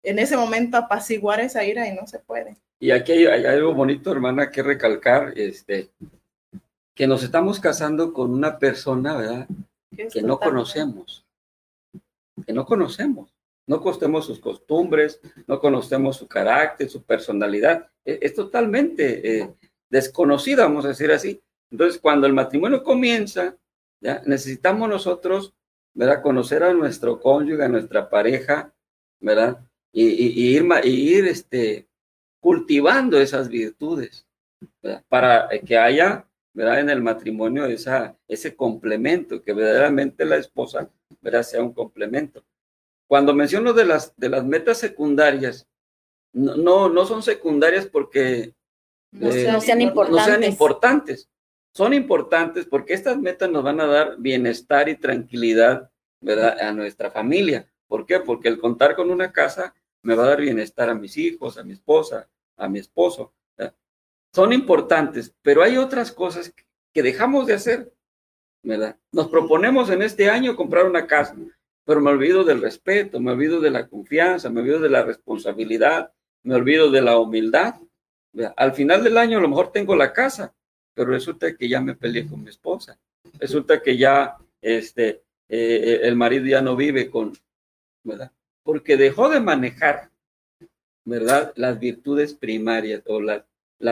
en 0.01 0.17
ese 0.17 0.35
momento 0.35 0.77
apaciguar 0.77 1.41
esa 1.41 1.63
ira 1.63 1.87
y 1.87 1.93
no 1.93 2.07
se 2.07 2.17
puede. 2.17 2.57
Y 2.79 2.91
aquí 2.91 3.13
hay, 3.13 3.45
algo 3.45 3.73
bonito, 3.73 4.11
hermana, 4.11 4.51
que 4.51 4.61
recalcar, 4.61 5.33
este, 5.37 5.91
que 6.93 7.07
nos 7.07 7.23
estamos 7.23 7.59
casando 7.59 8.13
con 8.13 8.31
una 8.31 8.59
persona, 8.59 9.15
¿verdad? 9.15 9.47
Que 10.11 10.21
no 10.21 10.39
conocemos, 10.39 11.25
que 12.45 12.53
no 12.53 12.65
conocemos. 12.65 13.35
No 13.67 13.81
conocemos 13.81 14.25
sus 14.25 14.39
costumbres, 14.39 15.19
no 15.47 15.59
conocemos 15.59 16.17
su 16.17 16.27
carácter, 16.27 16.89
su 16.89 17.01
personalidad. 17.03 17.87
E, 18.03 18.19
es, 18.21 18.35
totalmente 18.35 19.39
eh, 19.39 19.53
desconocida, 19.89 20.63
vamos 20.63 20.85
a 20.85 20.89
decir 20.89 21.11
así. 21.11 21.41
Entonces, 21.71 21.99
cuando 21.99 22.27
el 22.27 22.33
matrimonio 22.33 22.83
comienza, 22.83 23.57
¿ya? 24.01 24.21
necesitamos 24.25 24.87
nosotros, 24.87 25.53
¿verdad? 25.93 26.21
Conocer 26.21 26.63
a 26.63 26.73
nuestro 26.73 27.19
cónyuge, 27.19 27.63
a 27.63 27.69
nuestra 27.69 28.07
pareja, 28.09 28.71
¿verdad? 29.19 29.59
Y, 29.91 30.03
ir, 30.55 30.67
y 30.83 30.89
ir 30.89 31.25
este, 31.25 31.87
cultivando 32.45 33.19
esas 33.19 33.49
virtudes, 33.49 34.27
¿verdad? 34.83 35.03
Para 35.09 35.49
que 35.65 35.79
haya, 35.79 36.27
¿verdad? 36.53 36.79
En 36.79 36.91
el 36.91 37.01
matrimonio 37.01 37.65
esa, 37.65 38.15
ese 38.27 38.55
complemento, 38.55 39.41
que 39.41 39.51
verdaderamente 39.51 40.25
la 40.25 40.35
esposa, 40.35 40.87
¿verdad? 41.21 41.41
Sea 41.41 41.63
un 41.63 41.73
complemento. 41.73 42.45
Cuando 43.07 43.33
menciono 43.33 43.73
de 43.73 43.85
las, 43.85 44.15
de 44.15 44.29
las 44.29 44.45
metas 44.45 44.77
secundarias, 44.77 45.67
no, 46.33 46.87
no, 46.87 47.05
son 47.07 47.23
secundarias 47.23 47.87
porque 47.87 48.53
no, 49.11 49.31
eh, 49.31 49.59
sean 49.59 49.81
importantes. 49.81 50.25
sean 50.25 50.43
importantes. 50.43 51.29
Son 51.73 51.95
importantes 51.95 52.67
porque 52.67 52.93
estas 52.93 53.17
metas 53.17 53.49
nos 53.49 53.63
van 53.63 53.81
a 53.81 53.87
dar 53.87 54.17
bienestar 54.19 54.87
y 54.87 54.97
tranquilidad 54.97 55.89
¿verdad? 56.21 56.59
a 56.59 56.71
nuestra 56.73 57.09
familia. 57.09 57.67
¿Por 57.87 58.05
qué? 58.05 58.19
Porque 58.19 58.49
el 58.49 58.59
contar 58.59 58.95
con 58.95 59.09
una 59.09 59.31
casa 59.31 59.73
me 60.03 60.13
va 60.13 60.25
a 60.25 60.27
dar 60.27 60.41
bienestar 60.41 60.89
a 60.89 60.93
mis 60.93 61.17
hijos, 61.17 61.57
a 61.57 61.63
mi 61.63 61.73
esposa, 61.73 62.29
a 62.57 62.67
mi 62.67 62.79
esposo. 62.79 63.33
Son 64.33 64.51
importantes, 64.51 65.33
pero 65.41 65.63
hay 65.63 65.77
otras 65.77 66.11
cosas 66.11 66.53
que 66.93 67.03
dejamos 67.03 67.47
de 67.47 67.53
hacer. 67.53 67.95
¿verdad? 68.65 68.97
Nos 69.11 69.27
proponemos 69.27 69.89
en 69.89 70.01
este 70.01 70.29
año 70.29 70.55
comprar 70.55 70.85
una 70.85 71.05
casa, 71.05 71.35
pero 71.85 72.01
me 72.01 72.09
olvido 72.09 72.43
del 72.43 72.61
respeto, 72.61 73.19
me 73.19 73.31
olvido 73.31 73.61
de 73.61 73.69
la 73.69 73.87
confianza, 73.87 74.49
me 74.49 74.61
olvido 74.61 74.79
de 74.79 74.89
la 74.89 75.03
responsabilidad, 75.03 76.11
me 76.43 76.55
olvido 76.55 76.89
de 76.89 77.01
la 77.01 77.17
humildad. 77.19 77.75
Al 78.57 78.73
final 78.73 79.03
del 79.03 79.17
año 79.17 79.37
a 79.37 79.41
lo 79.41 79.47
mejor 79.47 79.71
tengo 79.71 79.95
la 79.95 80.11
casa, 80.11 80.53
pero 80.93 81.11
resulta 81.11 81.55
que 81.55 81.69
ya 81.69 81.79
me 81.79 81.95
peleé 81.95 82.27
con 82.27 82.43
mi 82.43 82.49
esposa, 82.49 82.97
resulta 83.39 83.81
que 83.81 83.97
ya 83.97 84.35
este, 84.61 85.21
eh, 85.47 85.99
el 86.01 86.15
marido 86.15 86.45
ya 86.45 86.61
no 86.61 86.75
vive 86.75 87.09
con, 87.09 87.33
¿verdad? 88.03 88.31
Porque 88.63 88.97
dejó 88.97 89.29
de 89.29 89.39
manejar, 89.39 90.09
¿verdad? 91.05 91.53
Las 91.55 91.79
virtudes 91.79 92.33
primarias 92.33 93.01
o 93.05 93.21
las, 93.21 93.43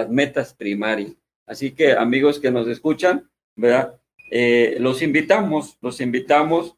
metas 0.10 0.54
primarias. 0.54 1.14
Así 1.46 1.72
que 1.72 1.94
amigos 1.94 2.40
que 2.40 2.52
nos 2.52 2.68
escuchan, 2.68 3.30
¿verdad? 3.56 4.00
Eh, 4.32 4.78
los 4.80 5.02
invitamos, 5.02 5.78
los 5.82 6.02
invitamos 6.02 6.76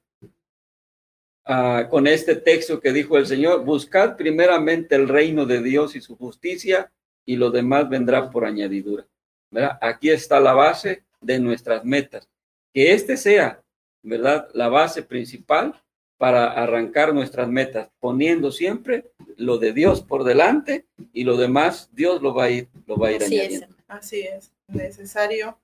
con 1.90 2.08
este 2.08 2.36
texto 2.36 2.80
que 2.80 2.92
dijo 2.92 3.18
el 3.18 3.28
Señor, 3.28 3.64
buscad 3.64 4.18
primeramente 4.18 4.96
el 4.96 5.08
reino 5.08 5.46
de 5.46 5.62
Dios 5.62 5.96
y 5.96 6.02
su 6.02 6.18
justicia 6.18 6.92
y 7.24 7.36
lo 7.36 7.52
demás 7.52 7.88
vendrá 7.88 8.32
por 8.32 8.46
añadidura. 8.46 9.06
¿verdad? 9.52 9.78
Aquí 9.82 10.10
está 10.10 10.40
la 10.40 10.54
base 10.54 11.04
de 11.22 11.40
nuestras 11.40 11.86
metas. 11.86 12.28
Que 12.74 12.94
este 12.94 13.16
sea, 13.16 13.64
¿verdad? 14.02 14.50
La 14.54 14.70
base 14.70 15.04
principal 15.04 15.74
para 16.18 16.52
arrancar 16.52 17.14
nuestras 17.14 17.50
metas, 17.50 17.90
poniendo 18.00 18.52
siempre 18.52 19.12
lo 19.38 19.58
de 19.58 19.74
Dios 19.74 20.02
por 20.02 20.24
delante 20.24 20.86
y 21.14 21.24
lo 21.24 21.38
demás 21.38 21.90
Dios 21.94 22.22
lo 22.22 22.34
va 22.34 22.46
a 22.46 22.50
ir, 22.50 22.70
lo 22.88 22.98
va 22.98 23.10
a 23.10 23.12
ir 23.12 23.24
añadiendo. 23.24 23.76
así 23.88 24.22
es, 24.22 24.52
necesario 24.68 25.58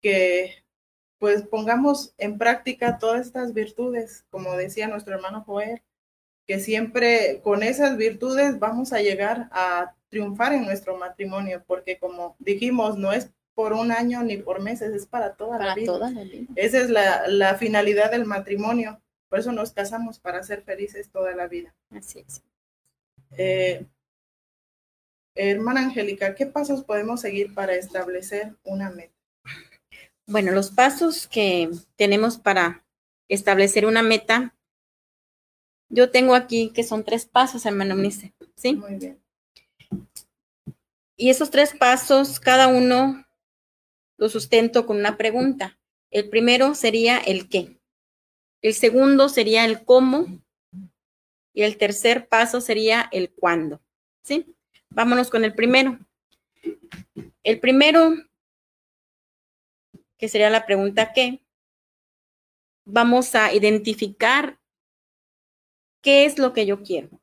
que 0.00 0.64
pues 1.18 1.42
pongamos 1.42 2.14
en 2.18 2.36
práctica 2.36 2.98
todas 2.98 3.26
estas 3.26 3.54
virtudes, 3.54 4.26
como 4.30 4.56
decía 4.56 4.88
nuestro 4.88 5.14
hermano 5.14 5.42
Joel, 5.46 5.80
que 6.46 6.60
siempre 6.60 7.40
con 7.42 7.62
esas 7.62 7.96
virtudes 7.96 8.58
vamos 8.58 8.92
a 8.92 9.00
llegar 9.00 9.48
a 9.50 9.94
triunfar 10.10 10.52
en 10.52 10.64
nuestro 10.64 10.96
matrimonio, 10.98 11.64
porque 11.66 11.98
como 11.98 12.36
dijimos, 12.38 12.98
no 12.98 13.12
es 13.12 13.30
por 13.54 13.72
un 13.72 13.92
año 13.92 14.22
ni 14.22 14.36
por 14.36 14.60
meses, 14.60 14.92
es 14.92 15.06
para 15.06 15.34
toda, 15.34 15.58
la, 15.58 15.74
vida. 15.74 16.10
Esa 16.56 16.78
es 16.80 16.90
la, 16.90 17.54
finalidad 17.54 18.10
del 18.10 18.24
matrimonio, 18.24 19.00
por 19.34 19.40
eso 19.40 19.50
nos 19.50 19.72
casamos, 19.72 20.20
para 20.20 20.44
ser 20.44 20.62
felices 20.62 21.10
toda 21.10 21.34
la 21.34 21.48
vida. 21.48 21.74
Así 21.90 22.20
es. 22.20 22.44
Eh, 23.36 23.84
hermana 25.34 25.80
Angélica, 25.80 26.36
¿qué 26.36 26.46
pasos 26.46 26.84
podemos 26.84 27.22
seguir 27.22 27.52
para 27.52 27.74
establecer 27.74 28.54
una 28.62 28.90
meta? 28.90 29.12
Bueno, 30.28 30.52
los 30.52 30.70
pasos 30.70 31.26
que 31.26 31.68
tenemos 31.96 32.38
para 32.38 32.86
establecer 33.26 33.86
una 33.86 34.04
meta, 34.04 34.54
yo 35.88 36.12
tengo 36.12 36.36
aquí 36.36 36.70
que 36.72 36.84
son 36.84 37.02
tres 37.02 37.26
pasos, 37.26 37.66
hermano 37.66 37.96
Unice, 37.96 38.34
¿sí? 38.54 38.76
Muy 38.76 38.94
bien. 38.94 39.20
Y 41.16 41.30
esos 41.30 41.50
tres 41.50 41.74
pasos, 41.76 42.38
cada 42.38 42.68
uno 42.68 43.26
lo 44.16 44.28
sustento 44.28 44.86
con 44.86 44.96
una 44.96 45.16
pregunta. 45.16 45.76
El 46.12 46.28
primero 46.28 46.76
sería 46.76 47.18
el 47.18 47.48
qué. 47.48 47.80
El 48.64 48.72
segundo 48.72 49.28
sería 49.28 49.66
el 49.66 49.84
cómo. 49.84 50.26
Y 51.52 51.64
el 51.64 51.76
tercer 51.76 52.28
paso 52.28 52.62
sería 52.62 53.10
el 53.12 53.30
cuándo. 53.30 53.82
¿Sí? 54.22 54.56
Vámonos 54.88 55.28
con 55.28 55.44
el 55.44 55.54
primero. 55.54 55.98
El 57.42 57.60
primero 57.60 58.14
que 60.16 60.28
sería 60.30 60.48
la 60.48 60.64
pregunta 60.64 61.12
¿qué? 61.12 61.44
vamos 62.86 63.34
a 63.34 63.52
identificar 63.52 64.58
qué 66.00 66.24
es 66.24 66.38
lo 66.38 66.54
que 66.54 66.64
yo 66.64 66.82
quiero. 66.82 67.20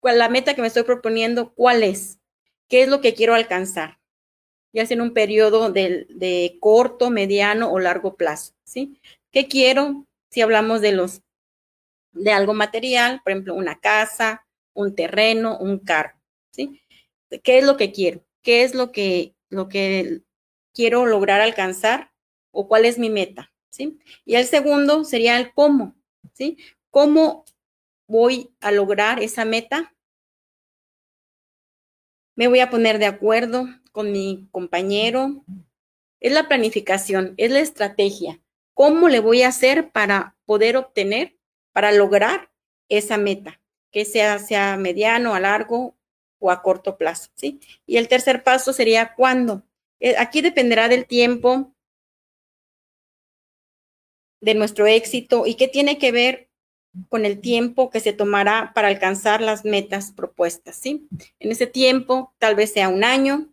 ¿Cuál 0.00 0.16
la 0.16 0.30
meta 0.30 0.54
que 0.54 0.62
me 0.62 0.68
estoy 0.68 0.84
proponiendo? 0.84 1.52
¿Cuál 1.52 1.82
es? 1.82 2.18
¿Qué 2.66 2.82
es 2.82 2.88
lo 2.88 3.02
que 3.02 3.12
quiero 3.12 3.34
alcanzar? 3.34 4.00
Ya 4.72 4.86
sea 4.86 4.94
en 4.94 5.02
un 5.02 5.12
periodo 5.12 5.70
de, 5.70 6.06
de 6.08 6.56
corto, 6.60 7.10
mediano 7.10 7.70
o 7.70 7.78
largo 7.78 8.16
plazo, 8.16 8.54
¿sí? 8.64 8.98
¿Qué 9.30 9.48
quiero? 9.48 10.07
Si 10.30 10.40
hablamos 10.40 10.80
de 10.80 10.92
los 10.92 11.22
de 12.12 12.32
algo 12.32 12.54
material, 12.54 13.20
por 13.22 13.32
ejemplo, 13.32 13.54
una 13.54 13.78
casa, 13.78 14.46
un 14.74 14.94
terreno, 14.94 15.58
un 15.58 15.78
carro, 15.78 16.18
¿sí? 16.50 16.82
¿Qué 17.42 17.58
es 17.58 17.64
lo 17.64 17.76
que 17.76 17.92
quiero? 17.92 18.24
¿Qué 18.42 18.62
es 18.62 18.74
lo 18.74 18.92
que 18.92 19.34
lo 19.50 19.68
que 19.68 20.22
quiero 20.74 21.06
lograr 21.06 21.40
alcanzar 21.40 22.12
o 22.50 22.68
cuál 22.68 22.84
es 22.84 22.98
mi 22.98 23.10
meta, 23.10 23.52
¿sí? 23.70 23.98
Y 24.24 24.36
el 24.36 24.46
segundo 24.46 25.04
sería 25.04 25.38
el 25.38 25.52
cómo, 25.52 25.96
¿sí? 26.32 26.58
¿Cómo 26.90 27.44
voy 28.06 28.54
a 28.60 28.70
lograr 28.70 29.22
esa 29.22 29.44
meta? 29.44 29.94
Me 32.34 32.48
voy 32.48 32.60
a 32.60 32.70
poner 32.70 32.98
de 32.98 33.06
acuerdo 33.06 33.66
con 33.92 34.12
mi 34.12 34.48
compañero. 34.52 35.44
Es 36.20 36.32
la 36.32 36.48
planificación, 36.48 37.34
es 37.36 37.50
la 37.50 37.60
estrategia. 37.60 38.40
¿Cómo 38.78 39.08
le 39.08 39.18
voy 39.18 39.42
a 39.42 39.48
hacer 39.48 39.90
para 39.90 40.36
poder 40.46 40.76
obtener, 40.76 41.36
para 41.72 41.90
lograr 41.90 42.52
esa 42.88 43.18
meta? 43.18 43.60
Que 43.90 44.04
sea, 44.04 44.38
sea 44.38 44.76
mediano, 44.76 45.34
a 45.34 45.40
largo 45.40 45.96
o 46.38 46.52
a 46.52 46.62
corto 46.62 46.96
plazo, 46.96 47.28
¿sí? 47.34 47.58
Y 47.86 47.96
el 47.96 48.06
tercer 48.06 48.44
paso 48.44 48.72
sería 48.72 49.16
cuándo. 49.16 49.64
Eh, 49.98 50.14
aquí 50.16 50.42
dependerá 50.42 50.86
del 50.88 51.06
tiempo, 51.06 51.74
de 54.40 54.54
nuestro 54.54 54.86
éxito 54.86 55.44
y 55.44 55.56
qué 55.56 55.66
tiene 55.66 55.98
que 55.98 56.12
ver 56.12 56.48
con 57.08 57.24
el 57.24 57.40
tiempo 57.40 57.90
que 57.90 57.98
se 57.98 58.12
tomará 58.12 58.70
para 58.76 58.86
alcanzar 58.86 59.40
las 59.40 59.64
metas 59.64 60.12
propuestas, 60.12 60.76
¿sí? 60.76 61.08
En 61.40 61.50
ese 61.50 61.66
tiempo, 61.66 62.32
tal 62.38 62.54
vez 62.54 62.74
sea 62.74 62.88
un 62.90 63.02
año, 63.02 63.52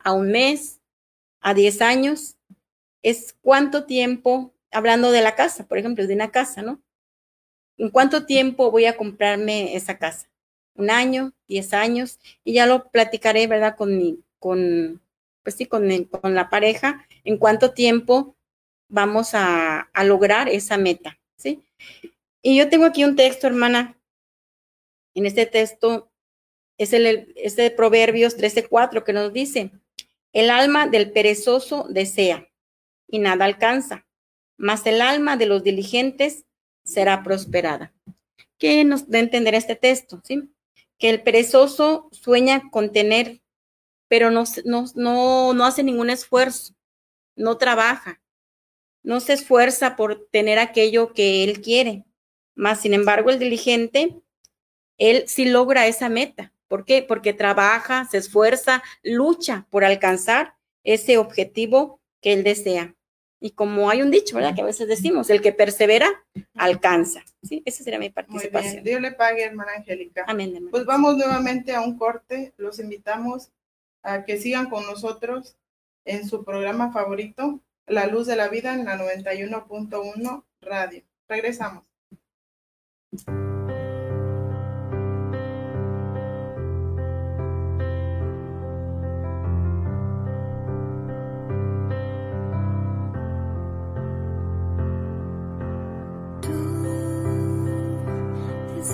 a 0.00 0.12
un 0.12 0.32
mes, 0.32 0.82
a 1.40 1.54
10 1.54 1.80
años, 1.80 2.36
es 3.02 3.34
cuánto 3.40 3.86
tiempo, 3.86 4.52
hablando 4.76 5.10
de 5.10 5.22
la 5.22 5.34
casa, 5.34 5.66
por 5.66 5.78
ejemplo, 5.78 6.06
de 6.06 6.14
una 6.14 6.30
casa, 6.30 6.60
¿no? 6.60 6.82
¿En 7.78 7.90
cuánto 7.90 8.26
tiempo 8.26 8.70
voy 8.70 8.84
a 8.84 8.96
comprarme 8.96 9.74
esa 9.74 9.98
casa? 9.98 10.28
¿Un 10.74 10.90
año? 10.90 11.32
¿10 11.48 11.72
años? 11.72 12.18
Y 12.44 12.52
ya 12.52 12.66
lo 12.66 12.90
platicaré, 12.90 13.46
¿verdad? 13.46 13.76
Con 13.76 13.96
mi, 13.96 14.20
con, 14.38 15.00
pues 15.42 15.56
sí, 15.56 15.66
con, 15.66 16.04
con 16.04 16.34
la 16.34 16.50
pareja, 16.50 17.06
en 17.24 17.38
cuánto 17.38 17.72
tiempo 17.72 18.36
vamos 18.88 19.34
a, 19.34 19.80
a 19.80 20.04
lograr 20.04 20.48
esa 20.48 20.76
meta, 20.76 21.18
¿sí? 21.36 21.62
Y 22.42 22.58
yo 22.58 22.68
tengo 22.68 22.84
aquí 22.84 23.04
un 23.04 23.16
texto, 23.16 23.46
hermana. 23.46 23.98
En 25.14 25.26
este 25.26 25.46
texto 25.46 26.12
es 26.78 26.92
el 26.92 27.32
es 27.34 27.56
de 27.56 27.70
Proverbios 27.70 28.36
13:4 28.36 29.04
que 29.04 29.12
nos 29.12 29.32
dice: 29.32 29.72
El 30.32 30.50
alma 30.50 30.86
del 30.86 31.10
perezoso 31.12 31.86
desea 31.88 32.46
y 33.08 33.18
nada 33.18 33.44
alcanza, 33.46 34.05
mas 34.56 34.86
el 34.86 35.00
alma 35.00 35.36
de 35.36 35.46
los 35.46 35.62
diligentes 35.62 36.44
será 36.84 37.22
prosperada. 37.22 37.92
¿Qué 38.58 38.84
nos 38.84 39.08
da 39.08 39.18
a 39.18 39.22
entender 39.22 39.54
este 39.54 39.76
texto? 39.76 40.20
¿sí? 40.24 40.50
Que 40.98 41.10
el 41.10 41.22
perezoso 41.22 42.08
sueña 42.12 42.70
con 42.70 42.92
tener 42.92 43.40
pero 44.08 44.30
no, 44.30 44.44
no, 44.64 44.84
no, 44.94 45.54
no 45.54 45.64
hace 45.64 45.82
ningún 45.82 46.10
esfuerzo, 46.10 46.74
no 47.34 47.58
trabaja, 47.58 48.20
no 49.02 49.20
se 49.20 49.34
esfuerza 49.34 49.96
por 49.96 50.28
tener 50.30 50.58
aquello 50.58 51.12
que 51.12 51.44
él 51.44 51.60
quiere. 51.60 52.04
Más, 52.54 52.80
sin 52.80 52.94
embargo, 52.94 53.30
el 53.30 53.38
diligente, 53.38 54.16
él 54.98 55.24
sí 55.26 55.44
logra 55.44 55.86
esa 55.86 56.08
meta. 56.08 56.52
¿Por 56.68 56.84
qué? 56.84 57.02
Porque 57.02 57.32
trabaja, 57.32 58.06
se 58.10 58.18
esfuerza, 58.18 58.82
lucha 59.02 59.66
por 59.70 59.84
alcanzar 59.84 60.54
ese 60.82 61.18
objetivo 61.18 62.00
que 62.20 62.32
él 62.32 62.42
desea. 62.42 62.94
Y 63.40 63.50
como 63.50 63.90
hay 63.90 64.02
un 64.02 64.10
dicho, 64.10 64.36
¿verdad? 64.36 64.54
Que 64.54 64.62
a 64.62 64.66
veces 64.66 64.88
decimos, 64.88 65.28
el 65.30 65.42
que 65.42 65.52
persevera, 65.52 66.08
alcanza. 66.54 67.22
¿Sí? 67.42 67.62
Esa 67.64 67.84
sería 67.84 67.98
mi 67.98 68.10
participación. 68.10 68.62
Muy 68.62 68.72
bien. 68.72 68.84
Dios 68.84 69.00
le 69.00 69.12
pague, 69.12 69.44
hermana 69.44 69.72
Angélica. 69.76 70.24
Amén, 70.26 70.54
hermana. 70.54 70.70
Pues 70.70 70.86
vamos 70.86 71.16
nuevamente 71.16 71.74
a 71.74 71.82
un 71.82 71.98
corte. 71.98 72.54
Los 72.56 72.78
invitamos 72.78 73.50
a 74.02 74.24
que 74.24 74.38
sigan 74.38 74.70
con 74.70 74.86
nosotros 74.86 75.56
en 76.04 76.26
su 76.26 76.44
programa 76.44 76.92
favorito, 76.92 77.60
La 77.86 78.06
Luz 78.06 78.26
de 78.26 78.36
la 78.36 78.48
Vida, 78.48 78.72
en 78.72 78.84
la 78.86 78.96
91.1 78.96 80.44
Radio. 80.60 81.02
Regresamos. 81.28 81.84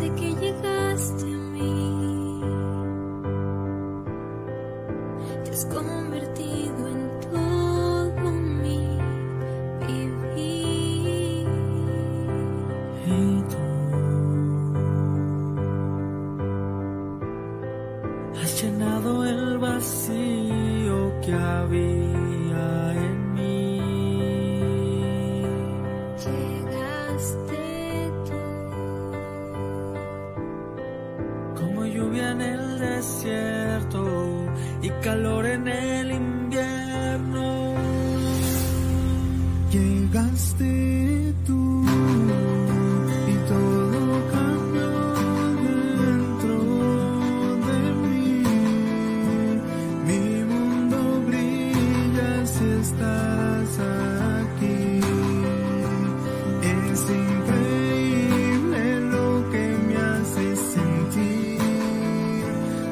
Que 0.03 0.34
llegaste 0.34 1.32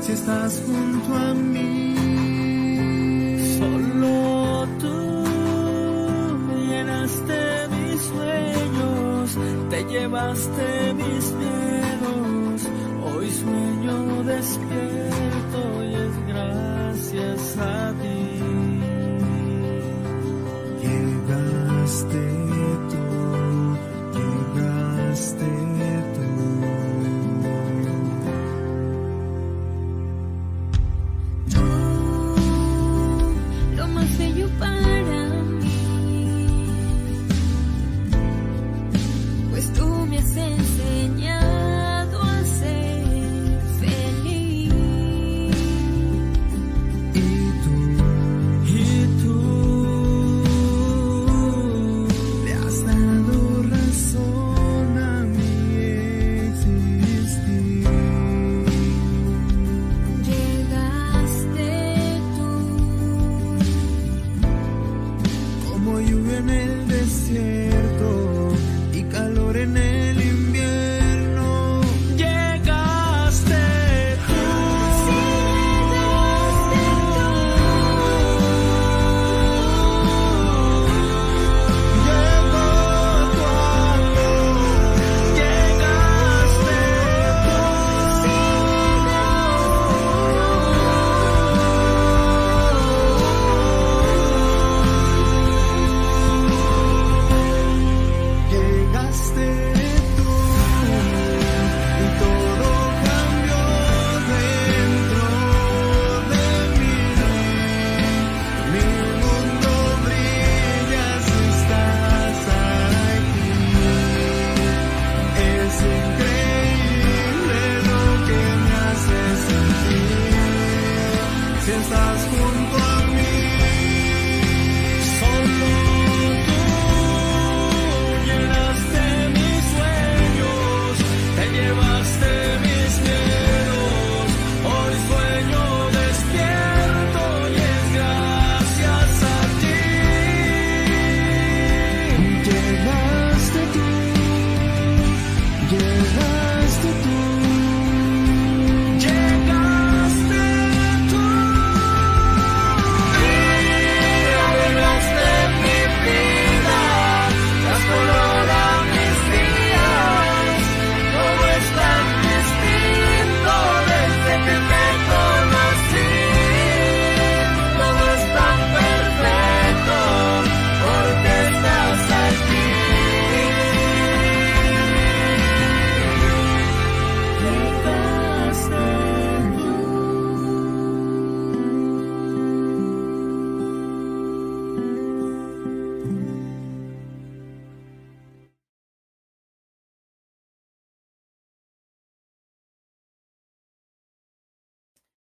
si 0.01 0.13
estás 0.13 0.63
junto 0.67 1.15
a 1.15 1.35
mí. 1.35 1.95
Solo 3.59 4.67
tú 4.79 5.01
llenaste 6.69 7.69
mis 7.69 8.01
sueños, 8.03 9.39
te 9.71 9.85
llevaste 9.85 10.95
mis 10.95 11.33
miedos. 11.33 12.69
Hoy 13.05 13.31
sueño 13.31 14.25
despierto 14.25 15.85
y 15.85 15.95
es 15.95 16.27
gracias 16.29 17.59
a 17.59 17.93
ti. 18.01 18.41
Llegaste 20.83 22.40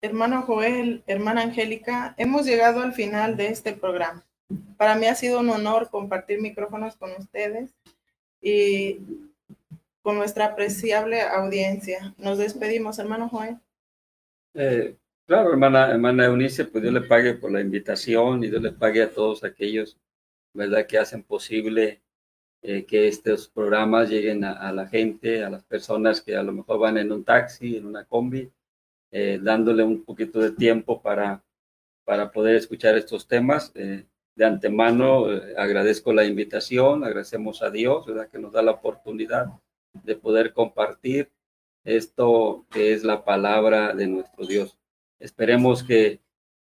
Hermano 0.10 0.41
Joel, 0.41 1.03
hermana 1.05 1.43
Angélica, 1.43 2.16
hemos 2.18 2.43
llegado 2.43 2.82
al 2.82 2.93
final 2.93 3.38
de 3.38 3.49
este 3.49 3.74
programa. 3.74 4.26
Para 4.76 4.95
mí 4.95 5.05
ha 5.05 5.14
sido 5.14 5.39
un 5.39 5.51
honor 5.51 5.91
compartir 5.91 6.41
micrófonos 6.41 6.95
con 6.95 7.12
ustedes 7.12 7.76
y 8.41 8.97
con 10.01 10.18
nuestra 10.18 10.45
apreciable 10.45 11.22
audiencia. 11.22 12.16
Nos 12.18 12.39
despedimos, 12.39 12.97
hermano 12.97 13.30
Joel. 13.30 13.60
Eh, 14.55 14.95
claro, 15.28 15.51
hermana, 15.51 15.91
hermana 15.91 16.26
Eunice, 16.26 16.66
pues 16.66 16.82
Dios 16.82 16.95
le 16.95 17.01
pague 17.01 17.36
por 17.36 17.51
la 17.51 17.62
invitación 17.62 18.43
y 18.43 18.49
Dios 18.49 18.64
le 18.64 18.72
pague 18.72 19.03
a 19.03 19.12
todos 19.12 19.43
aquellos, 19.43 19.95
¿verdad?, 20.55 20.88
que 20.88 20.97
hacen 20.97 21.22
posible 21.22 22.01
eh, 22.64 22.84
que 22.84 23.07
estos 23.07 23.47
programas 23.47 24.10
lleguen 24.10 24.43
a, 24.43 24.53
a, 24.53 24.72
la 24.72 24.88
gente, 24.88 25.43
a 25.43 25.51
las 25.51 25.64
personas 25.66 26.20
que 26.20 26.36
a 26.36 26.41
lo 26.41 26.51
mejor 26.51 26.80
van 26.80 26.97
en 26.97 27.12
un 27.12 27.24
taxi, 27.24 27.78
en 27.78 27.86
una 27.86 28.05
combi, 28.05 28.49
eh, 29.12 29.39
dándole 29.41 29.84
un 29.84 30.03
poquito 30.03 30.39
de 30.39 30.51
tiempo 30.51 31.01
para, 31.01 31.43
para 32.05 32.32
poder 32.32 32.55
escuchar 32.55 32.97
estos 32.97 33.28
temas. 33.28 33.72
Eh, 33.76 34.05
de 34.36 34.45
antemano 34.45 35.32
eh, 35.34 35.53
agradezco 35.57 36.14
la 36.14 36.26
invitación, 36.26 37.03
agradecemos 37.03 37.62
a 37.62 37.70
Dios, 37.70 38.05
¿verdad?, 38.05 38.30
que 38.30 38.39
nos 38.39 38.53
da 38.53 38.62
la 38.62 38.72
oportunidad 38.72 39.47
de 39.93 40.16
poder 40.16 40.53
compartir 40.53 41.30
esto 41.84 42.66
que 42.72 42.93
es 42.93 43.03
la 43.03 43.26
palabra 43.26 43.93
de 43.93 44.07
nuestro 44.07 44.45
Dios. 44.45 44.78
Esperemos 45.20 45.84
que, 45.84 46.22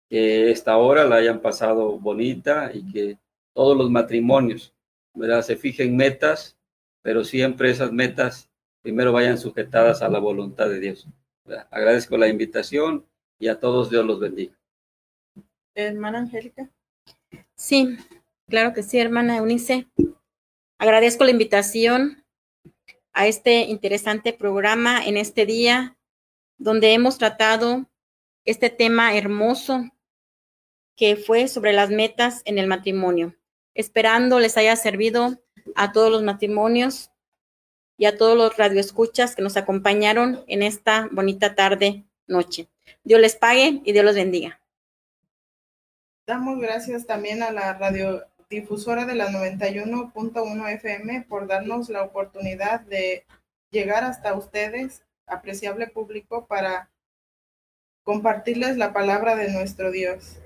que 0.09 0.49
esta 0.49 0.77
hora 0.77 1.05
la 1.05 1.17
hayan 1.17 1.41
pasado 1.41 1.99
bonita 1.99 2.71
y 2.73 2.91
que 2.91 3.17
todos 3.53 3.77
los 3.77 3.91
matrimonios 3.91 4.73
¿verdad? 5.13 5.41
se 5.41 5.57
fijen 5.57 5.95
metas, 5.95 6.57
pero 7.01 7.23
siempre 7.23 7.69
esas 7.69 7.91
metas 7.91 8.49
primero 8.81 9.11
vayan 9.11 9.37
sujetadas 9.37 10.01
a 10.01 10.09
la 10.09 10.19
voluntad 10.19 10.69
de 10.69 10.79
Dios. 10.79 11.07
Agradezco 11.71 12.17
la 12.17 12.27
invitación 12.27 13.05
y 13.37 13.47
a 13.47 13.59
todos 13.59 13.89
Dios 13.89 14.05
los 14.05 14.19
bendiga. 14.19 14.57
Hermana 15.75 16.19
Angélica. 16.19 16.69
Sí, 17.55 17.97
claro 18.47 18.73
que 18.73 18.83
sí, 18.83 18.99
hermana 18.99 19.37
Eunice. 19.37 19.87
Agradezco 20.77 21.23
la 21.23 21.31
invitación 21.31 22.23
a 23.13 23.27
este 23.27 23.61
interesante 23.63 24.33
programa 24.33 25.05
en 25.05 25.17
este 25.17 25.45
día 25.45 25.97
donde 26.57 26.93
hemos 26.93 27.17
tratado 27.17 27.89
este 28.45 28.69
tema 28.69 29.15
hermoso 29.15 29.89
que 30.95 31.15
fue 31.15 31.47
sobre 31.47 31.73
las 31.73 31.89
metas 31.89 32.41
en 32.45 32.57
el 32.57 32.67
matrimonio. 32.67 33.35
Esperando 33.73 34.39
les 34.39 34.57
haya 34.57 34.75
servido 34.75 35.41
a 35.75 35.91
todos 35.91 36.11
los 36.11 36.23
matrimonios 36.23 37.11
y 37.99 38.05
a 38.05 38.17
todos 38.17 38.37
los 38.37 38.55
radioescuchas 38.55 39.35
que 39.35 39.41
nos 39.41 39.57
acompañaron 39.57 40.45
en 40.47 40.63
esta 40.63 41.09
bonita 41.11 41.53
tarde, 41.53 42.05
noche. 42.27 42.69
Dios 43.03 43.19
les 43.19 43.35
pague 43.35 43.81
y 43.83 43.91
Dios 43.91 44.05
los 44.05 44.15
bendiga. 44.15 44.61
Damos 46.25 46.59
gracias 46.59 47.05
también 47.05 47.43
a 47.43 47.51
la 47.51 47.73
radiodifusora 47.73 49.05
de 49.05 49.15
la 49.15 49.27
91.1 49.29 50.69
FM 50.75 51.25
por 51.27 51.45
darnos 51.47 51.89
la 51.89 52.03
oportunidad 52.03 52.79
de 52.81 53.25
llegar 53.69 54.05
hasta 54.05 54.33
ustedes, 54.33 55.03
apreciable 55.27 55.87
público, 55.87 56.45
para 56.45 56.89
compartirles 58.03 58.77
la 58.77 58.93
palabra 58.93 59.35
de 59.35 59.51
nuestro 59.51 59.91
Dios. 59.91 60.37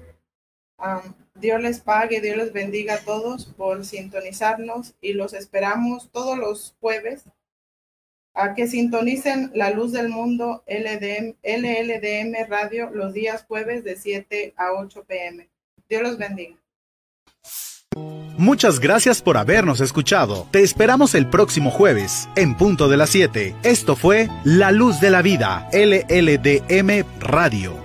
Dios 1.36 1.62
les 1.62 1.82
pague, 1.82 2.20
Dios 2.20 2.36
les 2.36 2.51
bendiga 2.51 2.95
a 2.95 3.06
todos 3.06 3.45
por 3.45 3.86
sintonizarnos 3.86 4.95
y 5.01 5.14
los 5.14 5.34
esperamos 5.34 6.10
todos 6.12 6.36
los 6.36 6.76
jueves 6.80 7.26
a 8.34 8.54
que 8.54 8.68
sintonicen 8.68 9.52
La 9.54 9.70
Luz 9.70 9.92
del 9.92 10.10
Mundo 10.10 10.64
LDM, 10.68 11.36
LLDM 11.44 12.50
Radio 12.50 12.90
los 12.92 13.14
días 13.14 13.46
jueves 13.48 13.84
de 13.84 13.96
7 13.96 14.54
a 14.58 14.74
8 14.74 15.06
pm. 15.06 15.50
Dios 15.90 16.02
los 16.02 16.18
bendiga. 16.18 16.58
Muchas 18.38 18.80
gracias 18.80 19.22
por 19.22 19.38
habernos 19.38 19.80
escuchado. 19.80 20.48
Te 20.52 20.64
esperamos 20.64 21.14
el 21.14 21.30
próximo 21.30 21.70
jueves, 21.70 22.28
en 22.36 22.56
punto 22.56 22.90
de 22.90 22.98
las 22.98 23.12
7. 23.12 23.56
Esto 23.64 23.96
fue 23.96 24.28
La 24.44 24.72
Luz 24.72 25.00
de 25.00 25.12
la 25.12 25.22
Vida, 25.22 25.70
LLDM 25.72 27.06
Radio. 27.20 27.83